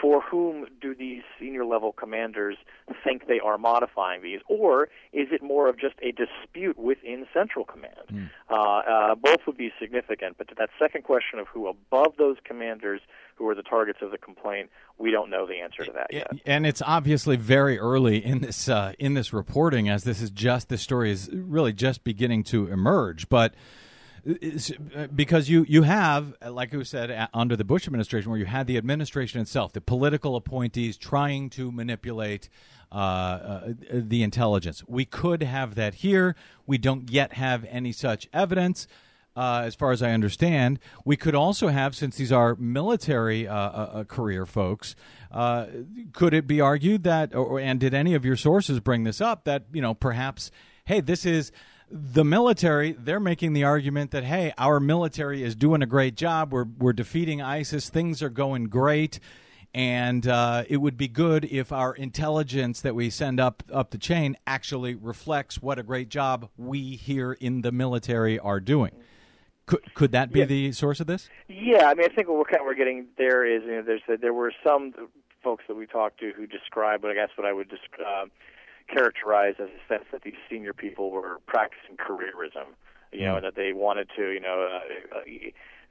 for 0.00 0.20
whom 0.20 0.66
do 0.80 0.94
these 0.94 1.22
senior 1.38 1.64
level 1.64 1.92
commanders 1.92 2.56
think 3.02 3.26
they 3.26 3.40
are 3.40 3.58
modifying 3.58 4.22
these, 4.22 4.40
or 4.48 4.84
is 5.12 5.28
it 5.30 5.42
more 5.42 5.68
of 5.68 5.78
just 5.78 5.94
a 6.02 6.12
dispute 6.12 6.78
within 6.78 7.26
Central 7.32 7.64
Command? 7.64 7.94
Hmm. 8.08 8.24
Uh, 8.50 8.54
uh, 8.54 9.14
both 9.14 9.40
would 9.46 9.56
be 9.56 9.72
significant, 9.80 10.36
but 10.38 10.48
to 10.48 10.54
that 10.56 10.70
second 10.78 11.04
question 11.04 11.38
of 11.38 11.46
who 11.48 11.68
above 11.68 12.14
those 12.18 12.36
commanders 12.44 13.00
who 13.36 13.48
are 13.48 13.54
the 13.54 13.62
targets 13.62 13.98
of 14.02 14.10
the 14.10 14.18
complaint, 14.18 14.70
we 14.98 15.10
don't 15.10 15.30
know 15.30 15.46
the 15.46 15.60
answer 15.60 15.84
to 15.84 15.92
that 15.92 16.12
yet. 16.12 16.30
and 16.46 16.66
it's 16.66 16.82
obviously 16.82 17.36
very 17.36 17.78
early 17.78 18.24
in 18.24 18.40
this 18.40 18.68
uh, 18.68 18.92
in 18.98 19.14
this 19.14 19.32
reporting, 19.32 19.88
as 19.88 20.04
this 20.04 20.20
is 20.20 20.30
just 20.30 20.68
this 20.68 20.82
story 20.82 21.10
is 21.10 21.28
really 21.32 21.72
just 21.72 22.04
beginning 22.04 22.44
to 22.44 22.68
emerge. 22.68 23.28
But 23.28 23.54
because 25.14 25.48
you 25.48 25.64
you 25.68 25.82
have, 25.82 26.34
uh, 26.44 26.50
like 26.52 26.72
we 26.72 26.84
said, 26.84 27.10
uh, 27.10 27.28
under 27.34 27.56
the 27.56 27.64
Bush 27.64 27.86
administration, 27.86 28.30
where 28.30 28.38
you 28.38 28.46
had 28.46 28.66
the 28.66 28.76
administration 28.76 29.40
itself, 29.40 29.72
the 29.72 29.80
political 29.80 30.36
appointees 30.36 30.96
trying 30.96 31.50
to 31.50 31.70
manipulate. 31.72 32.48
Uh, 32.92 32.96
uh, 32.96 33.72
the 33.90 34.22
intelligence. 34.22 34.84
We 34.86 35.04
could 35.04 35.42
have 35.42 35.74
that 35.74 35.94
here. 35.94 36.36
We 36.64 36.78
don't 36.78 37.10
yet 37.10 37.32
have 37.32 37.64
any 37.68 37.90
such 37.90 38.28
evidence 38.32 38.86
uh, 39.36 39.62
as 39.64 39.74
far 39.74 39.90
as 39.90 40.02
I 40.02 40.12
understand. 40.12 40.78
We 41.04 41.16
could 41.16 41.34
also 41.34 41.68
have, 41.68 41.96
since 41.96 42.16
these 42.16 42.32
are 42.32 42.54
military 42.54 43.48
uh, 43.48 43.54
uh, 43.54 43.58
uh, 43.58 44.04
career 44.04 44.46
folks, 44.46 44.94
uh, 45.32 45.66
could 46.12 46.34
it 46.34 46.46
be 46.46 46.60
argued 46.60 47.02
that, 47.04 47.34
or, 47.34 47.58
and 47.58 47.80
did 47.80 47.94
any 47.94 48.14
of 48.14 48.24
your 48.24 48.36
sources 48.36 48.78
bring 48.80 49.04
this 49.04 49.20
up, 49.20 49.44
that, 49.44 49.64
you 49.72 49.82
know, 49.82 49.94
perhaps, 49.94 50.50
hey, 50.84 51.00
this 51.00 51.26
is 51.26 51.50
the 51.90 52.24
military, 52.24 52.92
they're 52.92 53.20
making 53.20 53.52
the 53.52 53.64
argument 53.64 54.10
that, 54.12 54.24
hey, 54.24 54.52
our 54.58 54.80
military 54.80 55.42
is 55.42 55.54
doing 55.54 55.82
a 55.82 55.86
great 55.86 56.16
job. 56.16 56.52
We're, 56.52 56.64
we're 56.64 56.92
defeating 56.92 57.42
ISIS. 57.42 57.88
Things 57.90 58.22
are 58.22 58.30
going 58.30 58.64
great. 58.64 59.20
And 59.74 60.26
uh, 60.28 60.64
it 60.68 60.76
would 60.76 60.96
be 60.96 61.08
good 61.08 61.44
if 61.46 61.72
our 61.72 61.94
intelligence 61.94 62.80
that 62.82 62.94
we 62.94 63.10
send 63.10 63.40
up 63.40 63.64
up 63.72 63.90
the 63.90 63.98
chain 63.98 64.36
actually 64.46 64.94
reflects 64.94 65.60
what 65.60 65.80
a 65.80 65.82
great 65.82 66.08
job 66.08 66.48
we 66.56 66.94
here 66.94 67.32
in 67.32 67.62
the 67.62 67.72
military 67.72 68.38
are 68.38 68.60
doing. 68.60 68.92
Could 69.66 69.92
could 69.94 70.12
that 70.12 70.30
be 70.30 70.40
Yeah. 70.40 70.44
the 70.44 70.70
source 70.72 71.00
of 71.00 71.08
this? 71.08 71.28
Yeah, 71.48 71.88
I 71.88 71.94
mean, 71.94 72.06
I 72.08 72.14
think 72.14 72.28
what 72.28 72.38
we're 72.38 72.44
kind 72.44 72.60
of 72.60 72.66
we're 72.66 72.76
getting 72.76 73.06
there 73.18 73.44
is, 73.44 73.64
you 73.64 73.72
know, 73.72 73.82
there's 73.82 74.02
there 74.20 74.32
were 74.32 74.52
some 74.62 74.92
folks 75.42 75.64
that 75.66 75.74
we 75.74 75.86
talked 75.86 76.20
to 76.20 76.30
who 76.36 76.46
described, 76.46 77.02
what 77.02 77.10
I 77.10 77.16
guess 77.16 77.30
what 77.34 77.44
I 77.44 77.52
would 77.52 77.68
just 77.68 77.82
uh, 77.98 78.26
characterize 78.88 79.54
as 79.58 79.68
a 79.68 79.92
sense 79.92 80.04
that 80.12 80.22
these 80.22 80.34
senior 80.48 80.72
people 80.72 81.10
were 81.10 81.38
practicing 81.46 81.96
careerism. 81.96 82.66
You 83.12 83.26
know, 83.26 83.36
Mm. 83.36 83.42
that 83.42 83.54
they 83.54 83.72
wanted 83.72 84.10
to, 84.16 84.30
you 84.30 84.40
know, 84.40 84.62
uh, 85.12 85.18
uh, 85.18 85.22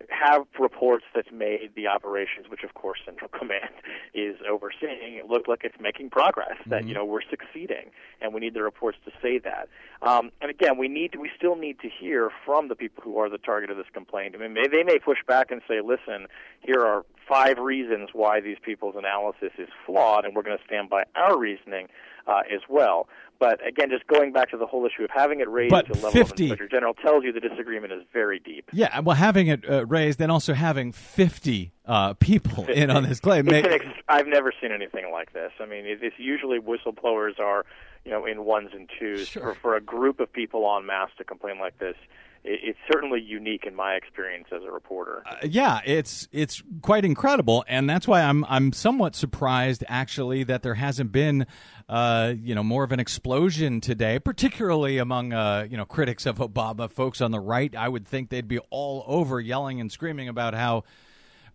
have 0.10 0.46
reports 0.60 1.06
that 1.16 1.32
made 1.34 1.72
the 1.76 1.88
operations, 1.88 2.48
which 2.50 2.64
of 2.64 2.74
course 2.74 3.00
Central 3.06 3.30
Command 3.40 3.72
is 4.14 4.36
overseeing, 4.50 5.16
it 5.16 5.28
look 5.28 5.48
like 5.48 5.62
it's 5.64 5.76
making 5.80 6.10
progress. 6.10 6.58
That 6.66 6.88
you 6.88 6.94
know 6.94 7.06
we're 7.06 7.22
succeeding, 7.30 7.92
and 8.22 8.34
we 8.34 8.40
need 8.40 8.54
the 8.54 8.64
reports 8.64 8.98
to 9.06 9.12
say 9.22 9.40
that. 9.40 9.70
Um, 10.02 10.32
and 10.42 10.50
again, 10.50 10.78
we 10.78 10.88
need 10.88 11.14
to, 11.14 11.20
we 11.20 11.30
still 11.38 11.56
need 11.56 11.80
to 11.80 11.90
hear 11.90 12.30
from 12.46 12.68
the 12.68 12.76
people 12.76 13.04
who 13.04 13.18
are 13.18 13.30
the 13.30 13.38
target 13.38 13.70
of 13.70 13.78
this 13.78 13.88
complaint. 13.94 14.36
I 14.36 14.40
mean, 14.40 14.54
may, 14.54 14.68
they 14.68 14.84
may 14.84 15.00
push 15.00 15.20
back 15.28 15.52
and 15.52 15.62
say, 15.68 15.82
"Listen, 15.82 16.28
here 16.62 16.82
are 16.82 17.06
five 17.28 17.58
reasons 17.58 18.10
why 18.14 18.42
these 18.42 18.58
people's 18.62 18.96
analysis 18.98 19.52
is 19.58 19.70
flawed, 19.86 20.26
and 20.26 20.36
we're 20.36 20.44
going 20.44 20.58
to 20.58 20.64
stand 20.64 20.90
by 20.90 21.04
our 21.16 21.38
reasoning 21.38 21.88
uh, 22.28 22.42
as 22.52 22.62
well." 22.70 23.08
But 23.44 23.60
again, 23.68 23.90
just 23.90 24.08
going 24.08 24.32
back 24.32 24.52
to 24.52 24.58
the 24.58 24.66
whole 24.66 24.86
issue 24.86 25.04
of 25.04 25.10
having 25.10 25.42
it 25.42 25.50
raised 25.50 25.72
But 25.72 25.88
to 25.88 25.92
the 25.92 25.98
level 25.98 26.12
50 26.12 26.46
of 26.46 26.52
Inspector 26.52 26.68
General 26.70 26.94
tells 26.94 27.26
you 27.26 27.34
the 27.34 27.42
disagreement 27.42 27.92
is 27.92 28.02
very 28.14 28.40
deep. 28.40 28.70
Yeah, 28.72 29.02
well, 29.02 29.18
having 29.18 29.48
it 29.48 29.70
uh, 29.70 29.86
raised 29.86 30.22
and 30.22 30.32
also 30.32 30.54
having 30.54 30.94
fifty 30.94 31.74
uh, 31.86 32.14
people 32.14 32.66
in 32.68 32.90
on 32.90 33.04
this 33.04 33.20
claim. 33.20 33.44
May- 33.48 33.62
ex- 33.64 33.86
I've 34.08 34.28
never 34.28 34.54
seen 34.62 34.72
anything 34.72 35.12
like 35.12 35.34
this. 35.34 35.52
I 35.60 35.66
mean, 35.66 35.84
it's 35.86 36.18
usually 36.18 36.60
whistleblowers 36.60 37.38
are, 37.38 37.66
you 38.06 38.12
know, 38.12 38.26
in 38.26 38.46
ones 38.46 38.70
and 38.74 38.90
twos. 38.98 39.28
For, 39.28 39.56
for 39.56 39.76
a 39.76 39.82
group 39.82 40.22
of 40.22 40.32
people 40.32 40.66
en 40.78 40.86
masse 40.86 41.12
to 41.18 41.26
complain 41.26 41.60
like 41.60 41.78
this, 41.80 41.98
it's 42.46 42.80
certainly 42.92 43.22
unique 43.22 43.64
in 43.66 43.76
my 43.76 43.94
experience 43.94 44.48
as 44.52 44.64
a 44.64 44.72
reporter. 44.72 45.24
yeah, 45.44 45.80
it's 45.86 46.28
it's 46.32 46.62
quite 46.82 47.06
incredible, 47.06 47.64
and 47.68 47.90
that's 47.90 48.08
why 48.08 48.22
I'm 48.22 48.44
I'm 48.46 48.74
somewhat 48.74 49.16
surprised 49.16 49.84
actually 49.88 50.44
that 50.44 50.62
there 50.62 50.74
hasn't 50.74 51.12
been, 51.12 51.46
uh, 51.88 52.34
you 52.38 52.54
know, 52.54 52.64
more 52.64 52.84
of 52.84 52.92
an 52.92 53.00
explosion 53.00 53.80
today, 53.80 54.20
particularly 54.20 54.98
among 54.98 55.32
uh, 55.32 55.68
you 55.70 55.78
know 55.78 55.86
critics 55.86 56.26
of 56.26 56.38
Obama, 56.38 56.90
folks 56.90 57.22
on 57.22 57.32
the 57.32 57.40
right. 57.40 57.74
I 57.76 57.88
would 57.88 58.06
think 58.06 58.30
they'd 58.30 58.48
be 58.48 58.60
all 58.70 59.06
over 59.08 59.40
yelling 59.40 59.80
and 59.80 59.92
screaming 59.92 60.28
about 60.28 60.54
how. 60.54 60.84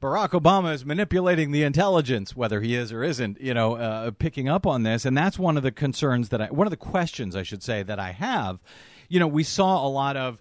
Barack 0.00 0.28
Obama 0.28 0.72
is 0.72 0.84
manipulating 0.84 1.50
the 1.50 1.64
intelligence, 1.64 2.36
whether 2.36 2.60
he 2.60 2.76
is 2.76 2.92
or 2.92 3.02
isn't, 3.02 3.40
you 3.40 3.52
know, 3.52 3.74
uh, 3.74 4.12
picking 4.12 4.48
up 4.48 4.64
on 4.64 4.84
this. 4.84 5.04
And 5.04 5.18
that's 5.18 5.40
one 5.40 5.56
of 5.56 5.64
the 5.64 5.72
concerns 5.72 6.28
that 6.28 6.40
I, 6.40 6.46
one 6.52 6.68
of 6.68 6.70
the 6.70 6.76
questions 6.76 7.34
I 7.34 7.42
should 7.42 7.64
say 7.64 7.82
that 7.82 7.98
I 7.98 8.12
have. 8.12 8.62
You 9.08 9.18
know, 9.18 9.26
we 9.26 9.42
saw 9.42 9.84
a 9.84 9.90
lot 9.90 10.16
of 10.16 10.40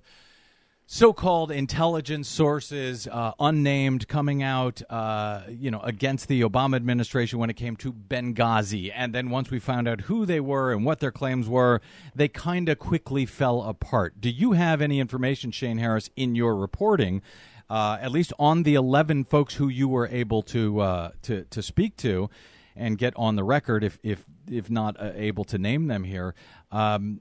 so-called 0.90 1.52
intelligence 1.52 2.30
sources, 2.30 3.08
uh, 3.08 3.34
unnamed, 3.42 4.08
coming 4.08 4.42
out, 4.42 4.82
uh, 4.90 5.42
you 5.50 5.70
know, 5.70 5.82
against 5.82 6.30
the 6.30 6.42
Obama 6.42 6.78
administration 6.78 7.40
when 7.40 7.50
it 7.50 7.58
came 7.58 7.76
to 7.76 7.92
Benghazi, 7.92 8.90
and 8.96 9.14
then 9.14 9.30
once 9.30 9.52
we 9.52 9.60
found 9.60 9.86
out 9.86 10.02
who 10.02 10.26
they 10.26 10.40
were 10.40 10.72
and 10.72 10.86
what 10.86 11.00
their 11.00 11.12
claims 11.12 11.50
were, 11.50 11.82
they 12.16 12.30
kind 12.30 12.70
of 12.70 12.80
quickly 12.80 13.26
fell 13.26 13.64
apart. 13.64 14.22
Do 14.22 14.30
you 14.30 14.54
have 14.54 14.82
any 14.82 15.02
information, 15.02 15.52
Shane 15.52 15.78
Harris, 15.78 16.10
in 16.16 16.36
your 16.36 16.56
reporting, 16.56 17.22
uh, 17.70 17.98
at 18.00 18.12
least 18.14 18.32
on 18.40 18.64
the 18.64 18.76
eleven 18.76 19.26
folks 19.26 19.56
who 19.56 19.68
you 19.68 19.90
were 19.90 20.08
able 20.08 20.42
to 20.44 20.80
uh, 20.80 21.12
to 21.24 21.44
to 21.50 21.62
speak 21.62 21.98
to, 21.98 22.30
and 22.78 22.98
get 22.98 23.14
on 23.18 23.36
the 23.36 23.44
record, 23.44 23.84
if 23.84 24.00
if 24.04 24.24
if 24.50 24.70
not 24.70 24.96
uh, 25.02 25.12
able 25.16 25.44
to 25.44 25.58
name 25.58 25.88
them 25.88 26.06
here? 26.06 26.34
Um, 26.72 27.20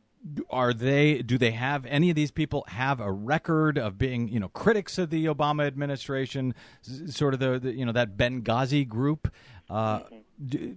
are 0.50 0.72
they 0.72 1.22
do 1.22 1.38
they 1.38 1.52
have 1.52 1.86
any 1.86 2.10
of 2.10 2.16
these 2.16 2.30
people 2.30 2.64
have 2.68 3.00
a 3.00 3.10
record 3.10 3.78
of 3.78 3.98
being 3.98 4.28
you 4.28 4.40
know 4.40 4.48
critics 4.48 4.98
of 4.98 5.10
the 5.10 5.26
Obama 5.26 5.66
administration 5.66 6.54
sort 6.82 7.34
of 7.34 7.40
the, 7.40 7.58
the 7.58 7.72
you 7.72 7.84
know 7.84 7.92
that 7.92 8.16
Benghazi 8.16 8.86
group 8.86 9.32
uh, 9.70 10.00
d- 10.44 10.74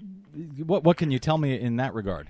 what 0.66 0.84
what 0.84 0.98
can 0.98 1.12
you 1.12 1.20
tell 1.20 1.38
me 1.38 1.60
in 1.60 1.78
that 1.78 1.94
regard 1.94 2.30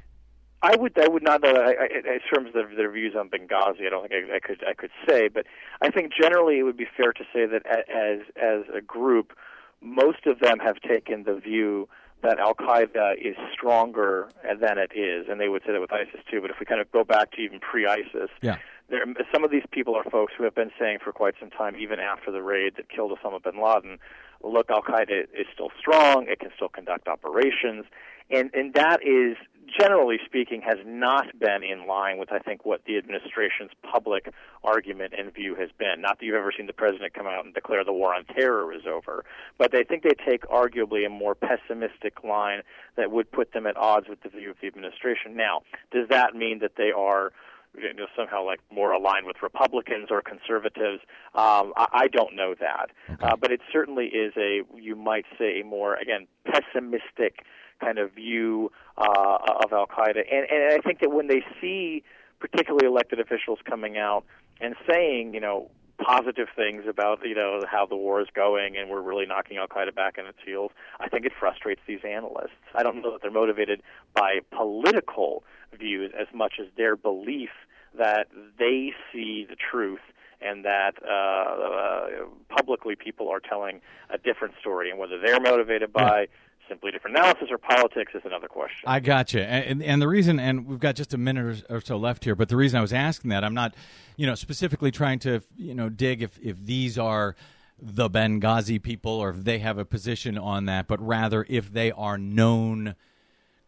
I 0.62 0.76
would 0.76 0.98
I 1.00 1.08
would 1.08 1.24
not 1.24 1.42
know 1.42 1.54
that 1.54 1.62
I, 1.62 1.72
I, 1.72 2.14
in 2.14 2.20
terms 2.34 2.50
of 2.56 2.76
their 2.76 2.92
views 2.92 3.16
on 3.18 3.30
Benghazi. 3.30 3.88
I 3.88 3.90
don't 3.90 4.10
think 4.10 4.30
I, 4.30 4.36
I 4.36 4.40
could 4.40 4.64
I 4.68 4.74
could 4.74 4.92
say, 5.08 5.30
but 5.30 5.46
I 5.82 5.90
think 5.90 6.12
generally 6.14 6.60
it 6.60 6.64
would 6.64 6.76
be 6.76 6.88
fair 6.98 7.14
to 7.14 7.24
say 7.34 7.46
that 7.46 7.66
as 7.66 8.20
as 8.36 8.64
a 8.76 8.82
group, 8.82 9.34
most 9.82 10.26
of 10.26 10.40
them 10.40 10.60
have 10.60 10.82
taken 10.82 11.24
the 11.24 11.36
view 11.36 11.88
that 12.22 12.40
Al 12.40 12.54
Qaeda 12.54 13.14
is 13.18 13.36
stronger 13.54 14.30
than 14.44 14.78
it 14.78 14.92
is, 14.96 15.28
and 15.30 15.40
they 15.40 15.48
would 15.50 15.62
say 15.66 15.72
that 15.72 15.82
with 15.82 15.94
ISIS 15.94 16.22
too. 16.30 16.42
But 16.42 16.50
if 16.50 16.58
we 16.60 16.66
kind 16.66 16.82
of 16.82 16.92
go 16.92 17.04
back 17.04 17.32
to 17.32 17.42
even 17.42 17.60
pre-ISIS, 17.60 18.30
yeah 18.42 18.58
there, 18.90 19.06
some 19.32 19.44
of 19.44 19.52
these 19.52 19.64
people 19.72 19.96
are 19.96 20.04
folks 20.04 20.34
who 20.38 20.44
have 20.44 20.56
been 20.56 20.72
saying 20.80 21.00
for 21.04 21.12
quite 21.12 21.36
some 21.40 21.50
time, 21.50 21.76
even 21.76 22.00
after 22.00 22.32
the 22.32 22.42
raid 22.42 22.76
that 22.78 22.90
killed 22.90 23.18
Osama 23.18 23.42
bin 23.42 23.62
Laden, 23.62 24.00
look, 24.44 24.70
Al 24.70 24.82
Qaeda 24.82 25.24
is 25.34 25.48
still 25.54 25.70
strong. 25.80 26.26
It 26.28 26.40
can 26.40 26.50
still 26.56 26.70
conduct 26.70 27.08
operations, 27.08 27.86
and 28.30 28.50
and 28.54 28.74
that 28.74 29.00
is 29.04 29.38
generally 29.78 30.18
speaking 30.26 30.62
has 30.62 30.78
not 30.86 31.40
been 31.40 31.64
in 31.64 31.88
line 31.88 32.18
with 32.18 32.32
I 32.32 32.40
think 32.40 32.66
what 32.66 32.86
the 32.86 32.98
administration's 32.98 33.72
public 33.84 34.34
argument 34.64 35.14
and 35.18 35.34
view 35.34 35.56
has 35.56 35.70
been. 35.78 36.02
Not 36.02 36.20
that 36.20 36.26
you've 36.26 36.36
ever 36.36 36.54
seen 36.56 36.68
the 36.68 36.74
president 36.74 37.14
come 37.14 37.28
out 37.28 37.46
and 37.46 37.54
declare 37.54 37.84
the 37.84 37.94
war 37.94 38.14
on 38.14 38.26
terror 38.26 38.74
is 38.74 38.84
over, 38.88 39.26
but 39.58 39.72
they 39.72 39.84
think 39.84 40.04
they 40.04 40.16
take 40.26 40.44
arguably 40.44 41.06
a 41.06 41.10
more 41.10 41.36
pessimistic 41.36 42.24
line 42.24 42.62
that 42.96 43.12
would 43.12 43.32
put 43.32 43.54
them 43.54 43.68
at 43.68 43.78
odds 43.78 44.08
with 44.08 44.22
the 44.22 44.30
view 44.30 44.52
of 44.52 44.58
the 44.62 44.68
administration. 44.68 45.36
Now, 45.36 45.62
does 45.92 46.08
that 46.10 46.36
mean 46.36 46.60
that 46.60 46.74
they 46.78 46.92
are 46.92 47.32
you 47.78 47.94
know, 47.94 48.08
somehow 48.16 48.44
like 48.46 48.60
more 48.72 48.92
aligned 48.92 49.26
with 49.26 49.38
Republicans 49.42 50.08
or 50.10 50.22
conservatives. 50.22 51.02
Um, 51.36 51.74
I, 51.78 51.88
I 51.94 52.08
don't 52.08 52.36
know 52.36 52.56
that, 52.60 52.90
uh, 53.22 53.36
but 53.36 53.52
it 53.52 53.62
certainly 53.72 54.06
is 54.08 54.34
a 54.38 54.62
you 54.76 54.96
might 54.96 55.26
say 55.38 55.62
a 55.62 55.64
more 55.64 55.96
again 55.96 56.28
pessimistic 56.46 57.46
kind 57.80 57.98
of 57.98 58.14
view 58.14 58.72
uh, 58.98 59.38
of 59.64 59.72
Al 59.74 59.88
Qaeda, 59.88 60.18
and, 60.32 60.48
and 60.50 60.74
I 60.74 60.80
think 60.80 61.00
that 61.00 61.12
when 61.12 61.28
they 61.28 61.44
see 61.62 62.04
particularly 62.40 62.88
elected 62.88 63.20
officials 63.20 63.60
coming 63.66 63.98
out 63.98 64.24
and 64.62 64.76
saying, 64.90 65.34
you 65.34 65.40
know, 65.40 65.70
positive 66.00 66.48
things 66.56 66.84
about 66.88 67.20
you 67.26 67.36
know 67.36 67.62
how 67.70 67.86
the 67.86 67.96
war 67.96 68.22
is 68.22 68.28
going 68.34 68.78
and 68.78 68.90
we're 68.90 69.02
really 69.02 69.26
knocking 69.26 69.58
Al 69.58 69.68
Qaeda 69.68 69.94
back 69.94 70.18
in 70.18 70.26
its 70.26 70.38
heels. 70.46 70.72
I 71.00 71.10
think 71.10 71.26
it 71.26 71.34
frustrates 71.38 71.82
these 71.88 72.00
analysts. 72.08 72.56
I 72.74 72.84
don't 72.84 73.02
know 73.02 73.12
that 73.12 73.22
they're 73.22 73.32
motivated 73.32 73.82
by 74.16 74.40
political 74.52 75.44
views 75.78 76.12
as 76.18 76.28
much 76.34 76.54
as 76.60 76.68
their 76.78 76.96
belief 76.96 77.50
that 77.98 78.28
they 78.58 78.94
see 79.12 79.46
the 79.50 79.56
truth 79.56 80.00
and 80.42 80.64
that 80.64 80.94
uh, 81.04 81.12
uh, 81.12 82.08
publicly 82.48 82.96
people 82.96 83.28
are 83.28 83.42
telling 83.42 83.82
a 84.10 84.18
different 84.18 84.54
story, 84.60 84.90
and 84.90 84.98
whether 84.98 85.20
they're 85.20 85.42
motivated 85.42 85.92
by 85.92 86.28
simply 86.70 86.92
different 86.92 87.18
analysis 87.18 87.50
or 87.52 87.58
politics 87.58 88.14
is 88.16 88.22
another 88.24 88.48
question. 88.48 88.84
I 88.86 89.00
got 89.02 89.34
you. 89.34 89.42
And, 89.42 89.84
and 89.84 90.02
the 90.02 90.08
reason, 90.08 90.40
and 90.40 90.66
we've 90.68 90.80
got 90.80 90.96
just 90.96 91.14
a 91.14 91.18
minute 91.18 91.66
or 91.70 91.82
so 91.82 91.98
left 91.98 92.24
here, 92.24 92.36
but 92.36 92.48
the 92.48 92.56
reason 92.56 92.78
I 92.78 92.82
was 92.82 92.94
asking 92.94 93.32
that, 93.32 93.44
I'm 93.44 93.54
not, 93.56 93.74
you 94.16 94.26
know, 94.28 94.36
specifically 94.36 94.92
trying 94.92 95.20
to, 95.20 95.42
you 95.58 95.74
know, 95.74 95.90
dig 95.90 96.22
if, 96.22 96.40
if 96.42 96.64
these 96.64 96.98
are 96.98 97.36
the 97.82 98.10
Benghazi 98.10 98.82
people 98.82 99.12
or 99.12 99.30
if 99.32 99.44
they 99.44 99.60
have 99.60 99.78
a 99.78 99.86
position 99.86 100.38
on 100.38 100.66
that, 100.66 100.88
but 100.88 101.06
rather 101.06 101.46
if 101.50 101.74
they 101.74 101.92
are 101.92 102.18
known 102.18 102.96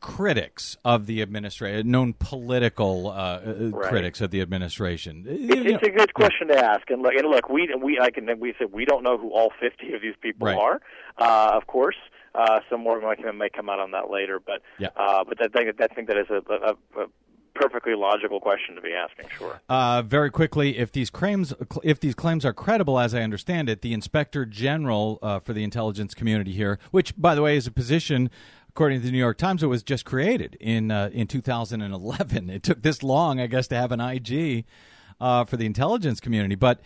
critics 0.01 0.75
of 0.83 1.05
the 1.05 1.21
administration, 1.21 1.89
known 1.91 2.13
political 2.13 3.09
uh, 3.11 3.39
Right. 3.71 3.89
critics 3.89 4.19
of 4.19 4.31
the 4.31 4.41
administration. 4.41 5.25
It's, 5.27 5.83
it's 5.83 5.87
a 5.87 5.91
good 5.91 6.13
question 6.15 6.47
to 6.47 6.57
ask, 6.57 6.89
and 6.89 7.03
look, 7.03 7.13
and 7.13 7.27
look, 7.29 7.49
we 7.49 7.69
we 7.79 7.99
I 7.99 8.09
can 8.09 8.27
we 8.39 8.53
said 8.57 8.71
we 8.73 8.83
don't 8.83 9.03
know 9.03 9.17
who 9.17 9.29
all 9.29 9.51
fifty 9.59 9.93
of 9.93 10.01
these 10.01 10.15
people 10.19 10.47
Right. 10.47 10.57
are. 10.57 10.81
Uh, 11.19 11.51
of 11.55 11.67
course, 11.67 11.97
uh, 12.35 12.59
some 12.69 12.81
more 12.81 12.99
might 13.01 13.19
may 13.35 13.49
come 13.49 13.69
out 13.69 13.79
on 13.79 13.91
that 13.91 14.09
later, 14.09 14.39
but 14.39 14.61
Yeah. 14.79 14.89
uh, 14.95 15.23
but 15.23 15.37
that, 15.39 15.53
that, 15.53 15.91
I 15.91 15.93
think 15.93 16.07
that 16.07 16.17
is 16.17 16.27
a, 16.29 16.41
a, 16.51 17.03
a 17.03 17.07
perfectly 17.53 17.93
logical 17.95 18.39
question 18.39 18.75
to 18.75 18.81
be 18.81 18.93
asking. 18.93 19.25
Sure. 19.37 19.61
Uh, 19.67 20.01
very 20.01 20.29
quickly, 20.31 20.77
if 20.77 20.91
these 20.91 21.09
claims 21.09 21.53
if 21.83 21.99
these 21.99 22.15
claims 22.15 22.45
are 22.45 22.53
credible, 22.53 22.97
as 22.99 23.13
I 23.13 23.21
understand 23.21 23.69
it, 23.69 23.81
the 23.81 23.93
Inspector 23.93 24.45
General 24.45 25.19
uh, 25.21 25.39
for 25.39 25.53
the 25.53 25.63
intelligence 25.63 26.13
community 26.13 26.53
here, 26.53 26.79
which 26.91 27.13
by 27.17 27.35
the 27.35 27.41
way 27.41 27.57
is 27.57 27.67
a 27.67 27.71
position, 27.71 28.29
according 28.69 29.01
to 29.01 29.05
the 29.05 29.11
New 29.11 29.17
York 29.17 29.37
Times, 29.37 29.61
it 29.63 29.67
was 29.67 29.83
just 29.83 30.05
created 30.05 30.55
in 30.61 30.91
uh, 30.91 31.09
in 31.13 31.27
2011. 31.27 32.49
It 32.49 32.63
took 32.63 32.81
this 32.81 33.03
long, 33.03 33.39
I 33.41 33.47
guess, 33.47 33.67
to 33.67 33.75
have 33.75 33.91
an 33.91 33.99
IG 33.99 34.65
uh, 35.19 35.43
for 35.45 35.57
the 35.57 35.65
intelligence 35.65 36.19
community, 36.19 36.55
but. 36.55 36.79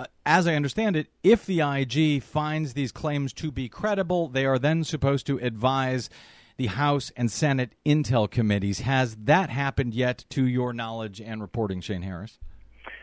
Uh, 0.00 0.06
as 0.24 0.46
I 0.46 0.54
understand 0.54 0.96
it, 0.96 1.08
if 1.22 1.44
the 1.44 1.60
IG 1.60 2.22
finds 2.22 2.72
these 2.72 2.90
claims 2.90 3.34
to 3.34 3.52
be 3.52 3.68
credible, 3.68 4.28
they 4.28 4.46
are 4.46 4.58
then 4.58 4.82
supposed 4.82 5.26
to 5.26 5.36
advise 5.40 6.08
the 6.56 6.68
House 6.68 7.12
and 7.18 7.30
Senate 7.30 7.72
intel 7.84 8.30
committees. 8.30 8.80
Has 8.80 9.14
that 9.16 9.50
happened 9.50 9.92
yet, 9.92 10.24
to 10.30 10.46
your 10.46 10.72
knowledge 10.72 11.20
and 11.20 11.42
reporting, 11.42 11.82
Shane 11.82 12.00
Harris? 12.00 12.38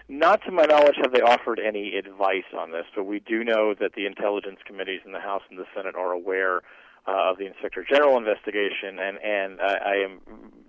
Not 0.10 0.41
to 0.45 0.52
my 0.52 0.66
knowledge 0.66 0.95
have 1.00 1.14
they 1.14 1.22
offered 1.22 1.60
any 1.60 1.95
advice 1.98 2.50
on 2.58 2.72
this, 2.72 2.86
but 2.95 3.04
we 3.04 3.20
do 3.20 3.43
know 3.43 3.76
that 3.80 3.93
the 3.93 4.08
intelligence 4.08 4.58
committees 4.66 5.02
in 5.06 5.12
the 5.12 5.20
House 5.20 5.43
and 5.52 5.60
the 5.60 5.66
Senate 5.76 5.93
are 5.95 6.14
aware 6.14 6.62
uh, 7.08 7.32
of 7.32 7.38
the 7.38 7.45
Inspector 7.45 7.86
General 7.89 8.18
investigation, 8.18 8.99
and 8.99 9.18
and 9.24 9.62
I, 9.62 9.76
I 9.76 9.95
am 10.03 10.20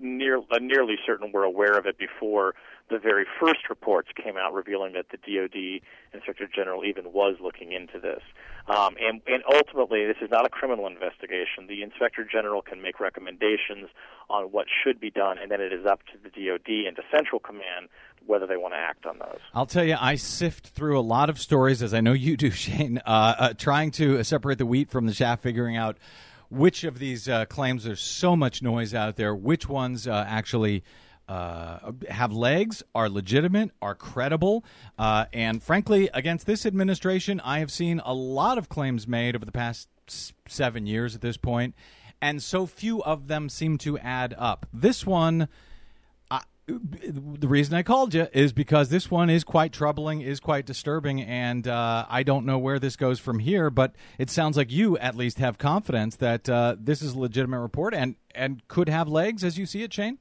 near 0.01 0.39
uh, 0.39 0.59
nearly 0.61 0.97
certain 1.05 1.32
we're 1.32 1.43
aware 1.43 1.76
of 1.76 1.86
it 1.86 1.99
before 1.99 2.55
the 2.91 2.99
very 2.99 3.26
first 3.41 3.68
reports 3.68 4.09
came 4.22 4.36
out 4.36 4.55
revealing 4.55 4.95
that 4.95 5.07
the 5.11 5.18
DoD 5.18 5.82
Inspector 6.14 6.49
General 6.55 6.84
even 6.84 7.12
was 7.12 7.36
looking 7.43 7.72
into 7.72 7.99
this. 8.01 8.22
Um, 8.66 8.97
and, 9.01 9.20
and 9.26 9.43
ultimately, 9.53 10.07
this 10.07 10.16
is 10.22 10.30
not 10.30 10.47
a 10.47 10.49
criminal 10.49 10.86
investigation. 10.86 11.66
The 11.68 11.82
Inspector 11.82 12.24
General 12.30 12.62
can 12.62 12.80
make 12.80 13.01
recommendations 13.01 13.89
on 14.30 14.45
what 14.45 14.66
should 14.82 15.01
be 15.01 15.11
done, 15.11 15.36
and 15.39 15.51
then 15.51 15.61
it 15.61 15.72
is 15.72 15.86
up 15.86 16.01
to 16.12 16.18
the 16.22 16.30
DoD 16.30 16.86
and 16.86 16.97
to 16.97 17.03
Central 17.11 17.41
Command 17.41 17.89
whether 18.26 18.47
they 18.47 18.57
want 18.57 18.74
to 18.74 18.78
act 18.78 19.07
on 19.07 19.18
those. 19.18 19.39
I'll 19.55 19.66
tell 19.66 19.84
you, 19.84 19.97
I 19.99 20.16
sift 20.16 20.68
through 20.68 20.99
a 20.99 21.01
lot 21.01 21.30
of 21.30 21.39
stories, 21.39 21.82
as 21.82 21.95
I 21.95 22.01
know 22.01 22.12
you 22.12 22.36
do, 22.36 22.51
Shane, 22.53 22.99
uh, 22.99 23.34
uh, 23.39 23.53
trying 23.55 23.91
to 23.93 24.22
separate 24.22 24.59
the 24.59 24.66
wheat 24.66 24.91
from 24.91 25.07
the 25.07 25.14
chaff, 25.14 25.41
figuring 25.41 25.76
out 25.76 25.97
which 26.51 26.84
of 26.84 26.99
these 26.99 27.28
uh, 27.28 27.44
claims 27.46 27.84
there's 27.84 28.01
so 28.01 28.36
much 28.36 28.62
noise 28.62 28.94
out 28.94 29.16
there, 29.16 29.34
which 29.34 29.68
ones 29.68 30.07
uh, 30.07 30.24
actually. 30.28 30.82
Uh, 31.28 31.92
have 32.09 32.32
legs, 32.32 32.82
are 32.94 33.07
legitimate, 33.07 33.70
are 33.82 33.94
credible, 33.94 34.64
uh, 34.99 35.26
and 35.34 35.62
frankly, 35.62 36.09
against 36.14 36.46
this 36.46 36.64
administration, 36.64 37.38
I 37.44 37.59
have 37.59 37.70
seen 37.70 38.01
a 38.03 38.14
lot 38.14 38.57
of 38.57 38.70
claims 38.70 39.07
made 39.07 39.36
over 39.36 39.44
the 39.44 39.53
past 39.53 39.90
seven 40.49 40.86
years 40.86 41.14
at 41.14 41.20
this 41.20 41.36
point, 41.36 41.74
and 42.22 42.42
so 42.42 42.64
few 42.64 43.03
of 43.03 43.28
them 43.28 43.51
seem 43.51 43.76
to 43.76 43.99
add 43.99 44.34
up. 44.38 44.64
This 44.72 45.05
one, 45.05 45.49
the 46.69 47.49
reason 47.49 47.75
I 47.75 47.83
called 47.83 48.12
you 48.12 48.29
is 48.33 48.53
because 48.53 48.91
this 48.91 49.11
one 49.11 49.31
is 49.31 49.43
quite 49.43 49.73
troubling, 49.73 50.21
is 50.21 50.39
quite 50.39 50.66
disturbing, 50.66 51.23
and 51.23 51.66
uh, 51.66 52.05
I 52.09 52.23
don't 52.23 52.45
know 52.45 52.59
where 52.59 52.79
this 52.79 52.95
goes 52.97 53.19
from 53.19 53.39
here. 53.39 53.71
But 53.71 53.95
it 54.19 54.29
sounds 54.29 54.57
like 54.57 54.71
you 54.71 54.99
at 54.99 55.14
least 55.16 55.39
have 55.39 55.57
confidence 55.57 56.16
that 56.16 56.49
uh, 56.49 56.77
this 56.79 57.01
is 57.01 57.14
a 57.14 57.19
legitimate 57.19 57.61
report 57.61 57.95
and 57.95 58.16
and 58.35 58.66
could 58.69 58.89
have 58.89 59.09
legs 59.09 59.43
as 59.45 59.59
you 59.59 59.64
see 59.66 59.83
it, 59.83 59.93
Shane. 59.93 60.19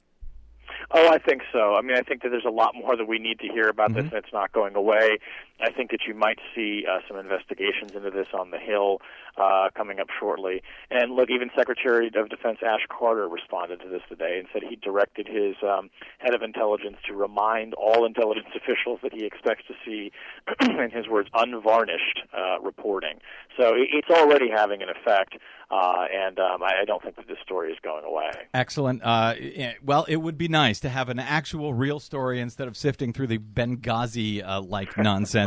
Oh, 0.91 1.09
I 1.09 1.17
think 1.17 1.41
so. 1.51 1.75
I 1.75 1.81
mean, 1.81 1.97
I 1.97 2.01
think 2.01 2.21
that 2.23 2.29
there's 2.29 2.45
a 2.45 2.49
lot 2.49 2.73
more 2.73 2.95
that 2.95 3.07
we 3.07 3.19
need 3.19 3.39
to 3.39 3.47
hear 3.47 3.67
about 3.67 3.93
this, 3.93 4.05
Mhm. 4.05 4.13
and 4.13 4.23
it's 4.23 4.31
not 4.31 4.53
going 4.53 4.75
away. 4.75 5.17
I 5.59 5.71
think 5.71 5.91
that 5.91 6.01
you 6.07 6.13
might 6.13 6.39
see 6.55 6.85
uh, 6.89 6.99
some 7.07 7.17
investigations 7.17 7.91
into 7.95 8.11
this 8.11 8.27
on 8.33 8.51
the 8.51 8.59
Hill 8.59 8.99
uh, 9.37 9.69
coming 9.75 9.99
up 9.99 10.07
shortly. 10.19 10.61
And 10.89 11.13
look, 11.13 11.29
even 11.29 11.49
Secretary 11.55 12.07
of 12.07 12.29
Defense 12.29 12.59
Ash 12.65 12.85
Carter 12.89 13.27
responded 13.27 13.81
to 13.81 13.89
this 13.89 14.01
today 14.09 14.37
and 14.39 14.47
said 14.53 14.63
he 14.67 14.75
directed 14.75 15.27
his 15.27 15.55
um, 15.63 15.89
head 16.19 16.33
of 16.33 16.41
intelligence 16.41 16.97
to 17.07 17.13
remind 17.13 17.73
all 17.73 18.05
intelligence 18.05 18.47
officials 18.55 18.99
that 19.03 19.13
he 19.13 19.25
expects 19.25 19.63
to 19.67 19.73
see, 19.85 20.11
in 20.61 20.91
his 20.91 21.07
words, 21.07 21.29
unvarnished 21.33 22.21
uh, 22.35 22.59
reporting. 22.61 23.19
So 23.59 23.73
it's 23.75 24.09
already 24.09 24.49
having 24.53 24.83
an 24.83 24.89
effect, 24.89 25.35
uh, 25.71 26.05
and 26.13 26.37
um, 26.37 26.61
I 26.61 26.85
don't 26.85 27.01
think 27.01 27.15
that 27.15 27.27
this 27.27 27.37
story 27.43 27.71
is 27.71 27.77
going 27.81 28.05
away. 28.05 28.29
Excellent. 28.53 29.01
Uh, 29.03 29.33
well, 29.83 30.05
it 30.07 30.17
would 30.17 30.37
be 30.37 30.47
nice 30.47 30.79
to 30.81 30.89
have 30.89 31.09
an 31.09 31.17
actual, 31.17 31.73
real 31.73 31.99
story 31.99 32.39
instead 32.39 32.67
of 32.67 32.77
sifting 32.77 33.13
through 33.13 33.27
the 33.27 33.39
Benghazi 33.39 34.47
uh, 34.47 34.61
like 34.61 34.95
nonsense. 34.97 35.46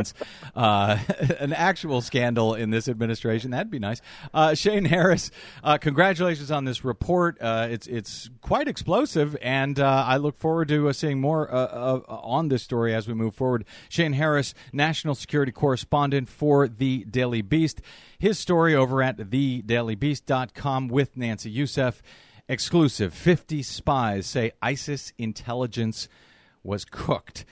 Uh, 0.55 0.97
an 1.39 1.53
actual 1.53 2.01
scandal 2.01 2.53
in 2.53 2.69
this 2.69 2.87
administration. 2.87 3.51
That'd 3.51 3.71
be 3.71 3.79
nice. 3.79 4.01
Uh, 4.33 4.53
Shane 4.53 4.85
Harris, 4.85 5.31
uh, 5.63 5.77
congratulations 5.77 6.51
on 6.51 6.65
this 6.65 6.83
report. 6.83 7.37
Uh, 7.41 7.67
it's 7.69 7.87
it's 7.87 8.29
quite 8.41 8.67
explosive, 8.67 9.37
and 9.41 9.79
uh, 9.79 10.05
I 10.07 10.17
look 10.17 10.37
forward 10.37 10.67
to 10.69 10.89
uh, 10.89 10.93
seeing 10.93 11.19
more 11.19 11.51
on 11.51 12.49
this 12.49 12.63
story 12.63 12.93
as 12.93 13.07
we 13.07 13.13
move 13.13 13.35
forward. 13.35 13.65
Shane 13.89 14.13
Harris, 14.13 14.53
national 14.73 15.15
security 15.15 15.51
correspondent 15.51 16.29
for 16.29 16.67
the 16.67 17.05
Daily 17.05 17.41
Beast. 17.41 17.81
His 18.17 18.37
story 18.37 18.75
over 18.75 19.01
at 19.01 19.17
thedailybeast.com 19.17 20.87
with 20.87 21.17
Nancy 21.17 21.49
Youssef. 21.49 22.01
Exclusive 22.47 23.13
50 23.13 23.63
spies 23.63 24.25
say 24.25 24.51
ISIS 24.61 25.13
intelligence 25.17 26.09
was 26.63 26.85
cooked. 26.85 27.45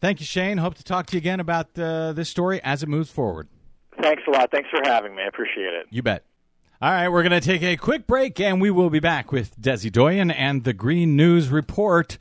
Thank 0.00 0.20
you, 0.20 0.26
Shane. 0.26 0.58
Hope 0.58 0.74
to 0.74 0.84
talk 0.84 1.06
to 1.06 1.12
you 1.14 1.18
again 1.18 1.40
about 1.40 1.78
uh, 1.78 2.12
this 2.12 2.28
story 2.28 2.62
as 2.62 2.82
it 2.82 2.88
moves 2.88 3.10
forward. 3.10 3.48
Thanks 4.00 4.22
a 4.26 4.30
lot. 4.30 4.50
Thanks 4.50 4.70
for 4.70 4.80
having 4.84 5.14
me. 5.14 5.22
I 5.22 5.26
appreciate 5.26 5.74
it. 5.74 5.86
You 5.90 6.02
bet. 6.02 6.24
All 6.82 6.90
right, 6.90 7.08
we're 7.08 7.22
going 7.22 7.38
to 7.38 7.46
take 7.46 7.62
a 7.62 7.76
quick 7.76 8.06
break 8.06 8.40
and 8.40 8.58
we 8.58 8.70
will 8.70 8.88
be 8.88 9.00
back 9.00 9.30
with 9.32 9.60
Desi 9.60 9.92
Doyen 9.92 10.30
and 10.30 10.64
the 10.64 10.72
Green 10.72 11.14
News 11.14 11.50
Report. 11.50 12.16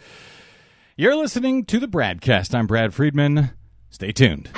You're 0.97 1.15
listening 1.15 1.63
to 1.65 1.79
the 1.79 1.87
BradCast. 1.87 2.53
I'm 2.53 2.67
Brad 2.67 2.93
Friedman. 2.93 3.51
Stay 3.89 4.11
tuned. 4.11 4.49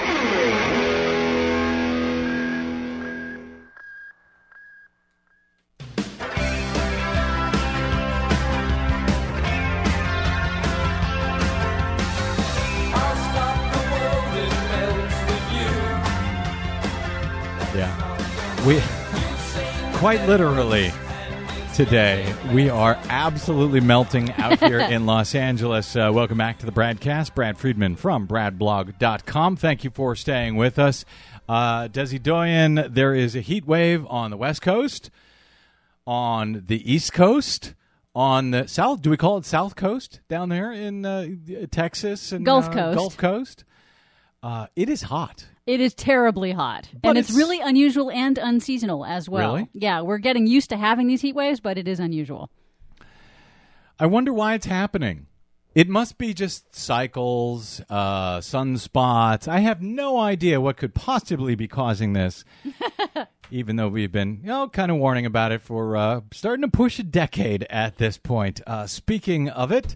We 18.66 18.80
quite 19.98 20.24
literally 20.28 20.92
today 21.74 22.32
we 22.54 22.70
are 22.70 22.96
absolutely 23.10 23.80
melting 23.80 24.32
out 24.34 24.60
here 24.60 24.80
in 24.80 25.08
Los 25.08 25.34
Angeles. 25.34 25.96
Uh, 25.96 26.12
welcome 26.14 26.38
back 26.38 26.60
to 26.60 26.68
the 26.68 26.72
BradCast, 26.72 27.34
Brad 27.34 27.58
Friedman 27.58 27.96
from 27.96 28.28
bradblog.com. 28.28 29.56
Thank 29.56 29.84
you 29.84 29.90
for 29.90 30.16
staying 30.16 30.58
with 30.58 30.78
us. 30.78 31.06
Uh, 31.50 31.88
Desi 31.88 32.22
Doyen, 32.22 32.88
there 32.94 33.16
is 33.16 33.36
a 33.36 33.42
heat 33.42 33.66
wave 33.66 34.06
on 34.06 34.30
the 34.30 34.38
West 34.38 34.62
Coast, 34.62 35.10
on 36.06 36.64
the 36.68 36.94
East 36.94 37.14
Coast, 37.14 37.74
on 38.14 38.52
the 38.52 38.68
South. 38.68 39.02
Do 39.02 39.10
we 39.10 39.18
call 39.18 39.38
it 39.38 39.46
South 39.46 39.76
Coast 39.76 40.20
down 40.30 40.50
there 40.50 40.72
in 40.72 41.04
uh, 41.04 41.30
Texas 41.72 42.32
and 42.32 42.46
Gulf 42.46 42.68
uh, 42.68 42.74
Coast. 42.74 42.96
Gulf 42.96 43.18
Coast? 43.18 43.64
Uh, 44.44 44.68
it 44.76 44.88
is 44.88 45.02
hot. 45.02 45.48
It 45.68 45.80
is 45.80 45.94
terribly 45.94 46.52
hot, 46.52 46.90
But 47.02 47.10
and 47.10 47.18
it's, 47.18 47.30
it's- 47.30 47.38
really 47.38 47.60
unusual 47.60 48.10
and 48.12 48.38
unseasonal 48.38 49.06
as 49.06 49.30
well. 49.30 49.56
Really? 49.56 49.70
Yeah, 49.74 50.02
we're 50.02 50.18
getting 50.18 50.48
used 50.48 50.70
to 50.70 50.78
having 50.78 51.08
these 51.08 51.22
heat 51.22 51.36
waves, 51.36 51.60
but 51.60 51.78
it 51.78 51.88
is 51.88 52.00
unusual. 52.00 52.50
I 54.00 54.08
wonder 54.08 54.34
why 54.34 54.56
it's 54.56 54.66
happening. 54.66 55.28
It 55.76 55.88
must 55.88 56.18
be 56.18 56.34
just 56.34 56.76
cycles, 56.76 57.82
uh, 57.90 58.40
sunspots. 58.40 59.48
I 59.48 59.60
have 59.60 59.82
no 59.82 60.20
idea 60.20 60.60
what 60.60 60.76
could 60.76 60.94
possibly 60.94 61.56
be 61.56 61.68
causing 61.68 62.14
this. 62.14 62.44
even 63.52 63.76
though 63.76 63.88
we've 63.90 64.12
been, 64.12 64.40
you 64.42 64.48
know, 64.48 64.68
kind 64.68 64.90
of 64.90 64.98
warning 64.98 65.26
about 65.26 65.52
it 65.52 65.62
for 65.62 65.96
uh, 65.96 66.22
starting 66.32 66.62
to 66.64 66.68
push 66.68 66.98
a 67.00 67.04
decade 67.04 67.66
at 67.70 67.98
this 67.98 68.18
point. 68.18 68.62
Uh, 68.66 68.88
speaking 68.88 69.50
of 69.50 69.72
it, 69.72 69.96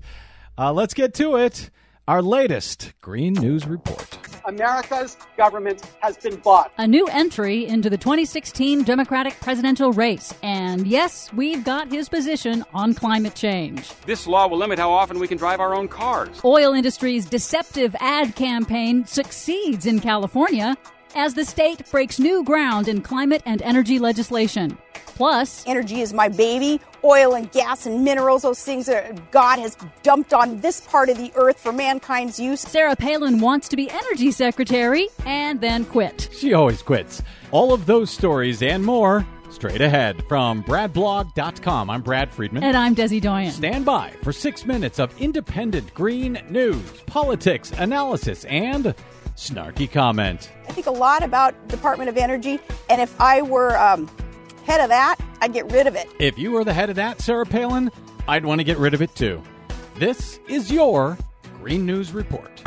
uh, 0.58 0.72
let's 0.72 0.94
get 0.94 1.14
to 1.16 1.38
it. 1.38 1.70
Our 2.08 2.22
latest 2.22 2.94
Green 3.02 3.34
News 3.34 3.66
Report. 3.66 4.20
America's 4.46 5.18
government 5.38 5.82
has 6.02 6.16
been 6.18 6.36
bought. 6.36 6.72
A 6.78 6.86
new 6.86 7.08
entry 7.08 7.66
into 7.66 7.90
the 7.90 7.98
2016 7.98 8.84
Democratic 8.84 9.34
presidential 9.40 9.92
race. 9.92 10.32
And 10.44 10.86
yes, 10.86 11.34
we've 11.34 11.64
got 11.64 11.88
his 11.88 12.08
position 12.08 12.64
on 12.76 12.94
climate 12.94 13.34
change. 13.34 13.92
This 14.06 14.28
law 14.28 14.48
will 14.48 14.60
limit 14.60 14.78
how 14.78 14.92
often 14.92 15.18
we 15.18 15.28
can 15.28 15.40
drive 15.40 15.60
our 15.60 15.74
own 15.74 15.88
cars. 15.88 16.40
Oil 16.46 16.76
industry's 16.76 17.26
deceptive 17.26 17.96
ad 18.00 18.36
campaign 18.36 19.04
succeeds 19.08 19.88
in 19.88 20.00
California 20.00 20.78
as 21.16 21.34
the 21.34 21.46
state 21.46 21.90
breaks 21.90 22.20
new 22.20 22.44
ground 22.44 22.88
in 22.88 23.02
climate 23.02 23.42
and 23.46 23.62
energy 23.62 23.98
legislation. 23.98 24.78
Plus, 25.06 25.64
energy 25.66 26.02
is 26.02 26.14
my 26.14 26.28
baby. 26.28 26.82
Oil 27.04 27.36
and 27.36 27.50
gas 27.52 27.86
and 27.86 28.04
minerals, 28.04 28.42
those 28.42 28.62
things 28.62 28.86
that 28.88 29.32
God 29.32 29.60
has 29.60 29.78
dumped 30.04 30.34
on 30.34 30.60
this 30.60 30.82
part 30.82 31.08
of 31.08 31.18
the 31.18 31.32
earth 31.36 31.58
for 31.58 31.72
mankind's 31.72 32.38
use. 32.38 32.60
Sarah 32.60 32.98
Palin 32.98 33.40
wants 33.40 33.70
to 33.70 33.78
be 33.78 33.90
energy 33.90 34.32
secretary 34.32 35.08
and 35.26 35.62
then 35.62 35.86
quit. 35.86 36.30
She 36.34 36.54
always 36.54 36.82
quits. 36.82 37.22
All 37.52 37.74
of 37.74 37.86
those 37.86 38.12
stories 38.12 38.62
and 38.62 38.84
more 38.84 39.26
straight 39.56 39.80
ahead 39.80 40.22
from 40.28 40.62
bradblog.com. 40.64 41.90
I'm 41.90 42.02
Brad 42.02 42.34
Friedman. 42.34 42.64
And 42.64 42.76
I'm 42.76 42.94
Desi 42.94 43.22
Doyen. 43.22 43.52
Stand 43.52 43.86
by 43.86 44.12
for 44.22 44.34
six 44.34 44.66
minutes 44.66 45.00
of 45.00 45.18
independent 45.20 45.94
green 45.94 46.42
news, 46.50 47.02
politics, 47.06 47.72
analysis, 47.78 48.44
and 48.46 48.94
snarky 49.36 49.92
comment. 49.92 50.52
I 50.68 50.72
think 50.72 50.88
a 50.88 50.92
lot 50.92 51.24
about 51.24 51.68
Department 51.68 52.10
of 52.10 52.18
Energy, 52.18 52.60
and 52.90 53.02
if 53.02 53.20
I 53.20 53.42
were 53.42 53.78
um, 53.78 54.10
head 54.66 54.82
of 54.82 54.90
that, 54.90 55.18
I'd 55.42 55.54
get 55.54 55.72
rid 55.72 55.88
of 55.88 55.96
it. 55.96 56.08
If 56.20 56.38
you 56.38 56.52
were 56.52 56.64
the 56.64 56.74
head 56.74 56.90
of 56.90 56.96
that, 56.96 57.22
Sarah 57.22 57.46
Palin, 57.46 57.92
I'd 58.28 58.46
want 58.46 58.60
to 58.60 58.64
get 58.64 58.78
rid 58.78 58.94
of 58.94 59.02
it 59.02 59.14
too. 59.16 59.42
This 59.96 60.40
is 60.48 60.72
your 60.72 61.18
Green 61.62 61.86
News 61.86 62.14
Report. 62.14 62.62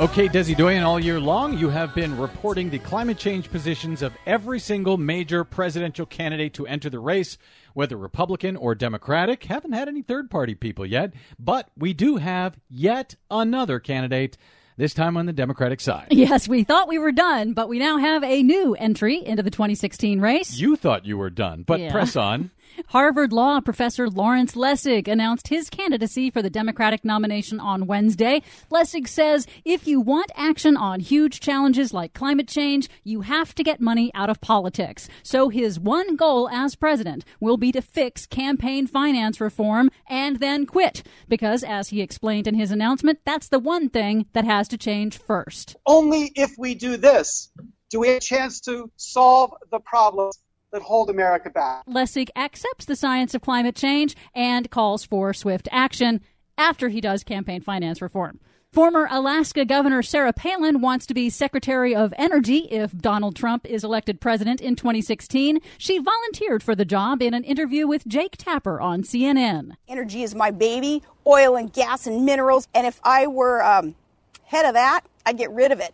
Okay, 0.00 0.28
Desi 0.28 0.56
Doyen, 0.56 0.82
all 0.82 0.98
year 0.98 1.20
long, 1.20 1.58
you 1.58 1.68
have 1.68 1.94
been 1.94 2.16
reporting 2.16 2.70
the 2.70 2.78
climate 2.78 3.18
change 3.18 3.50
positions 3.50 4.00
of 4.00 4.14
every 4.24 4.58
single 4.58 4.96
major 4.96 5.44
presidential 5.44 6.06
candidate 6.06 6.54
to 6.54 6.66
enter 6.66 6.88
the 6.88 6.98
race, 6.98 7.36
whether 7.74 7.98
Republican 7.98 8.56
or 8.56 8.74
Democratic. 8.74 9.44
Haven't 9.44 9.72
had 9.72 9.88
any 9.88 10.00
third 10.00 10.30
party 10.30 10.54
people 10.54 10.86
yet, 10.86 11.12
but 11.38 11.68
we 11.76 11.92
do 11.92 12.16
have 12.16 12.56
yet 12.70 13.14
another 13.30 13.78
candidate 13.78 14.38
this 14.78 14.94
time 14.94 15.18
on 15.18 15.26
the 15.26 15.34
Democratic 15.34 15.82
side. 15.82 16.06
Yes, 16.10 16.48
we 16.48 16.64
thought 16.64 16.88
we 16.88 16.98
were 16.98 17.12
done, 17.12 17.52
but 17.52 17.68
we 17.68 17.78
now 17.78 17.98
have 17.98 18.24
a 18.24 18.42
new 18.42 18.74
entry 18.76 19.22
into 19.22 19.42
the 19.42 19.50
2016 19.50 20.18
race. 20.22 20.56
You 20.58 20.76
thought 20.76 21.04
you 21.04 21.18
were 21.18 21.28
done, 21.28 21.62
but 21.66 21.78
Yeah. 21.78 21.92
press 21.92 22.16
on. 22.16 22.50
Harvard 22.88 23.32
Law 23.32 23.60
professor 23.60 24.08
Lawrence 24.08 24.54
Lessig 24.54 25.08
announced 25.08 25.48
his 25.48 25.70
candidacy 25.70 26.30
for 26.30 26.42
the 26.42 26.50
Democratic 26.50 27.04
nomination 27.04 27.60
on 27.60 27.86
Wednesday. 27.86 28.42
Lessig 28.70 29.08
says 29.08 29.46
if 29.64 29.86
you 29.86 30.00
want 30.00 30.30
action 30.34 30.76
on 30.76 31.00
huge 31.00 31.40
challenges 31.40 31.92
like 31.92 32.14
climate 32.14 32.48
change, 32.48 32.88
you 33.04 33.22
have 33.22 33.54
to 33.54 33.62
get 33.62 33.80
money 33.80 34.10
out 34.14 34.30
of 34.30 34.40
politics. 34.40 35.08
So 35.22 35.48
his 35.48 35.78
one 35.78 36.16
goal 36.16 36.48
as 36.48 36.74
president 36.74 37.24
will 37.40 37.56
be 37.56 37.72
to 37.72 37.82
fix 37.82 38.26
campaign 38.26 38.86
finance 38.86 39.40
reform 39.40 39.90
and 40.08 40.40
then 40.40 40.66
quit. 40.66 41.02
Because, 41.28 41.62
as 41.62 41.88
he 41.88 42.00
explained 42.00 42.46
in 42.46 42.54
his 42.54 42.70
announcement, 42.70 43.20
that's 43.24 43.48
the 43.48 43.58
one 43.58 43.88
thing 43.88 44.26
that 44.32 44.44
has 44.44 44.68
to 44.68 44.78
change 44.78 45.18
first. 45.18 45.76
Only 45.86 46.32
if 46.34 46.54
we 46.58 46.74
do 46.74 46.96
this 46.96 47.50
do 47.90 47.98
we 48.00 48.08
have 48.08 48.18
a 48.18 48.20
chance 48.20 48.60
to 48.60 48.90
solve 48.96 49.52
the 49.70 49.80
problems 49.80 50.38
that 50.72 50.82
hold 50.82 51.10
America 51.10 51.50
back. 51.50 51.84
Lessig 51.86 52.28
accepts 52.36 52.84
the 52.84 52.96
science 52.96 53.34
of 53.34 53.42
climate 53.42 53.74
change 53.74 54.16
and 54.34 54.70
calls 54.70 55.04
for 55.04 55.34
swift 55.34 55.68
action 55.72 56.20
after 56.56 56.88
he 56.88 57.00
does 57.00 57.24
campaign 57.24 57.60
finance 57.60 58.00
reform. 58.00 58.38
Former 58.72 59.08
Alaska 59.10 59.64
Governor 59.64 60.00
Sarah 60.00 60.32
Palin 60.32 60.80
wants 60.80 61.04
to 61.06 61.14
be 61.14 61.28
Secretary 61.28 61.92
of 61.92 62.14
Energy 62.16 62.68
if 62.70 62.96
Donald 62.96 63.34
Trump 63.34 63.66
is 63.66 63.82
elected 63.82 64.20
president 64.20 64.60
in 64.60 64.76
2016. 64.76 65.58
She 65.76 65.98
volunteered 65.98 66.62
for 66.62 66.76
the 66.76 66.84
job 66.84 67.20
in 67.20 67.34
an 67.34 67.42
interview 67.42 67.88
with 67.88 68.06
Jake 68.06 68.36
Tapper 68.36 68.80
on 68.80 69.02
CNN. 69.02 69.72
Energy 69.88 70.22
is 70.22 70.36
my 70.36 70.52
baby. 70.52 71.02
Oil 71.26 71.56
and 71.56 71.72
gas 71.72 72.06
and 72.06 72.24
minerals. 72.24 72.68
And 72.72 72.86
if 72.86 73.00
I 73.02 73.26
were 73.26 73.60
um, 73.60 73.96
head 74.44 74.64
of 74.64 74.74
that, 74.74 75.00
I'd 75.26 75.36
get 75.36 75.50
rid 75.50 75.72
of 75.72 75.80
it. 75.80 75.92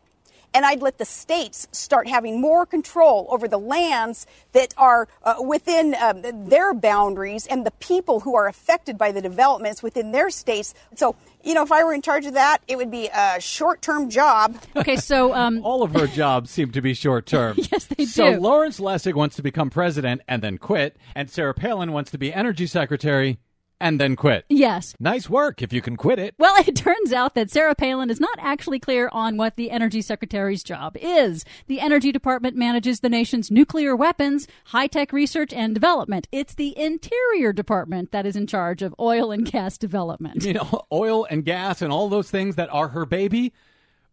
And 0.57 0.65
I'd 0.65 0.81
let 0.81 0.97
the 0.97 1.05
states 1.05 1.69
start 1.73 2.09
having 2.09 2.41
more 2.41 2.65
control 2.65 3.27
over 3.29 3.47
the 3.47 3.59
lands 3.59 4.27
that 4.53 4.73
are 4.79 5.07
uh, 5.23 5.35
within 5.47 5.95
um, 6.01 6.23
their 6.49 6.73
boundaries 6.73 7.47
and 7.47 7.67
the 7.67 7.73
people 7.73 8.21
who 8.21 8.35
are 8.35 8.49
affected 8.49 8.97
by 8.97 9.13
the 9.13 9.21
developments 9.21 9.83
within 9.83 10.13
their 10.13 10.31
states. 10.31 10.73
So, 10.95 11.15
you 11.45 11.53
know, 11.53 11.63
if 11.63 11.71
I 11.71 11.85
were 11.85 11.93
in 11.93 12.01
charge 12.01 12.25
of 12.25 12.33
that, 12.33 12.63
it 12.69 12.77
would 12.77 12.91
be 12.91 13.11
a 13.15 13.39
short 13.39 13.83
term 13.83 14.09
job. 14.09 14.57
Okay, 14.75 14.97
so 14.97 15.35
um, 15.35 15.61
all 15.63 15.83
of 15.83 15.93
her 15.93 16.07
jobs 16.07 16.51
seem 16.53 16.73
to 16.73 16.81
be 16.81 16.95
short 16.95 17.27
term. 17.27 17.59
yes, 17.71 17.85
they 17.85 18.07
So 18.07 18.33
do. 18.33 18.41
Lawrence 18.41 18.81
Lessig 18.81 19.13
wants 19.13 19.37
to 19.37 19.43
become 19.43 19.69
president 19.69 20.23
and 20.27 20.41
then 20.41 20.57
quit, 20.57 20.97
and 21.15 21.29
Sarah 21.29 21.53
Palin 21.53 21.93
wants 21.93 22.11
to 22.13 22.19
be 22.19 22.33
energy 22.33 22.67
secretary 22.67 23.37
and 23.81 24.01
then 24.01 24.17
quit. 24.17 24.45
Yes. 24.49 24.95
Nice 24.99 25.29
work 25.29 25.63
if 25.63 25.73
you 25.73 25.83
can 25.83 25.97
quit 25.97 26.19
it. 26.19 26.35
Well, 26.39 26.55
it 26.67 26.77
turns 26.77 27.13
out 27.13 27.35
that 27.35 27.51
Sarah 27.51 27.75
Palin 27.75 28.11
is 28.11 28.21
not 28.21 28.39
actually 28.41 28.79
clear 28.79 29.09
on 29.13 29.37
what 29.37 29.57
the 29.57 29.71
Energy 29.71 30.03
Secretary's 30.03 30.63
job 30.63 30.97
is. 31.01 31.45
The 31.67 31.81
Energy 31.81 32.13
Department 32.13 32.57
manages 32.57 33.01
the 33.01 33.09
nation's 33.09 33.51
nuclear 33.51 33.95
weapons, 33.95 34.49
high 34.67 34.87
tech 34.87 35.13
research, 35.13 35.53
and 35.53 35.75
development. 35.75 36.29
It's 36.33 36.55
the 36.55 36.77
Interior 36.79 37.53
Department 37.53 38.13
that 38.13 38.27
is 38.27 38.37
in 38.37 38.47
charge 38.47 38.83
of 38.83 38.95
oil 38.99 39.31
and 39.31 39.51
gas 39.51 39.79
development. 39.79 40.45
You 40.45 40.55
know, 40.55 40.83
oil 40.93 41.27
and 41.29 41.45
gas 41.45 41.83
and 41.83 41.93
all 41.93 42.09
those 42.09 42.31
things 42.31 42.57
that 42.57 42.73
are 42.73 42.89
her 42.89 43.05
baby 43.05 43.53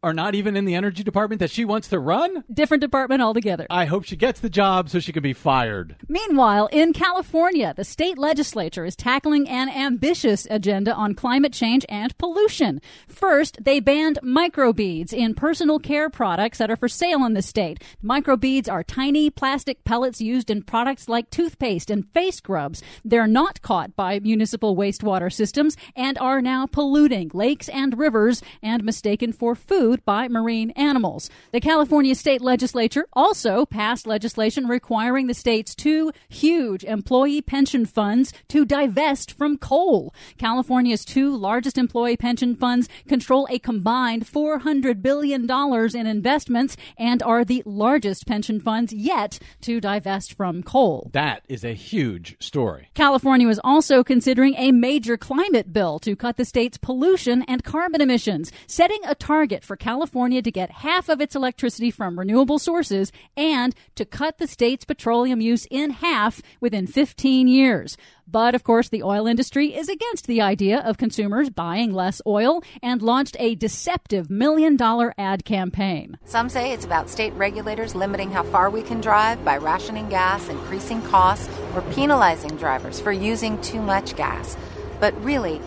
are 0.04 0.14
not 0.14 0.36
even 0.36 0.58
in 0.58 0.66
the 0.66 0.76
energy 0.76 1.01
department 1.01 1.39
that 1.39 1.49
she 1.49 1.64
wants 1.64 1.88
to 1.88 1.97
run. 1.97 2.43
Different 2.54 2.82
department 2.82 3.22
altogether. 3.22 3.66
I 3.70 3.86
hope 3.86 4.04
she 4.04 4.18
gets 4.18 4.41
the 4.41 4.49
job 4.49 4.89
so 4.89 4.99
she 4.99 5.14
can 5.14 5.24
be 5.24 5.34
fired. 5.34 5.95
Meanwhile, 6.10 6.68
in 6.72 6.91
California, 6.91 7.74
the 7.76 7.86
state 7.86 8.18
legislature 8.18 8.84
is 8.84 8.95
tackling 8.95 9.47
an 9.47 9.70
ambitious 9.70 10.45
agenda 10.49 10.93
on 10.93 11.16
climate 11.16 11.54
change 11.54 11.86
and 11.88 12.16
pollution. 12.18 12.82
First, 13.08 13.64
they 13.64 13.80
banned 13.80 14.20
microbeads 14.22 15.14
in 15.14 15.36
personal 15.36 15.80
care 15.80 16.10
products 16.10 16.58
that 16.58 16.70
are 16.70 16.76
for 16.76 16.89
sale 16.89 17.26
in 17.26 17.34
the 17.34 17.41
state. 17.41 17.82
Microbeads 18.04 18.70
are 18.70 18.84
tiny 18.84 19.30
plastic 19.30 19.84
pellets 19.86 20.20
used 20.20 20.49
in 20.49 20.64
products 20.64 21.08
like 21.08 21.30
toothpaste 21.30 21.89
and 21.89 22.10
face 22.12 22.36
scrubs. 22.36 22.84
They're 23.06 23.26
not 23.26 23.62
caught 23.62 23.95
by 23.95 24.20
municipal 24.20 24.76
wastewater 24.76 25.32
systems 25.32 25.78
and 25.95 26.18
are 26.18 26.41
now 26.41 26.68
polluting 26.68 27.32
lakes 27.34 27.70
and 27.70 27.97
rivers 27.97 28.41
and 28.62 28.84
mistaken 28.84 29.32
for 29.32 29.56
food 29.56 29.93
by 30.06 30.28
marine 30.28 30.72
animals. 30.72 31.30
The 31.52 31.60
California 31.60 32.16
state 32.16 32.41
legislature 32.41 33.06
also 33.14 33.66
passed 33.66 34.08
legislation 34.08 34.68
requiring 34.68 35.28
the 35.28 35.34
state's 35.34 35.76
two 35.76 36.12
huge 36.30 36.84
employee 36.84 37.41
pension 37.41 37.86
funds 37.86 38.34
to 38.50 38.66
divest 38.66 39.32
from 39.32 39.58
coal. 39.58 40.14
California's 40.38 41.06
two 41.06 41.36
largest 41.36 41.78
employee 41.78 42.18
pension 42.18 42.56
funds 42.56 42.89
control 43.08 43.48
a 43.50 43.60
combined 43.60 44.26
$400 44.26 45.02
billion 45.02 45.50
in 45.50 46.08
investments 46.08 46.78
and 46.98 47.22
are 47.24 47.46
the 47.46 47.64
largest 47.66 48.26
pension 48.28 48.60
funds 48.60 48.94
yet 48.94 49.39
to 49.62 49.80
divest 49.80 50.34
from 50.34 50.64
coal. 50.64 51.10
That 51.14 51.44
is 51.48 51.64
a 51.64 51.74
huge 51.74 52.36
story. 52.39 52.89
California 52.94 53.48
was 53.48 53.60
also 53.64 54.04
considering 54.04 54.56
a 54.56 54.72
major 54.72 55.18
climate 55.18 55.74
bill 55.74 56.00
to 56.00 56.16
cut 56.16 56.38
the 56.38 56.46
state's 56.46 56.78
pollution 56.78 57.44
and 57.44 57.64
carbon 57.64 58.02
emissions, 58.02 58.52
setting 58.68 59.00
a 59.06 59.16
target 59.16 59.64
for 59.64 59.76
California 59.84 60.42
to 60.42 60.50
get 60.50 60.72
half 60.72 61.10
of 61.10 61.20
its 61.20 61.36
electricity 61.36 61.92
from 61.92 62.18
renewable 62.18 62.58
sources 62.58 63.12
and 63.36 63.76
to 63.96 64.06
cut 64.06 64.38
the 64.38 64.48
state's 64.48 64.86
petroleum 64.86 65.42
use 65.42 65.68
in 65.70 65.90
half 65.90 66.42
within 66.62 66.88
15 66.88 67.50
years. 67.50 67.98
But 68.26 68.56
of 68.56 68.64
course, 68.64 68.88
the 68.88 69.04
oil 69.04 69.28
industry 69.28 69.76
is 69.76 69.90
against 69.90 70.26
the 70.26 70.42
idea 70.42 70.80
of 70.80 70.98
consumers 70.98 71.50
buying 71.50 71.94
less 71.94 72.22
oil 72.26 72.64
and 72.82 73.02
launched 73.02 73.36
a 73.42 73.56
deceptive 73.56 74.30
million 74.30 74.78
dollar 74.78 75.14
ad 75.18 75.44
campaign. 75.44 76.18
Some 76.24 76.48
say 76.48 76.72
it's 76.72 76.86
about 76.86 77.10
state 77.10 77.34
regulators 77.34 77.94
limiting 77.94 78.32
how 78.32 78.44
far 78.44 78.70
we 78.70 78.84
can 78.84 79.02
drive 79.02 79.44
by 79.44 79.58
rationing 79.58 80.08
gas, 80.08 80.48
increasing 80.48 81.02
costs, 81.02 81.50
or 81.76 81.82
penalizing 81.92 82.56
drivers 82.56 83.02
for 83.02 83.12
using 83.12 83.60
too 83.62 83.82
much 83.82 84.16
gas. 84.16 84.56
But 85.02 85.14
really, 85.22 85.60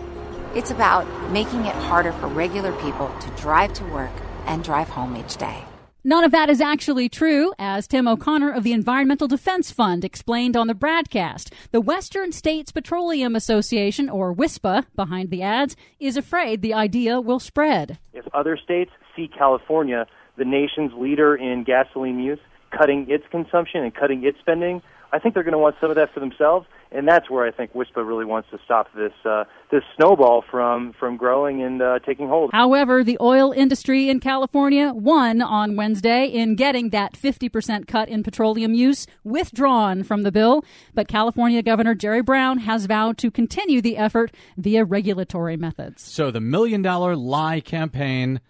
it's 0.57 0.71
about 0.71 1.05
making 1.31 1.65
it 1.65 1.75
harder 1.75 2.11
for 2.13 2.25
regular 2.27 2.71
people 2.81 3.13
to 3.19 3.29
drive 3.39 3.71
to 3.73 3.83
work 3.85 4.11
and 4.47 4.63
drive 4.63 4.89
home 4.89 5.15
each 5.15 5.37
day. 5.37 5.63
None 6.03 6.23
of 6.23 6.31
that 6.31 6.49
is 6.49 6.59
actually 6.59 7.09
true, 7.09 7.53
as 7.59 7.87
Tim 7.87 8.07
O'Connor 8.07 8.51
of 8.53 8.63
the 8.63 8.71
Environmental 8.71 9.27
Defense 9.27 9.69
Fund 9.69 10.03
explained 10.03 10.57
on 10.57 10.65
the 10.65 10.73
BradCast. 10.73 11.53
The 11.71 11.81
Western 11.81 12.31
States 12.31 12.71
Petroleum 12.71 13.35
Association, 13.35 14.09
or 14.09 14.33
WSPA, 14.33 14.85
behind 14.95 15.29
the 15.29 15.43
ads, 15.43 15.75
is 15.99 16.17
afraid 16.17 16.63
the 16.63 16.73
idea 16.73 17.21
will 17.21 17.39
spread. 17.39 17.99
If 18.13 18.25
other 18.33 18.57
states 18.57 18.89
see 19.15 19.27
California, 19.27 20.07
the 20.37 20.45
nation's 20.45 20.91
leader 20.93 21.35
in 21.35 21.65
gasoline 21.65 22.19
use, 22.19 22.39
cutting 22.71 23.05
its 23.09 23.25
consumption 23.29 23.83
and 23.83 23.93
cutting 23.93 24.25
its 24.25 24.39
spending, 24.39 24.81
I 25.11 25.19
think 25.19 25.33
they're 25.33 25.43
going 25.43 25.53
to 25.53 25.57
want 25.57 25.75
some 25.79 25.89
of 25.89 25.95
that 25.95 26.13
for 26.13 26.19
themselves, 26.19 26.67
and 26.91 27.07
that's 27.07 27.29
where 27.29 27.45
I 27.45 27.51
think 27.51 27.73
WSPA 27.73 28.07
really 28.07 28.25
wants 28.25 28.49
to 28.51 28.59
stop 28.65 28.87
this 28.93 29.13
uh, 29.25 29.45
this 29.71 29.83
snowball 29.95 30.43
from 30.49 30.93
from 30.99 31.17
growing 31.17 31.61
and 31.61 31.81
uh, 31.81 31.99
taking 31.99 32.27
hold. 32.27 32.51
However, 32.53 33.03
the 33.03 33.17
oil 33.21 33.51
industry 33.51 34.09
in 34.09 34.19
California 34.19 34.91
won 34.93 35.41
on 35.41 35.75
Wednesday 35.75 36.25
in 36.25 36.55
getting 36.55 36.89
that 36.89 37.13
50% 37.13 37.87
cut 37.87 38.09
in 38.09 38.23
petroleum 38.23 38.73
use 38.73 39.07
withdrawn 39.23 40.03
from 40.03 40.23
the 40.23 40.31
bill. 40.31 40.63
But 40.93 41.07
California 41.07 41.61
Governor 41.63 41.95
Jerry 41.95 42.21
Brown 42.21 42.59
has 42.59 42.85
vowed 42.85 43.17
to 43.19 43.31
continue 43.31 43.81
the 43.81 43.97
effort 43.97 44.31
via 44.57 44.83
regulatory 44.83 45.57
methods. 45.57 46.01
So 46.03 46.31
the 46.31 46.41
million 46.41 46.81
dollar 46.81 47.15
lie 47.15 47.59
campaign 47.59 48.41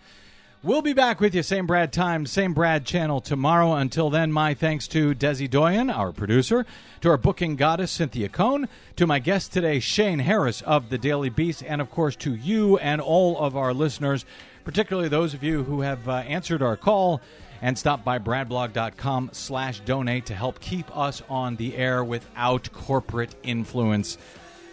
We'll 0.61 0.81
be 0.81 0.91
back 0.91 1.21
with 1.21 1.33
you, 1.33 1.41
same 1.41 1.65
Brad 1.65 1.93
time, 1.93 2.25
same 2.25 2.53
Brad 2.53 2.85
channel 2.85 3.21
tomorrow. 3.21 3.75
Until 3.75 4.09
then, 4.09 4.31
my 4.31 4.53
thanks 4.53 4.89
to 4.89 5.15
Desi 5.15 5.49
Doyen, 5.49 5.89
our 5.89 6.11
producer, 6.11 6.65
to 6.99 7.09
our 7.09 7.17
booking 7.17 7.55
goddess, 7.55 7.91
Cynthia 7.91 8.27
Cohn, 8.27 8.67
to 8.97 9.07
my 9.07 9.19
guest 9.19 9.53
today, 9.53 9.79
Shane 9.79 10.19
Harris 10.19 10.61
of 10.63 10.89
the 10.89 10.97
Daily 10.97 11.29
Beast, 11.29 11.63
and 11.65 11.79
of 11.79 11.89
course 11.89 12.17
to 12.17 12.35
you 12.35 12.77
and 12.79 12.99
all 12.99 13.39
of 13.39 13.55
our 13.55 13.73
listeners, 13.73 14.25
particularly 14.65 15.07
those 15.07 15.33
of 15.33 15.43
you 15.43 15.63
who 15.63 15.79
have 15.79 16.09
uh, 16.09 16.15
answered 16.27 16.61
our 16.61 16.75
call 16.75 17.21
and 17.61 17.77
stop 17.77 18.03
by 18.03 18.19
bradblog.com 18.19 19.29
slash 19.33 19.79
donate 19.81 20.25
to 20.27 20.33
help 20.33 20.59
keep 20.59 20.95
us 20.95 21.21
on 21.29 21.55
the 21.55 21.75
air 21.75 22.03
without 22.03 22.71
corporate 22.71 23.35
influence 23.43 24.17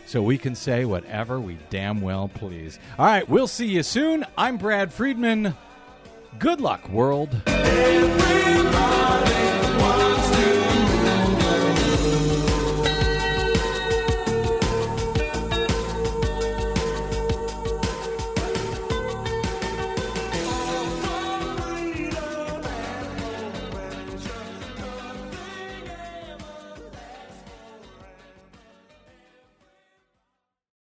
so 0.06 0.22
we 0.22 0.38
can 0.38 0.54
say 0.54 0.84
whatever 0.84 1.40
we 1.40 1.58
damn 1.68 2.00
well 2.00 2.28
please. 2.28 2.78
All 2.98 3.06
right, 3.06 3.28
we'll 3.28 3.48
see 3.48 3.66
you 3.66 3.82
soon. 3.82 4.24
I'm 4.38 4.56
Brad 4.56 4.92
Friedman. 4.92 5.54
Good 6.38 6.60
luck, 6.60 6.88
world. 6.88 7.42
Everybody 7.46 9.65